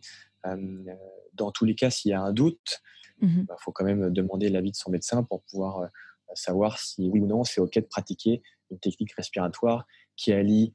dans 1.34 1.52
tous 1.52 1.66
les 1.66 1.76
cas, 1.76 1.90
s'il 1.90 2.12
y 2.12 2.14
a 2.14 2.22
un 2.22 2.32
doute, 2.32 2.82
il 3.22 3.28
mmh 3.28 3.46
bah, 3.46 3.56
faut 3.60 3.72
quand 3.72 3.86
même 3.86 4.10
demander 4.12 4.50
l'avis 4.50 4.72
de 4.72 4.76
son 4.76 4.92
médecin 4.92 5.24
pour 5.24 5.42
pouvoir 5.44 5.90
savoir 6.34 6.80
si 6.80 7.10
oui 7.10 7.20
ou 7.22 7.28
non 7.28 7.44
c'est 7.44 7.62
OK 7.62 7.76
de 7.76 7.80
pratiquer 7.82 8.42
une 8.70 8.80
technique 8.80 9.14
respiratoire 9.14 9.86
qui 10.16 10.32
allie 10.34 10.74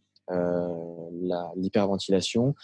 l'hyperventilation, 1.57 2.55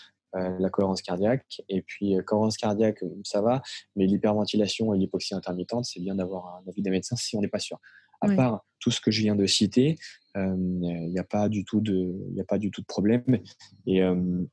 la 0.58 0.70
cohérence 0.70 1.02
cardiaque. 1.02 1.62
Et 1.68 1.82
puis, 1.82 2.16
cohérence 2.26 2.56
cardiaque, 2.56 3.02
ça 3.24 3.40
va, 3.40 3.62
mais 3.94 4.06
l'hyperventilation 4.06 4.94
et 4.94 4.98
l'hypoxie 4.98 5.34
intermittente, 5.34 5.84
c'est 5.84 6.00
bien 6.00 6.14
d'avoir 6.14 6.56
un 6.56 6.68
avis 6.68 6.82
des 6.82 6.90
médecins 6.90 7.16
si 7.16 7.36
on 7.36 7.40
n'est 7.40 7.48
pas 7.48 7.58
sûr. 7.58 7.78
À 8.22 8.28
part 8.34 8.64
tout 8.80 8.90
ce 8.90 9.00
que 9.00 9.10
je 9.10 9.20
viens 9.20 9.36
de 9.36 9.46
citer, 9.46 9.96
il 10.34 10.78
n'y 10.78 11.18
a, 11.18 11.24
pas 11.24 11.48
du 11.48 11.64
tout 11.64 11.80
de, 11.80 12.14
a 12.40 12.44
pas 12.44 12.58
du 12.58 12.70
tout 12.70 12.80
de 12.80 12.86
problème. 12.86 13.24
Et 13.86 14.02
on 14.04 14.48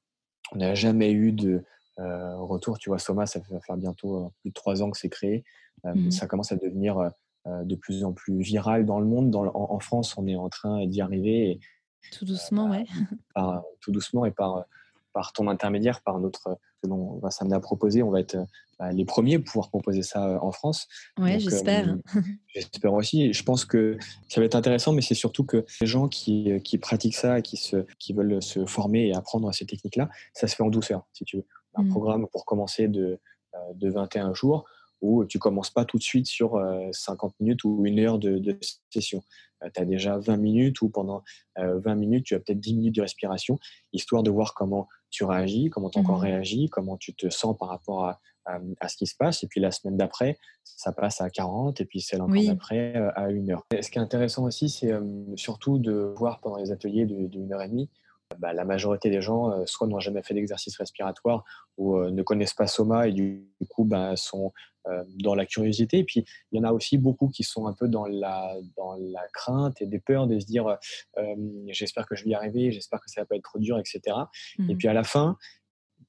n'a 0.56 0.76
jamais 0.76 1.12
eu 1.12 1.32
de 1.32 1.64
retour. 1.98 2.78
Tu 2.78 2.90
vois, 2.90 3.00
Soma, 3.00 3.26
ça 3.26 3.40
va 3.50 3.60
faire 3.62 3.78
bientôt 3.78 4.32
plus 4.42 4.50
de 4.50 4.54
trois 4.54 4.82
ans 4.82 4.92
que 4.92 4.98
c'est 4.98 5.10
créé. 5.10 5.44
Mmh 5.84 6.12
ça 6.12 6.28
commence 6.28 6.52
à 6.54 6.56
devenir 6.56 7.12
de 7.46 7.76
plus 7.76 8.06
en 8.06 8.14
plus 8.14 8.40
virale 8.42 8.86
dans 8.86 9.00
le 9.00 9.06
monde. 9.06 9.36
en, 9.36 9.80
France, 9.80 10.18
on 10.18 10.28
est 10.28 10.36
en 10.36 10.50
train 10.50 10.86
d'y 10.88 11.02
arriver. 11.02 11.60
tout 12.12 12.26
doucement, 12.26 12.70
oui. 12.70 12.86
tout 13.82 13.92
doucement 13.92 14.26
et 14.26 14.32
par, 14.32 14.66
par 15.14 15.34
ton 15.34 15.48
intermédiaire, 15.48 16.02
par 16.02 16.20
notre, 16.20 16.58
que 16.82 16.88
l'on 16.88 17.18
va 17.20 17.32
s'amener 17.32 17.56
à 17.56 17.60
proposer, 17.60 18.04
on 18.04 18.10
va 18.10 18.20
être 18.20 18.38
bah, 18.80 18.92
les 18.92 19.06
premiers 19.06 19.40
pour 19.40 19.46
pouvoir 19.46 19.70
proposer 19.70 20.02
ça 20.02 20.44
en 20.44 20.52
France. 20.52 20.88
Oui, 21.20 21.40
j'espère. 21.40 21.96
j'espère 22.54 22.94
aussi. 22.94 23.32
Je 23.34 23.44
pense 23.44 23.66
que 23.66 23.98
ça 24.30 24.42
va 24.42 24.46
être 24.46 24.56
intéressant, 24.56 24.94
mais 24.94 25.02
c'est 25.02 25.16
surtout 25.16 25.46
que 25.46 25.66
les 25.82 25.88
gens 25.88 26.08
qui, 26.08 26.62
qui 26.64 26.78
pratiquent 26.78 27.16
ça, 27.16 27.42
qui, 27.42 27.58
se, 27.58 27.86
qui 28.00 28.14
veulent 28.14 28.42
se 28.42 28.66
former 28.66 29.08
et 29.08 29.16
apprendre 29.16 29.48
à 29.48 29.54
ces 29.54 29.66
techniques-là, 29.66 30.10
ça 30.34 30.48
se 30.48 30.56
fait 30.56 30.64
en 30.64 30.70
douceur, 30.70 31.08
si 31.14 31.26
tu 31.26 31.38
veux. 31.38 31.46
Un 31.76 31.84
mmh. 31.84 31.90
programme 31.90 32.28
pour 32.28 32.46
commencer 32.46 32.88
de, 32.88 33.20
de 33.76 33.90
21 33.90 34.34
jours 34.34 34.66
où 35.04 35.26
tu 35.26 35.38
commences 35.38 35.70
pas 35.70 35.84
tout 35.84 35.98
de 35.98 36.04
suite 36.04 36.28
sur 36.28 36.60
50 36.92 37.36
minutes 37.42 37.66
ou 37.66 37.86
une 37.86 38.00
heure 38.00 38.18
de, 38.18 38.58
session. 38.90 39.22
tu 39.74 39.82
as 39.82 39.86
déjà 39.86 40.18
20 40.18 40.38
minutes 40.38 40.82
ou 40.82 40.90
pendant 40.90 41.24
20 41.58 41.96
minutes, 41.96 42.26
tu 42.26 42.36
as 42.36 42.40
peut-être 42.40 42.62
10 42.62 42.76
minutes 42.76 42.96
de 42.96 43.02
respiration, 43.02 43.60
histoire 43.92 44.24
de 44.24 44.32
voir 44.32 44.54
comment 44.54 44.88
tu 45.14 45.24
réagis, 45.24 45.70
comment 45.70 45.90
ton 45.90 46.04
corps 46.04 46.18
mmh. 46.18 46.24
réagit, 46.24 46.70
comment 46.70 46.98
tu 46.98 47.14
te 47.14 47.30
sens 47.30 47.56
par 47.58 47.70
rapport 47.70 48.06
à, 48.06 48.20
à, 48.46 48.88
ce 48.88 48.98
qui 48.98 49.06
se 49.08 49.16
passe. 49.16 49.44
Et 49.44 49.48
puis 49.48 49.60
la 49.60 49.72
semaine 49.72 49.98
d'après, 49.98 50.38
ça 50.64 50.92
passe 50.92 51.22
à 51.22 51.30
40 51.30 51.80
et 51.80 51.86
puis 51.86 52.02
celle 52.02 52.22
encore 52.22 52.44
d'après 52.44 52.96
euh, 52.96 53.12
à 53.16 53.30
une 53.30 53.52
heure. 53.52 53.66
ce 53.72 53.90
qui 53.90 54.00
est 54.00 54.02
intéressant 54.02 54.44
aussi, 54.44 54.70
c'est 54.70 54.92
euh, 54.92 55.02
surtout 55.36 55.78
de 55.78 56.14
voir 56.18 56.40
pendant 56.40 56.58
les 56.58 56.72
ateliers 56.72 57.06
d'une 57.06 57.54
heure 57.54 57.62
et 57.62 57.70
demie, 57.70 57.90
bah, 58.40 58.54
la 58.54 58.66
majorité 58.66 59.10
des 59.10 59.22
gens 59.22 59.52
euh, 59.52 59.66
soit 59.66 59.88
n'ont 59.88 60.00
jamais 60.00 60.24
fait 60.24 60.34
d'exercice 60.34 60.78
respiratoire 60.78 61.44
ou 61.78 62.00
ne 62.00 62.22
connaissent 62.22 62.54
pas 62.54 62.68
Soma 62.68 63.08
et 63.08 63.12
du, 63.12 63.48
coup 63.70 63.84
bah, 63.84 64.16
sont 64.16 64.52
dans 65.16 65.34
la 65.34 65.46
curiosité. 65.46 66.00
Et 66.00 66.04
puis 66.04 66.26
il 66.52 66.58
y 66.58 66.62
en 66.62 66.68
a 66.68 66.72
aussi 66.72 66.98
beaucoup 66.98 67.30
qui 67.30 67.44
sont 67.44 67.66
un 67.66 67.74
peu 67.74 67.88
dans 67.88 68.06
la, 68.06 68.56
dans 68.78 68.96
la 68.96 69.26
crainte 69.34 69.82
et 69.82 69.88
des 69.88 70.00
peurs 70.00 70.28
de 70.28 70.40
se 70.40 70.46
dire 70.46 70.78
j'espère 71.70 72.06
que 72.06 72.16
je 72.16 72.26
vais 72.26 72.32
y 72.32 72.36
arriver, 72.36 72.72
j'espère 72.72 73.00
que 73.00 73.10
ça 73.10 73.22
va 73.22 73.26
pas 73.26 73.36
être 73.36 73.44
trop 73.44 73.60
dur, 73.60 73.80
etc. 73.80 74.02
Et 74.60 74.62
mmh. 74.62 74.78
puis 74.78 74.88
à 74.88 74.94
la 74.94 75.04
fin, 75.04 75.38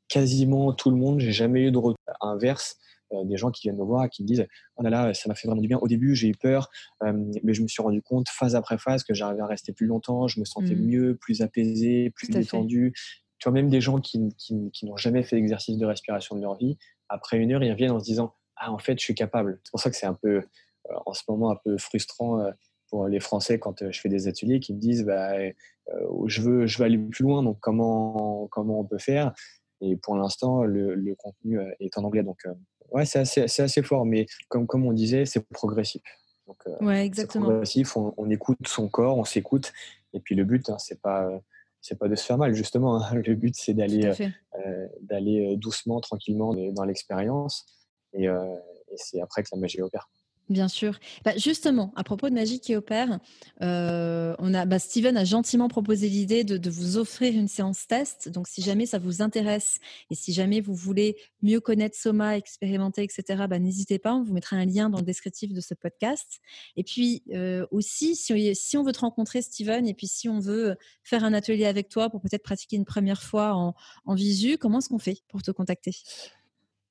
quasiment 0.08 0.72
tout 0.72 0.90
le 0.90 0.96
monde, 0.96 1.20
j'ai 1.20 1.32
jamais 1.32 1.62
eu 1.62 1.70
de 1.70 1.78
retour 1.78 1.98
inverse. 2.20 2.78
Euh, 3.14 3.24
des 3.24 3.36
gens 3.36 3.50
qui 3.50 3.62
viennent 3.62 3.76
me 3.76 3.84
voir 3.84 4.04
et 4.04 4.08
qui 4.08 4.22
me 4.22 4.28
disent 4.28 4.46
Oh 4.76 4.82
là 4.82 4.90
là, 4.90 5.14
ça 5.14 5.28
m'a 5.28 5.34
fait 5.34 5.48
vraiment 5.48 5.62
du 5.62 5.68
bien. 5.68 5.78
Au 5.78 5.88
début, 5.88 6.14
j'ai 6.14 6.28
eu 6.28 6.34
peur, 6.34 6.70
euh, 7.02 7.12
mais 7.42 7.54
je 7.54 7.62
me 7.62 7.68
suis 7.68 7.82
rendu 7.82 8.02
compte, 8.02 8.28
phase 8.28 8.54
après 8.54 8.78
phase, 8.78 9.04
que 9.04 9.14
j'arrivais 9.14 9.42
à 9.42 9.46
rester 9.46 9.72
plus 9.72 9.86
longtemps, 9.86 10.28
je 10.28 10.40
me 10.40 10.44
sentais 10.44 10.74
mmh. 10.74 10.86
mieux, 10.86 11.16
plus 11.16 11.42
apaisé, 11.42 12.10
plus 12.10 12.28
détendu. 12.28 12.92
Tu 13.38 13.48
vois, 13.48 13.52
même 13.52 13.68
des 13.68 13.80
gens 13.80 14.00
qui, 14.00 14.28
qui, 14.38 14.86
n'ont 14.86 14.96
jamais 14.96 15.22
fait 15.22 15.36
d'exercice 15.36 15.76
de 15.76 15.86
respiration 15.86 16.36
de 16.36 16.42
leur 16.42 16.56
vie, 16.56 16.78
après 17.08 17.38
une 17.38 17.52
heure, 17.52 17.62
ils 17.62 17.72
reviennent 17.72 17.90
en 17.90 18.00
se 18.00 18.04
disant 18.04 18.34
Ah, 18.56 18.72
en 18.72 18.78
fait, 18.78 18.98
je 18.98 19.04
suis 19.04 19.14
capable. 19.14 19.60
C'est 19.64 19.70
pour 19.70 19.80
ça 19.80 19.90
que 19.90 19.96
c'est 19.96 20.06
un 20.06 20.14
peu, 20.14 20.36
euh, 20.36 20.94
en 21.06 21.12
ce 21.12 21.22
moment, 21.28 21.50
un 21.50 21.58
peu 21.64 21.76
frustrant 21.78 22.44
pour 22.88 23.08
les 23.08 23.20
Français 23.20 23.58
quand 23.58 23.90
je 23.90 24.00
fais 24.00 24.08
des 24.08 24.28
ateliers 24.28 24.60
qui 24.60 24.74
me 24.74 24.78
disent 24.78 25.04
bah, 25.04 25.32
je, 26.26 26.40
veux, 26.42 26.66
je 26.66 26.78
veux 26.78 26.84
aller 26.84 26.98
plus 26.98 27.24
loin, 27.24 27.42
donc 27.42 27.58
comment, 27.60 28.46
comment 28.50 28.80
on 28.80 28.84
peut 28.84 28.98
faire? 28.98 29.32
Et 29.80 29.96
pour 29.96 30.16
l'instant, 30.16 30.64
le, 30.64 31.14
contenu 31.16 31.58
euh, 31.58 31.70
est 31.80 31.96
en 31.98 32.04
anglais. 32.04 32.22
Donc, 32.22 32.46
ouais, 32.94 33.04
c'est 33.04 33.18
assez, 33.18 33.62
assez, 33.62 33.82
fort. 33.82 34.06
Mais 34.06 34.26
comme, 34.48 34.66
comme 34.66 34.86
on 34.86 34.92
disait, 34.92 35.26
c'est 35.26 35.46
progressif. 35.50 36.02
Donc, 36.46 36.56
euh, 36.66 36.84
ouais, 36.84 37.04
exactement. 37.04 37.46
progressif. 37.46 37.96
On, 37.96 38.30
écoute 38.30 38.58
son 38.66 38.88
corps, 38.88 39.18
on 39.18 39.24
s'écoute. 39.24 39.72
Et 40.12 40.20
puis, 40.20 40.34
le 40.34 40.44
but, 40.44 40.70
hein, 40.70 40.78
c'est 40.78 41.00
pas 41.00 41.28
c'est 41.80 41.98
pas 41.98 42.08
de 42.08 42.14
se 42.14 42.24
faire 42.24 42.38
mal 42.38 42.54
justement. 42.54 43.02
Hein. 43.02 43.14
Le 43.14 43.34
but 43.34 43.54
c'est 43.54 43.74
d'aller 43.74 44.10
d'aller 45.02 45.56
doucement, 45.56 46.00
tranquillement 46.00 46.54
dans 46.54 46.84
l'expérience, 46.84 47.66
et, 48.14 48.24
et 48.24 48.96
c'est 48.96 49.20
après 49.20 49.42
que 49.42 49.48
la 49.52 49.58
magie 49.58 49.82
opère. 49.82 50.08
Bien 50.50 50.68
sûr. 50.68 50.98
Bah, 51.24 51.32
justement, 51.38 51.90
à 51.96 52.04
propos 52.04 52.28
de 52.28 52.34
Magie 52.34 52.60
qui 52.60 52.76
opère, 52.76 53.18
euh, 53.62 54.34
on 54.38 54.52
a, 54.52 54.66
bah, 54.66 54.78
Steven 54.78 55.16
a 55.16 55.24
gentiment 55.24 55.68
proposé 55.68 56.10
l'idée 56.10 56.44
de, 56.44 56.68
vous 56.68 56.98
offrir 56.98 57.32
une 57.32 57.48
séance 57.48 57.86
test. 57.86 58.28
Donc, 58.28 58.46
si 58.46 58.60
jamais 58.60 58.84
ça 58.84 58.98
vous 58.98 59.22
intéresse 59.22 59.78
et 60.10 60.14
si 60.14 60.34
jamais 60.34 60.60
vous 60.60 60.74
voulez 60.74 61.16
mieux 61.42 61.60
connaître 61.60 61.96
Soma, 61.96 62.36
expérimenter, 62.36 63.02
etc., 63.02 63.44
bah, 63.48 63.58
n'hésitez 63.58 63.98
pas. 63.98 64.14
On 64.14 64.22
vous 64.22 64.34
mettra 64.34 64.56
un 64.56 64.66
lien 64.66 64.90
dans 64.90 64.98
le 64.98 65.04
descriptif 65.04 65.54
de 65.54 65.60
ce 65.62 65.72
podcast. 65.72 66.40
Et 66.76 66.84
puis 66.84 67.22
euh, 67.32 67.66
aussi, 67.70 68.14
si, 68.14 68.76
on 68.76 68.82
veut 68.82 68.92
te 68.92 69.00
rencontrer, 69.00 69.40
Steven, 69.40 69.86
et 69.86 69.94
puis 69.94 70.08
si 70.08 70.28
on 70.28 70.40
veut 70.40 70.76
faire 71.04 71.24
un 71.24 71.32
atelier 71.32 71.64
avec 71.64 71.88
toi 71.88 72.10
pour 72.10 72.20
peut-être 72.20 72.42
pratiquer 72.42 72.76
une 72.76 72.84
première 72.84 73.22
fois 73.22 73.54
en, 73.54 73.74
en 74.04 74.14
visu, 74.14 74.58
comment 74.58 74.78
est-ce 74.78 74.90
qu'on 74.90 74.98
fait 74.98 75.22
pour 75.28 75.42
te 75.42 75.50
contacter? 75.50 75.92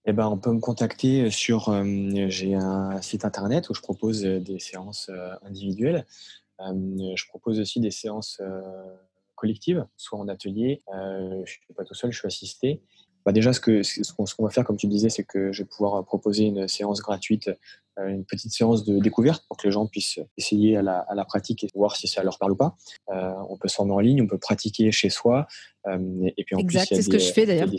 Eh 0.05 0.13
ben, 0.13 0.27
on 0.27 0.37
peut 0.37 0.51
me 0.51 0.59
contacter 0.59 1.29
sur. 1.31 1.69
Euh, 1.69 2.25
j'ai 2.27 2.55
un 2.55 3.01
site 3.01 3.23
internet 3.23 3.69
où 3.69 3.73
je 3.73 3.81
propose 3.81 4.25
euh, 4.25 4.39
des 4.39 4.59
séances 4.59 5.09
euh, 5.09 5.33
individuelles. 5.43 6.05
je 6.59 7.27
propose 7.27 7.59
aussi 7.59 7.79
des 7.79 7.91
séances 7.91 8.41
collectives, 9.35 9.85
soit 9.97 10.19
en 10.19 10.27
atelier. 10.27 10.81
je 10.91 11.39
ne 11.39 11.45
suis 11.45 11.73
pas 11.75 11.83
tout 11.83 11.93
seul, 11.93 12.11
je 12.11 12.19
suis 12.19 12.27
assisté. 12.27 12.81
Bah 13.25 13.31
déjà, 13.31 13.53
ce 13.53 13.59
qu'on 13.59 14.25
ce 14.25 14.35
qu'on 14.35 14.43
va 14.43 14.49
faire, 14.49 14.65
comme 14.65 14.77
tu 14.77 14.87
disais, 14.87 15.09
c'est 15.09 15.23
que 15.23 15.51
je 15.51 15.63
vais 15.63 15.67
pouvoir 15.67 16.03
proposer 16.05 16.43
une 16.45 16.67
séance 16.67 17.01
gratuite, 17.01 17.49
une 17.97 18.23
petite 18.23 18.51
séance 18.51 18.83
de 18.85 18.99
découverte 18.99 19.45
pour 19.47 19.57
que 19.57 19.67
les 19.67 19.71
gens 19.71 19.87
puissent 19.87 20.19
essayer 20.37 20.77
à 20.77 20.81
la, 20.81 20.99
à 20.99 21.15
la 21.15 21.25
pratique 21.25 21.63
et 21.63 21.69
voir 21.75 21.95
si 21.95 22.07
ça 22.07 22.23
leur 22.23 22.37
parle 22.37 22.51
ou 22.51 22.57
pas. 22.57 22.75
on 23.07 23.57
peut 23.57 23.67
se 23.67 23.75
former 23.75 23.93
en 23.93 23.99
ligne, 23.99 24.21
on 24.21 24.27
peut 24.27 24.37
pratiquer 24.37 24.91
chez 24.91 25.09
soi. 25.09 25.47
et 25.87 26.43
puis 26.45 26.55
en 26.55 26.59
exact, 26.59 26.89
c'est 26.89 27.01
ce 27.01 27.09
que 27.09 27.19
je 27.19 27.31
fais 27.33 27.45
d'ailleurs 27.45 27.69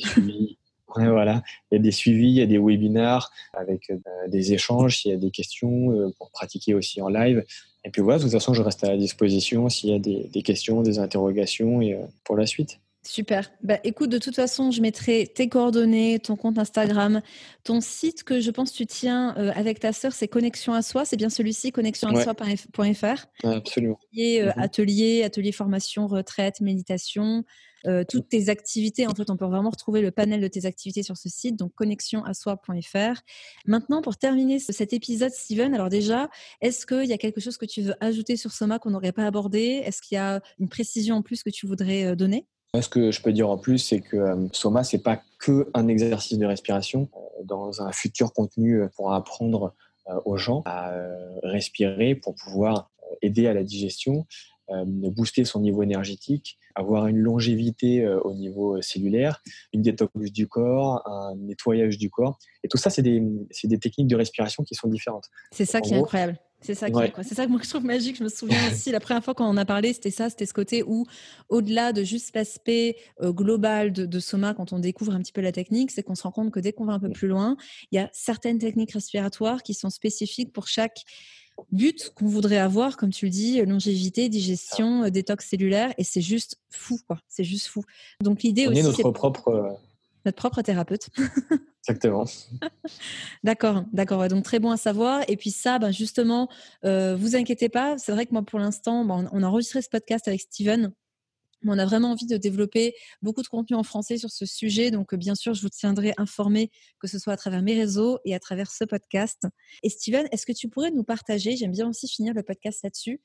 voilà, 0.97 1.43
il 1.71 1.77
y 1.77 1.79
a 1.79 1.83
des 1.83 1.91
suivis, 1.91 2.29
il 2.29 2.35
y 2.35 2.43
a 2.43 2.47
des 2.47 2.59
webinars 2.59 3.31
avec 3.53 3.91
euh, 3.91 3.99
des 4.29 4.53
échanges, 4.53 4.99
s'il 4.99 5.11
y 5.11 5.15
a 5.15 5.19
des 5.19 5.31
questions 5.31 5.91
euh, 5.91 6.13
pour 6.19 6.31
pratiquer 6.31 6.75
aussi 6.75 7.03
en 7.03 7.09
live. 7.09 7.45
Et 7.85 7.91
puis 7.91 8.01
voilà, 8.01 8.19
de 8.19 8.25
toute 8.25 8.33
façon, 8.33 8.55
je 8.55 8.63
reste 8.63 8.83
à 8.85 8.89
la 8.89 8.97
disposition 8.97 9.69
s'il 9.69 9.91
y 9.91 9.95
a 9.95 9.99
des, 9.99 10.43
questions, 10.43 10.83
des 10.83 10.99
interrogations 10.99 11.83
et 11.83 11.95
euh, 11.95 12.07
pour 12.25 12.37
la 12.37 12.47
suite. 12.47 12.81
Super. 13.07 13.51
Bah, 13.63 13.79
écoute, 13.85 14.11
de 14.11 14.19
toute 14.19 14.35
façon, 14.35 14.71
je 14.71 14.81
mettrai 14.81 15.27
tes 15.27 15.49
coordonnées, 15.49 16.19
ton 16.19 16.37
compte 16.37 16.59
Instagram, 16.59 17.21
ton 17.63 17.81
site 17.81 18.25
que 18.25 18.41
je 18.41 18.51
pense 18.51 18.73
tu 18.73 18.87
tiens 18.87 19.31
avec 19.55 19.79
ta 19.81 19.93
sœur, 19.93 20.13
c'est 20.13 20.29
Connexion 20.29 20.73
à 20.73 20.83
soi. 20.83 21.05
C'est 21.05 21.17
bien 21.17 21.31
celui-ci, 21.31 21.71
connexionassoi.fr. 21.71 23.27
Absolument. 23.45 23.99
Et, 24.15 24.43
mhm. 24.43 24.53
atelier, 24.57 25.23
atelier 25.23 25.53
formation, 25.53 26.07
retraite, 26.07 26.61
méditation, 26.61 27.45
euh, 27.87 28.03
toutes 28.09 28.31
tes 28.31 28.49
activités. 28.49 29.07
En 29.07 29.15
fait, 29.15 29.29
on 29.29 29.37
peut 29.37 29.45
vraiment 29.45 29.69
retrouver 29.69 30.01
le 30.01 30.11
panel 30.11 30.41
de 30.41 30.49
tes 30.49 30.65
activités 30.65 31.03
sur 31.03 31.19
ce 31.19 31.29
site, 31.29 31.57
donc 31.57 31.75
connexionasoi.fr. 31.75 33.21
Maintenant, 33.67 34.01
pour 34.01 34.17
terminer 34.17 34.59
cet 34.59 34.95
épisode, 34.95 35.33
Steven, 35.33 35.75
alors 35.75 35.91
déjà, 35.91 36.31
est-ce 36.63 36.87
qu'il 36.87 37.05
y 37.05 37.13
a 37.13 37.19
quelque 37.19 37.41
chose 37.41 37.59
que 37.59 37.67
tu 37.67 37.83
veux 37.83 37.95
ajouter 38.01 38.37
sur 38.37 38.53
Soma 38.53 38.79
qu'on 38.79 38.91
n'aurait 38.91 39.13
pas 39.13 39.27
abordé? 39.27 39.83
Est-ce 39.85 40.01
qu'il 40.01 40.17
y 40.17 40.19
a 40.19 40.41
une 40.59 40.69
précision 40.69 41.17
en 41.17 41.23
plus 41.23 41.43
que 41.43 41.51
tu 41.51 41.67
voudrais 41.67 42.05
euh, 42.05 42.15
donner? 42.15 42.47
Ce 42.83 42.89
que 42.89 43.11
je 43.11 43.23
peux 43.23 43.33
dire 43.33 43.49
en 43.51 43.59
plus, 43.59 43.79
c'est 43.79 44.01
que 44.01 44.17
euh, 44.17 44.49
Soma, 44.53 44.85
c'est 44.85 45.03
pas 45.03 45.21
que 45.39 45.69
un 45.75 45.89
exercice 45.89 46.39
de 46.39 46.47
respiration. 46.47 47.09
Dans 47.45 47.83
un 47.83 47.93
futur 47.93 48.33
contenu 48.33 48.83
pour 48.97 49.13
apprendre 49.13 49.75
aux 50.25 50.37
gens 50.37 50.63
à 50.65 50.95
respirer 51.43 52.15
pour 52.15 52.35
pouvoir 52.35 52.91
aider 53.23 53.47
à 53.47 53.53
la 53.53 53.63
digestion, 53.63 54.25
booster 54.87 55.45
son 55.45 55.61
niveau 55.61 55.83
énergétique, 55.83 56.59
avoir 56.75 57.07
une 57.07 57.19
longévité 57.19 58.05
euh, 58.05 58.21
au 58.21 58.35
niveau 58.35 58.77
euh, 58.77 58.83
cellulaire, 58.83 59.43
une 59.73 59.83
détox 59.83 60.13
du 60.33 60.49
corps, 60.49 61.03
un 61.07 61.37
nettoyage 61.37 61.99
du 61.99 62.11
corps. 62.11 62.39
Et 62.63 62.69
tout 62.69 62.77
ça, 62.77 62.91
c'est 62.91 63.03
des, 63.03 63.23
des, 63.65 63.79
techniques 63.79 64.09
de 64.09 64.17
respiration 64.17 64.65
qui 64.65 64.75
sont 64.75 64.89
différentes. 64.89 65.29
C'est 65.53 65.65
ça 65.65 65.81
qui 65.81 65.95
est 65.95 65.97
incroyable. 65.97 66.39
C'est 66.65 66.75
ça, 66.75 66.91
qui 66.91 66.99
c'est 67.23 67.35
ça 67.35 67.45
que 67.45 67.51
moi 67.51 67.61
je 67.63 67.69
trouve 67.69 67.85
magique. 67.85 68.17
Je 68.17 68.25
me 68.25 68.29
souviens 68.29 68.73
aussi, 68.73 68.91
la 68.91 69.01
première 69.01 69.23
fois 69.23 69.35
qu'on 69.35 69.45
en 69.45 69.57
a 69.57 69.67
parlé, 69.67 69.93
c'était 69.93 70.11
ça, 70.11 70.31
c'était 70.31 70.47
ce 70.47 70.55
côté 70.55 70.83
où, 70.83 71.05
au-delà 71.51 71.93
de 71.93 72.03
juste 72.03 72.35
l'aspect 72.35 72.97
euh, 73.21 73.33
global 73.33 73.93
de, 73.93 74.07
de, 74.07 74.19
Soma, 74.19 74.55
quand 74.55 74.73
on 74.73 74.79
découvre 74.79 75.13
un 75.13 75.21
petit 75.21 75.33
peu 75.33 75.43
la 75.43 75.53
technique, 75.53 75.91
c'est 75.91 76.03
qu'on 76.03 76.15
se 76.15 76.23
rend 76.23 76.31
compte 76.31 76.51
que 76.51 76.61
dès 76.61 76.73
qu'on 76.73 76.87
va 76.87 76.95
un 76.95 77.01
peu 77.01 77.11
plus 77.11 77.29
loin, 77.29 77.57
il 77.93 77.97
y 77.97 77.99
a 77.99 78.09
certaines 78.13 78.59
techniques 78.59 78.93
respiratoires 78.93 79.63
qui 79.63 79.75
sont 79.75 79.91
spécifiques 79.91 80.53
pour 80.53 80.67
chaque 80.67 81.05
but 81.71 82.11
qu'on 82.15 82.27
voudrait 82.27 82.59
avoir, 82.59 82.97
comme 82.97 83.11
tu 83.11 83.27
le 83.27 83.31
dis, 83.31 83.61
longévité, 83.63 84.29
digestion, 84.29 85.05
euh, 85.05 85.11
détox 85.11 85.47
cellulaire, 85.47 85.93
et 85.99 86.05
c'est 86.05 86.21
juste 86.21 86.57
fou, 86.71 86.99
quoi. 87.07 87.21
C'est 87.29 87.45
juste 87.45 87.67
fou. 87.67 87.85
Donc 88.23 88.43
l'idée 88.43 88.67
aussi, 88.67 88.81
est 88.81 88.83
notre 88.83 89.11
propre 89.11 89.49
euh, 89.49 89.71
notre 90.25 90.37
propre 90.37 90.63
thérapeute. 90.63 91.09
Exactement. 91.87 92.25
d'accord, 93.43 93.85
d'accord. 93.93 94.27
donc 94.29 94.43
très 94.45 94.59
bon 94.59 94.71
à 94.71 94.77
savoir. 94.77 95.23
Et 95.29 95.37
puis 95.37 95.51
ça, 95.51 95.79
ben 95.79 95.91
justement, 95.91 96.49
euh, 96.85 97.15
vous 97.15 97.37
inquiétez 97.37 97.69
pas. 97.69 97.99
C'est 97.99 98.13
vrai 98.13 98.25
que 98.25 98.33
moi, 98.33 98.43
pour 98.43 98.59
l'instant, 98.59 99.05
ben, 99.05 99.29
on 99.33 99.43
a 99.43 99.47
enregistré 99.47 99.83
ce 99.83 99.91
podcast 99.91 100.27
avec 100.27 100.41
Steven 100.41 100.93
on 101.73 101.79
a 101.79 101.85
vraiment 101.85 102.11
envie 102.11 102.27
de 102.27 102.37
développer 102.37 102.95
beaucoup 103.23 103.43
de 103.43 103.49
contenu 103.49 103.77
en 103.77 103.83
français 103.83 104.19
sur 104.19 104.31
ce 104.31 104.47
sujet. 104.47 104.91
Donc, 104.91 105.15
bien 105.15 105.35
sûr, 105.35 105.55
je 105.55 105.63
vous 105.63 105.69
tiendrai 105.69 106.13
informé, 106.17 106.71
que 107.01 107.07
ce 107.07 107.19
soit 107.19 107.33
à 107.33 107.37
travers 107.37 107.63
mes 107.63 107.75
réseaux 107.75 108.19
et 108.25 108.35
à 108.35 108.41
travers 108.41 108.71
ce 108.71 108.85
podcast. 108.85 109.47
Et 109.83 109.89
Steven, 109.89 110.27
est-ce 110.33 110.47
que 110.47 110.53
tu 110.53 110.69
pourrais 110.69 110.91
nous 110.91 111.05
partager, 111.05 111.57
j'aime 111.57 111.73
bien 111.73 111.89
aussi 111.89 112.09
finir 112.09 112.35
le 112.35 112.43
podcast 112.43 112.81
là-dessus, 112.83 113.21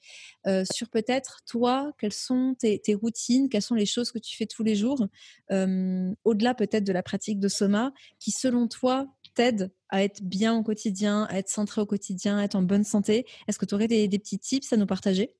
euh, 0.47 0.63
sur 0.71 0.89
peut-être 0.89 1.41
toi, 1.47 1.91
quelles 1.99 2.13
sont 2.13 2.55
tes, 2.59 2.81
routines, 2.95 3.49
quelles 3.49 3.61
sont 3.61 3.75
les 3.75 3.85
choses 3.85 4.11
que 4.11 4.19
tu 4.19 4.35
fais 4.35 4.45
tous 4.45 4.63
les 4.63 4.75
jours, 4.75 5.05
euh, 5.51 6.11
au-delà 6.23 6.53
peut-être 6.53 6.83
de 6.83 6.93
la 6.93 7.03
pratique 7.03 7.39
de 7.39 7.47
Soma, 7.47 7.93
qui 8.19 8.31
selon 8.31 8.67
toi 8.67 9.07
t'aide 9.35 9.71
à 9.89 10.03
être 10.03 10.21
bien 10.23 10.55
au 10.55 10.63
quotidien, 10.63 11.25
à 11.29 11.37
être 11.37 11.49
centré 11.49 11.81
au 11.81 11.85
quotidien, 11.85 12.37
à 12.37 12.43
être 12.43 12.55
en 12.55 12.61
bonne 12.61 12.83
santé? 12.83 13.25
Est-ce 13.47 13.57
que 13.57 13.65
tu 13.65 13.75
aurais 13.75 13.87
des, 13.87 14.07
petits 14.09 14.39
tips 14.39 14.73
à 14.73 14.77
nous 14.77 14.85
partager? 14.85 15.33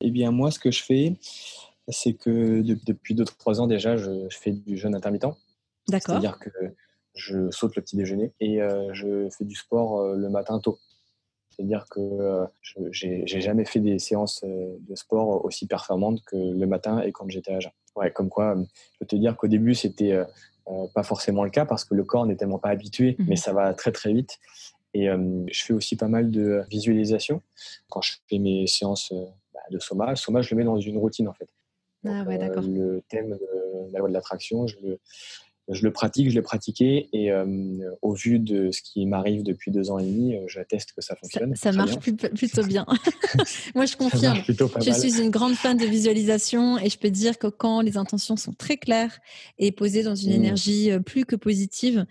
Eh 0.00 0.10
bien, 0.10 0.30
moi, 0.30 0.50
ce 0.50 0.58
que 0.58 0.70
je 0.70 0.82
fais, 0.82 1.14
c'est 1.88 2.14
que 2.14 2.62
depuis 2.62 3.14
2-3 3.14 3.60
ans 3.60 3.66
déjà, 3.66 3.96
je, 3.96 4.28
fais 4.30 4.52
du 4.52 4.76
jeûne 4.76 4.94
intermittent. 4.94 5.26
D'accord. 5.88 6.14
C'est-à-dire 6.14 6.38
que 6.38 6.50
je 7.14 7.50
saute 7.50 7.76
le 7.76 7.82
petit 7.82 7.96
déjeuner 7.96 8.32
et 8.40 8.60
euh, 8.60 8.92
je 8.92 9.28
fais 9.30 9.44
du 9.44 9.54
sport 9.54 10.00
euh, 10.00 10.16
le 10.16 10.28
matin 10.28 10.58
tôt. 10.58 10.78
C'est-à-dire 11.50 11.86
que 11.90 12.00
euh, 12.00 12.44
je 12.60 12.74
j'ai 12.90 13.40
jamais 13.40 13.64
fait 13.64 13.80
des 13.80 13.98
séances 13.98 14.44
de 14.44 14.94
sport 14.94 15.44
aussi 15.44 15.66
performantes 15.66 16.22
que 16.26 16.36
le 16.36 16.66
matin 16.66 17.00
et 17.00 17.12
quand 17.12 17.28
j'étais 17.28 17.52
à 17.52 17.60
jeun. 17.60 17.72
Ouais, 17.94 18.10
comme 18.10 18.28
quoi, 18.28 18.56
je 18.56 18.98
peux 18.98 19.06
te 19.06 19.16
dire 19.16 19.36
qu'au 19.36 19.46
début, 19.46 19.74
c'était 19.74 20.20
pas 20.92 21.02
forcément 21.02 21.44
le 21.44 21.50
cas 21.50 21.64
parce 21.64 21.86
que 21.86 21.94
le 21.94 22.04
corps 22.04 22.26
n'est 22.26 22.36
tellement 22.36 22.58
pas 22.58 22.68
habitué, 22.68 23.16
mais 23.20 23.24
mhm. 23.30 23.36
ça 23.36 23.54
va 23.54 23.72
très 23.72 23.90
très 23.90 24.12
vite. 24.12 24.38
Et 24.92 25.06
je 25.06 25.64
fais 25.64 25.72
aussi 25.72 25.96
pas 25.96 26.08
mal 26.08 26.30
de 26.30 26.62
visualisation 26.68 27.40
quand 27.88 28.02
je 28.02 28.16
fais 28.28 28.38
mes 28.38 28.66
séances 28.66 29.14
bah, 29.54 29.60
de 29.70 29.78
soma. 29.78 30.10
Le 30.10 30.16
soma, 30.16 30.42
je 30.42 30.54
le 30.54 30.58
mets 30.58 30.64
dans 30.64 30.78
une 30.78 30.98
routine 30.98 31.26
en 31.26 31.32
fait. 31.32 31.48
Ah 32.04 32.24
ouais, 32.24 32.38
d'accord. 32.38 32.62
le 32.62 33.02
thème 33.08 33.30
de 33.30 33.92
la 33.92 33.98
loi 33.98 34.08
de 34.08 34.14
l'attraction, 34.14 34.66
je 34.66 34.76
le, 34.82 35.00
je 35.68 35.82
le 35.82 35.92
pratique, 35.92 36.30
je 36.30 36.34
l'ai 36.34 36.42
pratiqué 36.42 37.08
et 37.12 37.32
euh, 37.32 37.44
au 38.00 38.14
vu 38.14 38.38
de 38.38 38.70
ce 38.70 38.80
qui 38.82 39.04
m'arrive 39.04 39.42
depuis 39.42 39.72
deux 39.72 39.90
ans 39.90 39.98
et 39.98 40.04
demi, 40.04 40.36
euh, 40.36 40.44
j'atteste 40.46 40.92
que 40.92 41.00
ça 41.00 41.16
fonctionne. 41.16 41.56
Ça, 41.56 41.72
marche 41.72 41.98
plutôt 41.98 42.62
bien. 42.66 42.86
Moi, 43.74 43.86
je 43.86 43.96
confirme. 43.96 44.42
Je 44.46 44.92
suis 44.92 45.20
une 45.20 45.30
grande 45.30 45.54
fan 45.54 45.76
de 45.76 45.84
visualisation 45.84 46.78
et 46.78 46.88
je 46.88 46.98
peux 46.98 47.10
dire 47.10 47.38
que 47.38 47.48
quand 47.48 47.80
les 47.80 47.96
intentions 47.96 48.36
sont 48.36 48.52
très 48.52 48.76
claires 48.76 49.18
et 49.58 49.72
posées 49.72 50.04
dans 50.04 50.14
une 50.14 50.30
mmh. 50.30 50.36
énergie 50.36 50.90
euh, 50.92 51.00
plus 51.00 51.24
que 51.24 51.36
positive, 51.36 52.06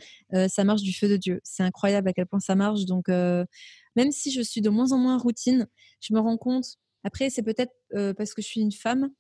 ça 0.49 0.65
marche 0.65 0.81
du 0.81 0.93
feu 0.93 1.07
de 1.07 1.15
Dieu. 1.15 1.39
C'est 1.45 1.63
incroyable 1.63 2.09
à 2.09 2.13
quel 2.13 2.25
point 2.25 2.41
ça 2.41 2.55
marche. 2.55 2.83
Donc, 2.83 3.07
même 3.07 4.11
si 4.11 4.31
je 4.31 4.41
suis 4.41 4.59
de 4.59 4.69
moins 4.69 4.91
en 4.91 4.97
moins 4.97 5.17
routine, 5.17 5.67
je 6.01 6.13
me 6.13 6.19
rends 6.19 6.35
compte. 6.35 6.65
Après, 7.05 7.29
c'est 7.29 7.41
peut-être 7.41 7.71
parce 8.17 8.33
que 8.33 8.41
je 8.41 8.47
suis 8.47 8.59
une 8.59 8.73
femme 8.73 9.11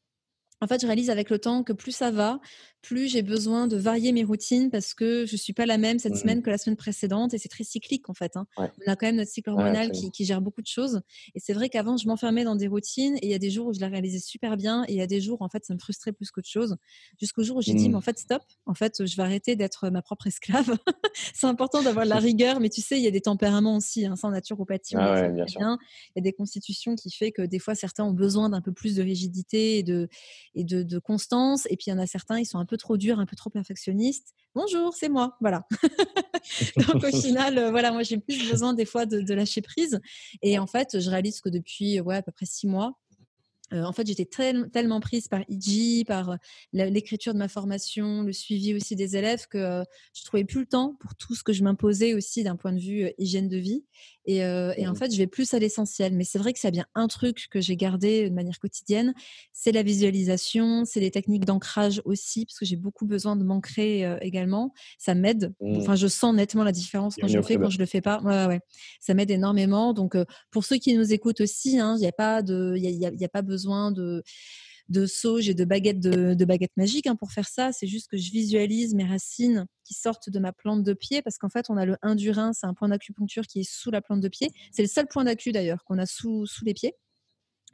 en 0.61 0.67
fait, 0.67 0.81
je 0.81 0.87
réalise 0.87 1.09
avec 1.09 1.29
le 1.29 1.39
temps 1.39 1.63
que 1.63 1.73
plus 1.73 1.91
ça 1.91 2.11
va, 2.11 2.39
plus 2.85 3.07
j'ai 3.07 3.23
besoin 3.23 3.67
de 3.67 3.77
varier 3.77 4.11
mes 4.11 4.23
routines 4.23 4.69
parce 4.69 4.93
que 4.93 5.25
je 5.25 5.33
ne 5.33 5.37
suis 5.37 5.53
pas 5.53 5.65
la 5.65 5.77
même 5.77 5.97
cette 5.97 6.13
mmh 6.13 6.17
semaine 6.17 6.41
que 6.43 6.49
la 6.49 6.57
semaine 6.57 6.75
précédente 6.75 7.33
et 7.33 7.37
c'est 7.39 7.49
très 7.49 7.63
cyclique 7.63 8.09
en 8.09 8.13
fait. 8.13 8.37
Hein. 8.37 8.45
On 8.57 8.63
a 8.87 8.95
quand 8.95 9.07
même 9.07 9.15
notre 9.15 9.31
cycle 9.31 9.49
hormonal 9.49 9.91
qui, 9.91 10.25
gère 10.25 10.41
beaucoup 10.41 10.61
de 10.61 10.67
choses. 10.67 11.01
Et 11.35 11.39
c'est 11.39 11.53
vrai 11.53 11.69
qu'avant, 11.69 11.97
je 11.97 12.07
m'enfermais 12.07 12.43
dans 12.43 12.55
des 12.55 12.67
routines 12.67 13.17
et 13.17 13.25
il 13.27 13.29
y 13.29 13.33
a 13.33 13.39
des 13.39 13.49
jours 13.49 13.67
où 13.67 13.73
je 13.73 13.79
la 13.79 13.87
réalisais 13.87 14.19
super 14.19 14.55
bien 14.57 14.85
et 14.87 14.93
il 14.93 14.97
y 14.97 15.01
a 15.01 15.07
des 15.07 15.21
jours, 15.21 15.41
en 15.41 15.49
fait, 15.49 15.65
ça 15.65 15.73
me 15.73 15.79
frustrait 15.79 16.11
plus 16.13 16.31
qu'autre 16.31 16.47
chose. 16.47 16.77
Jusqu'au 17.19 17.43
jour 17.43 17.57
où 17.57 17.61
j'ai 17.61 17.73
dit, 17.73 17.89
mais 17.89 17.93
mmh. 17.93 17.97
en 17.97 18.01
fait, 18.01 18.19
stop, 18.19 18.43
en 18.65 18.73
fait, 18.73 19.05
je 19.05 19.15
vais 19.15 19.23
arrêter 19.23 19.55
d'être 19.55 19.89
ma 19.89 20.01
propre 20.01 20.27
esclave. 20.27 20.77
c'est 21.33 21.47
important 21.47 21.81
d'avoir 21.81 22.05
de 22.05 22.09
la 22.09 22.19
rigueur, 22.19 22.59
mais 22.59 22.69
tu 22.69 22.81
sais, 22.81 22.97
il 22.97 23.03
y 23.03 23.07
a 23.07 23.11
des 23.11 23.21
tempéraments 23.21 23.77
aussi. 23.77 24.05
Hein, 24.05 24.15
sans 24.15 24.29
naturopathie, 24.29 24.95
ah 24.97 25.27
bien, 25.29 25.77
Il 26.15 26.17
y 26.17 26.19
a 26.19 26.21
des 26.21 26.33
constitutions 26.33 26.95
qui 26.95 27.11
fait 27.11 27.31
que 27.31 27.41
des 27.41 27.59
fois, 27.59 27.75
certains 27.75 28.05
ont 28.05 28.13
besoin 28.13 28.49
d'un 28.49 28.61
peu 28.61 28.71
plus 28.71 28.95
de 28.95 29.03
rigidité 29.03 29.77
et 29.77 29.83
de 29.83 30.07
et 30.53 30.63
de, 30.63 30.99
constance. 30.99 31.67
Et 31.69 31.77
puis 31.77 31.85
il 31.87 31.89
y 31.91 31.93
en 31.93 31.99
a 31.99 32.07
certains, 32.07 32.39
ils 32.39 32.45
sont 32.45 32.57
un 32.57 32.65
peu 32.65 32.74
trop 32.77 32.97
durs, 32.97 33.19
un 33.19 33.25
peu 33.25 33.35
trop 33.35 33.49
perfectionnistes. 33.49 34.33
Bonjour, 34.53 34.93
c'est 34.93 35.09
moi. 35.09 35.37
Voilà. 35.41 35.67
Donc 36.77 37.03
au 37.03 37.11
final, 37.21 37.57
euh, 37.57 37.71
voilà, 37.71 37.91
moi 37.91 38.03
j'ai 38.03 38.17
plus 38.17 38.49
besoin 38.49 38.73
des 38.73 38.85
fois 38.85 39.05
de, 39.05 39.21
de, 39.21 39.33
lâcher 39.33 39.61
prise. 39.61 39.99
Et 40.41 40.59
en 40.59 40.67
fait, 40.67 40.99
je 40.99 41.09
réalise 41.09 41.41
que 41.41 41.49
depuis 41.49 41.99
ouais, 42.01 42.17
à 42.17 42.21
peu 42.21 42.31
près 42.31 42.45
six 42.45 42.67
mois, 42.67 42.97
euh, 43.73 43.83
en 43.83 43.91
fait, 43.91 44.05
j'étais 44.05 44.25
tellement 44.25 44.99
prise 44.99 45.27
par 45.27 45.41
IG, 45.49 46.05
par 46.05 46.31
euh, 46.31 46.35
l'écriture 46.71 47.33
de 47.33 47.39
ma 47.39 47.47
formation, 47.47 48.21
le 48.21 48.31
suivi 48.31 48.75
aussi 48.75 48.95
des 48.95 49.17
élèves, 49.17 49.47
que 49.47 49.57
euh, 49.57 49.83
je 50.13 50.23
trouvais 50.23 50.43
plus 50.43 50.61
le 50.61 50.65
temps 50.67 50.95
pour 50.99 51.15
tout 51.15 51.33
ce 51.33 51.43
que 51.43 51.53
je 51.53 51.63
m'imposais 51.63 52.13
aussi 52.13 52.43
d'un 52.43 52.55
point 52.55 52.73
de 52.73 52.79
vue 52.79 53.11
hygiène 53.17 53.47
de 53.47 53.57
vie. 53.57 53.83
Et, 54.25 54.43
en 54.43 54.91
mmh. 54.91 54.95
fait, 54.95 55.11
je 55.11 55.17
vais 55.17 55.27
plus 55.27 55.53
à 55.53 55.59
l'essentiel. 55.59 56.13
Mais 56.15 56.23
c'est 56.23 56.39
vrai 56.39 56.53
que 56.53 56.59
c'est 56.59 56.71
bien 56.71 56.85
un 56.95 57.07
truc 57.07 57.47
que 57.49 57.61
j'ai 57.61 57.75
gardé 57.75 58.29
de 58.29 58.33
manière 58.33 58.59
quotidienne, 58.59 59.13
c'est 59.53 59.71
la 59.71 59.83
visualisation, 59.83 60.85
c'est 60.85 60.99
les 60.99 61.11
techniques 61.11 61.45
d'ancrage 61.45 62.01
aussi, 62.05 62.45
parce 62.45 62.59
que 62.59 62.65
j'ai 62.65 62.75
beaucoup 62.75 63.05
besoin 63.05 63.35
de 63.35 63.43
m'ancrer 63.43 64.17
également. 64.21 64.73
Ça 64.97 65.15
m'aide. 65.15 65.53
Mmh. 65.61 65.77
Enfin, 65.77 65.95
je 65.95 66.07
sens 66.07 66.35
nettement 66.35 66.63
la 66.63 66.71
différence 66.71 67.15
quand 67.15 67.27
je 67.27 67.37
le 67.37 67.43
fais, 67.43 67.57
quand 67.57 67.69
je 67.69 67.79
le 67.79 67.85
fais 67.85 68.01
pas. 68.01 68.21
Ouais, 68.21 68.45
ouais. 68.45 68.59
Ça 68.99 69.13
m'aide 69.13 69.31
énormément. 69.31 69.93
Donc, 69.93 70.17
pour 70.51 70.65
ceux 70.65 70.77
qui 70.77 70.95
nous 70.95 71.13
écoutent 71.13 71.41
aussi, 71.41 71.79
hein, 71.79 71.95
il 71.97 72.01
n'y 72.01 72.07
a 72.07 72.11
pas 72.11 72.41
de, 72.41 72.75
il 72.77 72.83
y 72.83 73.25
a, 73.25 73.29
pas 73.29 73.41
besoin 73.41 73.91
de 73.91 74.23
de 74.89 75.05
sauge 75.05 75.49
et 75.49 75.53
de 75.53 75.65
baguettes 75.65 75.99
de, 75.99 76.45
baguettes 76.45 76.75
magiques 76.77 77.07
hein, 77.07 77.15
pour 77.15 77.31
faire 77.31 77.47
ça. 77.47 77.71
C'est 77.71 77.87
juste 77.87 78.09
que 78.09 78.17
je 78.17 78.31
visualise 78.31 78.93
mes 78.93 79.05
racines 79.05 79.65
qui 79.83 79.93
sortent 79.93 80.29
de 80.29 80.39
ma 80.39 80.53
plante 80.53 80.83
de 80.83 80.93
pied 80.93 81.21
parce 81.21 81.37
qu'en 81.37 81.49
fait, 81.49 81.69
on 81.69 81.77
a 81.77 81.85
le 81.85 81.97
1 82.01 82.15
du 82.15 82.31
rein, 82.31 82.53
c'est 82.53 82.67
un 82.67 82.73
point 82.73 82.89
d'acupuncture 82.89 83.47
qui 83.47 83.61
est 83.61 83.69
sous 83.69 83.91
la 83.91 84.01
plante 84.01 84.21
de 84.21 84.27
pied. 84.27 84.51
C'est 84.71 84.81
le 84.81 84.87
seul 84.87 85.07
point 85.07 85.23
d'acu 85.23 85.51
d'ailleurs 85.51 85.83
qu'on 85.85 85.97
a 85.97 86.05
sous, 86.05 86.45
sous 86.45 86.65
les 86.65 86.73
pieds. 86.73 86.95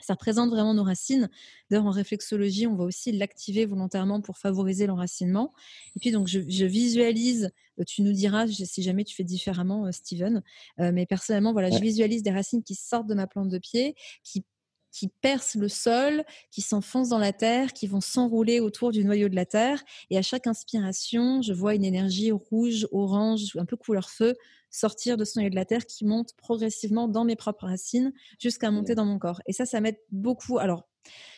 Ça 0.02 0.14
représente 0.14 0.50
vraiment 0.50 0.74
nos 0.74 0.84
racines. 0.84 1.30
D'ailleurs, 1.70 1.86
en 1.86 1.92
réflexologie, 1.92 2.68
on 2.68 2.76
va 2.76 2.84
aussi 2.84 3.12
l'activer 3.12 3.66
volontairement 3.66 4.22
pour 4.22 4.38
favoriser 4.38 4.88
l'enracinement. 4.88 5.54
Et 5.96 6.00
puis, 6.00 6.12
donc, 6.12 6.28
je, 6.28 6.40
visualise, 6.66 7.52
euh, 7.80 7.84
tu 7.84 8.02
nous 8.02 8.12
diras 8.12 8.48
si 8.48 8.82
jamais 8.82 9.04
tu 9.04 9.16
fais 9.16 9.24
différemment, 9.24 9.86
euh, 9.86 9.92
Steven. 9.92 10.42
Euh, 10.80 10.92
mais 10.92 11.06
personnellement, 11.06 11.54
voilà, 11.54 11.70
je 11.70 11.80
visualise 11.80 12.24
des 12.24 12.32
racines 12.32 12.64
qui 12.64 12.76
sortent 12.76 13.08
de 13.08 13.14
ma 13.14 13.28
plante 13.28 13.50
de 13.50 13.60
pied, 13.60 13.96
qui 14.24 14.44
qui 14.92 15.08
percent 15.08 15.56
le 15.56 15.68
sol, 15.68 16.24
qui 16.52 16.62
s'enfoncent 16.62 17.10
dans 17.10 17.20
la 17.20 17.34
terre, 17.34 17.74
qui 17.74 17.88
vont 17.88 18.02
s'enrouler 18.02 18.60
autour 18.60 18.92
du 18.92 19.04
noyau 19.04 19.30
de 19.30 19.36
la 19.36 19.46
terre. 19.46 19.84
Et 20.10 20.18
à 20.18 20.22
chaque 20.22 20.48
inspiration, 20.48 21.42
je 21.42 21.54
vois 21.54 21.76
une 21.76 21.86
énergie 21.86 22.32
rouge, 22.32 22.88
orange, 22.92 23.56
un 23.58 23.66
peu 23.66 23.78
couleur 23.78 24.10
feu 24.10 24.36
sortir 24.72 25.18
de 25.18 25.26
ce 25.26 25.38
noyau 25.38 25.50
de 25.50 25.56
la 25.56 25.66
terre 25.66 25.86
qui 25.86 26.06
monte 26.06 26.34
progressivement 26.38 27.08
dans 27.08 27.26
mes 27.26 27.36
propres 27.36 27.66
racines 27.66 28.14
jusqu'à 28.40 28.72
monter 28.72 28.96
dans 28.96 29.06
mon 29.06 29.20
corps. 29.20 29.42
Et 29.46 29.54
ça, 29.54 29.66
ça 29.66 29.82
m'aide 29.82 29.98
beaucoup. 30.12 30.60
Alors, 30.60 30.88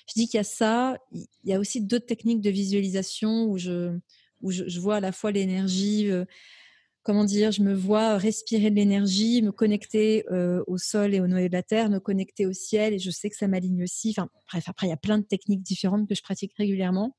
je 0.07 0.13
dis 0.15 0.27
qu'il 0.27 0.37
y 0.37 0.41
a 0.41 0.43
ça. 0.43 0.97
Il 1.11 1.25
y 1.43 1.53
a 1.53 1.59
aussi 1.59 1.81
d'autres 1.81 2.05
techniques 2.05 2.41
de 2.41 2.51
visualisation 2.51 3.45
où 3.45 3.57
je, 3.57 3.97
où 4.41 4.51
je, 4.51 4.79
vois 4.79 4.97
à 4.97 4.99
la 4.99 5.11
fois 5.11 5.31
l'énergie. 5.31 6.11
Euh, 6.11 6.25
comment 7.03 7.25
dire, 7.25 7.51
je 7.51 7.61
me 7.61 7.73
vois 7.73 8.17
respirer 8.17 8.69
de 8.69 8.75
l'énergie, 8.75 9.41
me 9.41 9.51
connecter 9.51 10.25
euh, 10.31 10.63
au 10.67 10.77
sol 10.77 11.13
et 11.13 11.19
au 11.19 11.27
noyau 11.27 11.47
de 11.47 11.53
la 11.53 11.63
terre, 11.63 11.89
me 11.89 11.99
connecter 11.99 12.45
au 12.45 12.53
ciel, 12.53 12.93
et 12.93 12.99
je 12.99 13.11
sais 13.11 13.29
que 13.29 13.35
ça 13.35 13.47
m'aligne 13.47 13.83
aussi. 13.83 14.13
Enfin, 14.17 14.29
bref, 14.49 14.63
après, 14.67 14.87
il 14.87 14.89
y 14.89 14.93
a 14.93 14.97
plein 14.97 15.17
de 15.17 15.25
techniques 15.25 15.61
différentes 15.61 16.07
que 16.07 16.15
je 16.15 16.21
pratique 16.21 16.53
régulièrement. 16.57 17.15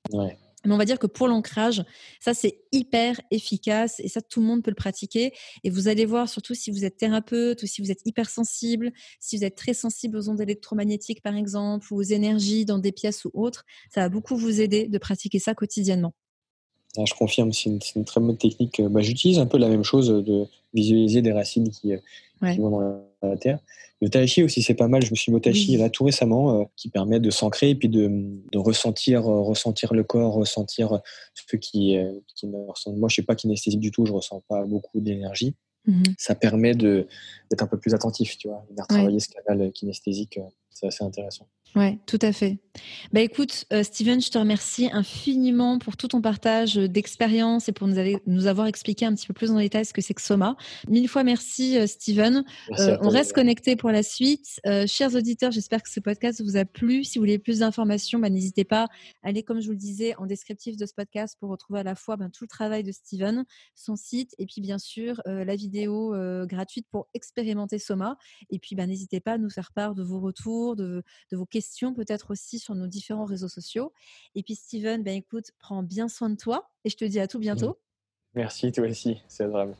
Mais 0.66 0.72
on 0.72 0.78
va 0.78 0.86
dire 0.86 0.98
que 0.98 1.06
pour 1.06 1.28
l'ancrage, 1.28 1.84
ça 2.20 2.32
c'est 2.32 2.62
hyper 2.72 3.20
efficace 3.30 4.00
et 4.00 4.08
ça 4.08 4.22
tout 4.22 4.40
le 4.40 4.46
monde 4.46 4.62
peut 4.62 4.70
le 4.70 4.76
pratiquer. 4.76 5.32
Et 5.62 5.68
vous 5.68 5.88
allez 5.88 6.06
voir, 6.06 6.28
surtout 6.28 6.54
si 6.54 6.70
vous 6.70 6.86
êtes 6.86 6.96
thérapeute 6.96 7.62
ou 7.62 7.66
si 7.66 7.82
vous 7.82 7.90
êtes 7.90 8.00
hypersensible, 8.06 8.90
si 9.20 9.36
vous 9.36 9.44
êtes 9.44 9.56
très 9.56 9.74
sensible 9.74 10.16
aux 10.16 10.30
ondes 10.30 10.40
électromagnétiques 10.40 11.22
par 11.22 11.36
exemple 11.36 11.92
ou 11.92 11.96
aux 11.96 12.02
énergies 12.02 12.64
dans 12.64 12.78
des 12.78 12.92
pièces 12.92 13.26
ou 13.26 13.30
autres, 13.34 13.64
ça 13.92 14.00
va 14.00 14.08
beaucoup 14.08 14.36
vous 14.36 14.60
aider 14.62 14.88
de 14.88 14.98
pratiquer 14.98 15.38
ça 15.38 15.54
quotidiennement. 15.54 16.14
Ah, 16.96 17.02
je 17.06 17.14
confirme, 17.14 17.52
c'est 17.52 17.70
une, 17.70 18.04
très 18.04 18.20
bonne 18.20 18.36
technique. 18.36 18.80
Bah, 18.82 19.00
J'utilise 19.00 19.38
un 19.38 19.46
peu 19.46 19.58
la 19.58 19.68
même 19.68 19.82
chose 19.82 20.08
de 20.08 20.46
visualiser 20.72 21.22
des 21.22 21.32
racines 21.32 21.70
qui, 21.70 21.92
euh, 21.92 21.98
vont 22.40 22.70
dans 22.70 23.02
la 23.22 23.36
terre. 23.36 23.58
Le 24.00 24.10
tai 24.10 24.26
chi 24.26 24.42
aussi, 24.42 24.62
c'est 24.62 24.74
pas 24.74 24.86
mal. 24.86 25.04
Je 25.04 25.10
me 25.10 25.16
suis 25.16 25.32
mis 25.32 25.36
au 25.36 25.40
tai 25.40 25.54
chi 25.54 25.76
là 25.76 25.88
tout 25.88 26.04
récemment, 26.04 26.60
euh, 26.60 26.64
qui 26.76 26.88
permet 26.88 27.20
de 27.20 27.30
s'ancrer 27.30 27.70
et 27.70 27.74
puis 27.74 27.88
de, 27.88 28.10
de 28.52 28.58
ressentir, 28.58 29.26
euh, 29.26 29.40
ressentir 29.40 29.94
le 29.94 30.04
corps, 30.04 30.34
ressentir 30.34 31.00
ce 31.34 31.56
qui, 31.56 31.96
qui 32.34 32.46
me 32.46 32.68
ressemble. 32.68 32.98
Moi, 32.98 33.08
je 33.08 33.14
suis 33.14 33.22
pas 33.22 33.34
kinesthésique 33.34 33.80
du 33.80 33.90
tout, 33.90 34.04
je 34.06 34.12
ressens 34.12 34.42
pas 34.48 34.64
beaucoup 34.64 35.00
d'énergie. 35.00 35.54
Mmh 35.86 36.02
Ça 36.16 36.34
permet 36.34 36.74
d'être 36.74 37.62
un 37.62 37.66
peu 37.66 37.78
plus 37.78 37.94
attentif, 37.94 38.38
tu 38.38 38.48
vois, 38.48 38.64
de 38.70 38.82
travailler 38.88 39.20
ce 39.20 39.28
canal 39.28 39.70
kinesthésique. 39.72 40.38
C'est 40.70 40.86
assez 40.86 41.04
intéressant. 41.04 41.46
Ouais, 41.74 41.98
tout 42.06 42.18
à 42.22 42.32
fait. 42.32 42.58
Bah 43.12 43.20
écoute, 43.20 43.66
euh, 43.72 43.82
Steven, 43.82 44.20
je 44.20 44.30
te 44.30 44.38
remercie 44.38 44.88
infiniment 44.92 45.78
pour 45.78 45.96
tout 45.96 46.08
ton 46.08 46.20
partage 46.20 46.74
d'expérience 46.74 47.68
et 47.68 47.72
pour 47.72 47.86
nous, 47.86 47.96
nous, 48.26 48.46
avoir 48.46 48.66
expliqué 48.66 49.06
un 49.06 49.14
petit 49.14 49.26
peu 49.26 49.34
plus 49.34 49.50
en 49.50 49.58
détail 49.58 49.84
ce 49.84 49.92
que 49.92 50.00
c'est 50.00 50.14
que 50.14 50.22
Soma. 50.22 50.56
Mille 50.88 51.08
fois 51.08 51.24
merci, 51.24 51.78
euh, 51.78 51.86
Steven. 51.86 52.44
Euh, 52.78 52.96
on 53.00 53.08
reste 53.08 53.32
connecté 53.32 53.76
pour 53.76 53.90
la 53.90 54.02
suite. 54.02 54.60
chers 54.86 55.14
auditeurs, 55.14 55.50
j'espère 55.50 55.82
que 55.82 55.90
ce 55.90 56.00
podcast 56.00 56.42
vous 56.42 56.56
a 56.56 56.64
plu. 56.64 57.04
Si 57.04 57.18
vous 57.18 57.22
voulez 57.22 57.38
plus 57.38 57.60
d'informations, 57.60 58.18
bah, 58.18 58.30
n'hésitez 58.30 58.64
pas 58.64 58.84
à 59.22 59.28
aller, 59.28 59.42
comme 59.42 59.60
je 59.60 59.66
vous 59.66 59.72
le 59.72 59.78
disais, 59.78 60.14
en 60.16 60.26
descriptif 60.26 60.76
de 60.76 60.86
ce 60.86 60.94
podcast 60.94 61.36
pour 61.40 61.50
retrouver 61.50 61.80
à 61.80 61.84
la 61.84 61.94
fois 61.94 62.16
ben, 62.16 62.30
tout 62.30 62.44
le 62.44 62.48
travail 62.48 62.82
de 62.82 62.92
Steven, 62.92 63.44
son 63.74 63.96
site 63.96 64.34
et 64.38 64.46
puis 64.46 64.60
bien 64.60 64.78
sûr 64.78 65.20
la 65.26 65.56
vidéo 65.56 66.14
gratuite 66.46 66.86
pour 66.90 67.08
expérimenter 67.14 67.78
Soma. 67.78 68.16
Et 68.50 68.58
puis 68.58 68.74
ben, 68.74 68.86
n'hésitez 68.88 69.20
pas 69.20 69.32
à 69.32 69.38
nous 69.38 69.50
faire 69.50 69.72
part 69.72 69.94
de 69.94 70.02
vos 70.02 70.20
retours, 70.20 70.76
de, 70.76 71.02
de 71.30 71.36
vos 71.36 71.46
questions 71.64 71.94
peut-être 71.94 72.30
aussi 72.30 72.58
sur 72.58 72.74
nos 72.74 72.86
différents 72.86 73.24
réseaux 73.24 73.48
sociaux. 73.48 73.92
Et 74.34 74.42
puis 74.42 74.54
Steven, 74.54 75.02
ben 75.02 75.16
écoute, 75.16 75.50
prends 75.58 75.82
bien 75.82 76.08
soin 76.08 76.28
de 76.28 76.36
toi 76.36 76.70
et 76.84 76.90
je 76.90 76.96
te 76.96 77.04
dis 77.04 77.20
à 77.20 77.26
tout 77.26 77.38
bientôt. 77.38 77.78
Merci, 78.34 78.70
toi 78.70 78.86
aussi, 78.86 79.22
c'est 79.28 79.44
adorable. 79.44 79.74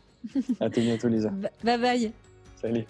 à 0.61 0.71
tout 0.71 0.81
bientôt, 0.81 1.09
Lisa. 1.09 1.31
Bye 1.65 1.81
bye. 1.81 2.13
Salut. 2.61 2.85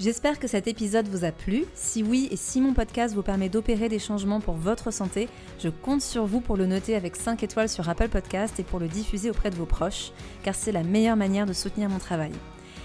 J'espère 0.00 0.38
que 0.38 0.48
cet 0.48 0.66
épisode 0.66 1.06
vous 1.06 1.24
a 1.24 1.30
plu. 1.30 1.64
Si 1.74 2.02
oui 2.02 2.26
et 2.30 2.36
si 2.36 2.60
mon 2.60 2.72
podcast 2.72 3.14
vous 3.14 3.22
permet 3.22 3.48
d'opérer 3.50 3.88
des 3.88 3.98
changements 3.98 4.40
pour 4.40 4.54
votre 4.54 4.90
santé, 4.90 5.28
je 5.60 5.68
compte 5.68 6.00
sur 6.00 6.24
vous 6.24 6.40
pour 6.40 6.56
le 6.56 6.66
noter 6.66 6.96
avec 6.96 7.14
5 7.14 7.42
étoiles 7.42 7.68
sur 7.68 7.88
Apple 7.88 8.08
Podcast 8.08 8.58
et 8.58 8.64
pour 8.64 8.80
le 8.80 8.88
diffuser 8.88 9.30
auprès 9.30 9.50
de 9.50 9.56
vos 9.56 9.66
proches, 9.66 10.10
car 10.42 10.54
c'est 10.54 10.72
la 10.72 10.82
meilleure 10.82 11.16
manière 11.16 11.46
de 11.46 11.52
soutenir 11.52 11.88
mon 11.88 11.98
travail. 11.98 12.32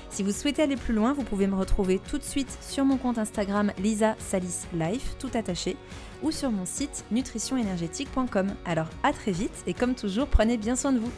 Si 0.10 0.24
vous 0.24 0.32
souhaitez 0.32 0.64
aller 0.64 0.76
plus 0.76 0.94
loin, 0.94 1.14
vous 1.14 1.24
pouvez 1.24 1.48
me 1.48 1.56
retrouver 1.56 2.00
tout 2.00 2.18
de 2.18 2.24
suite 2.24 2.58
sur 2.62 2.86
mon 2.86 2.98
compte 2.98 3.18
Instagram 3.18 3.72
Lisa 3.78 4.16
Salis 4.20 4.66
Life, 4.74 5.16
tout 5.20 5.30
attaché, 5.34 5.78
ou 6.24 6.32
sur 6.32 6.52
mon 6.52 6.66
site 6.66 7.06
nutritionénergétique.com. 7.12 8.48
Alors 8.66 8.90
à 9.04 9.14
très 9.14 9.32
vite 9.32 9.64
et 9.68 9.74
comme 9.74 9.96
toujours, 9.96 10.28
prenez 10.28 10.58
bien 10.58 10.76
soin 10.76 10.92
de 10.92 11.00
vous. 11.00 11.12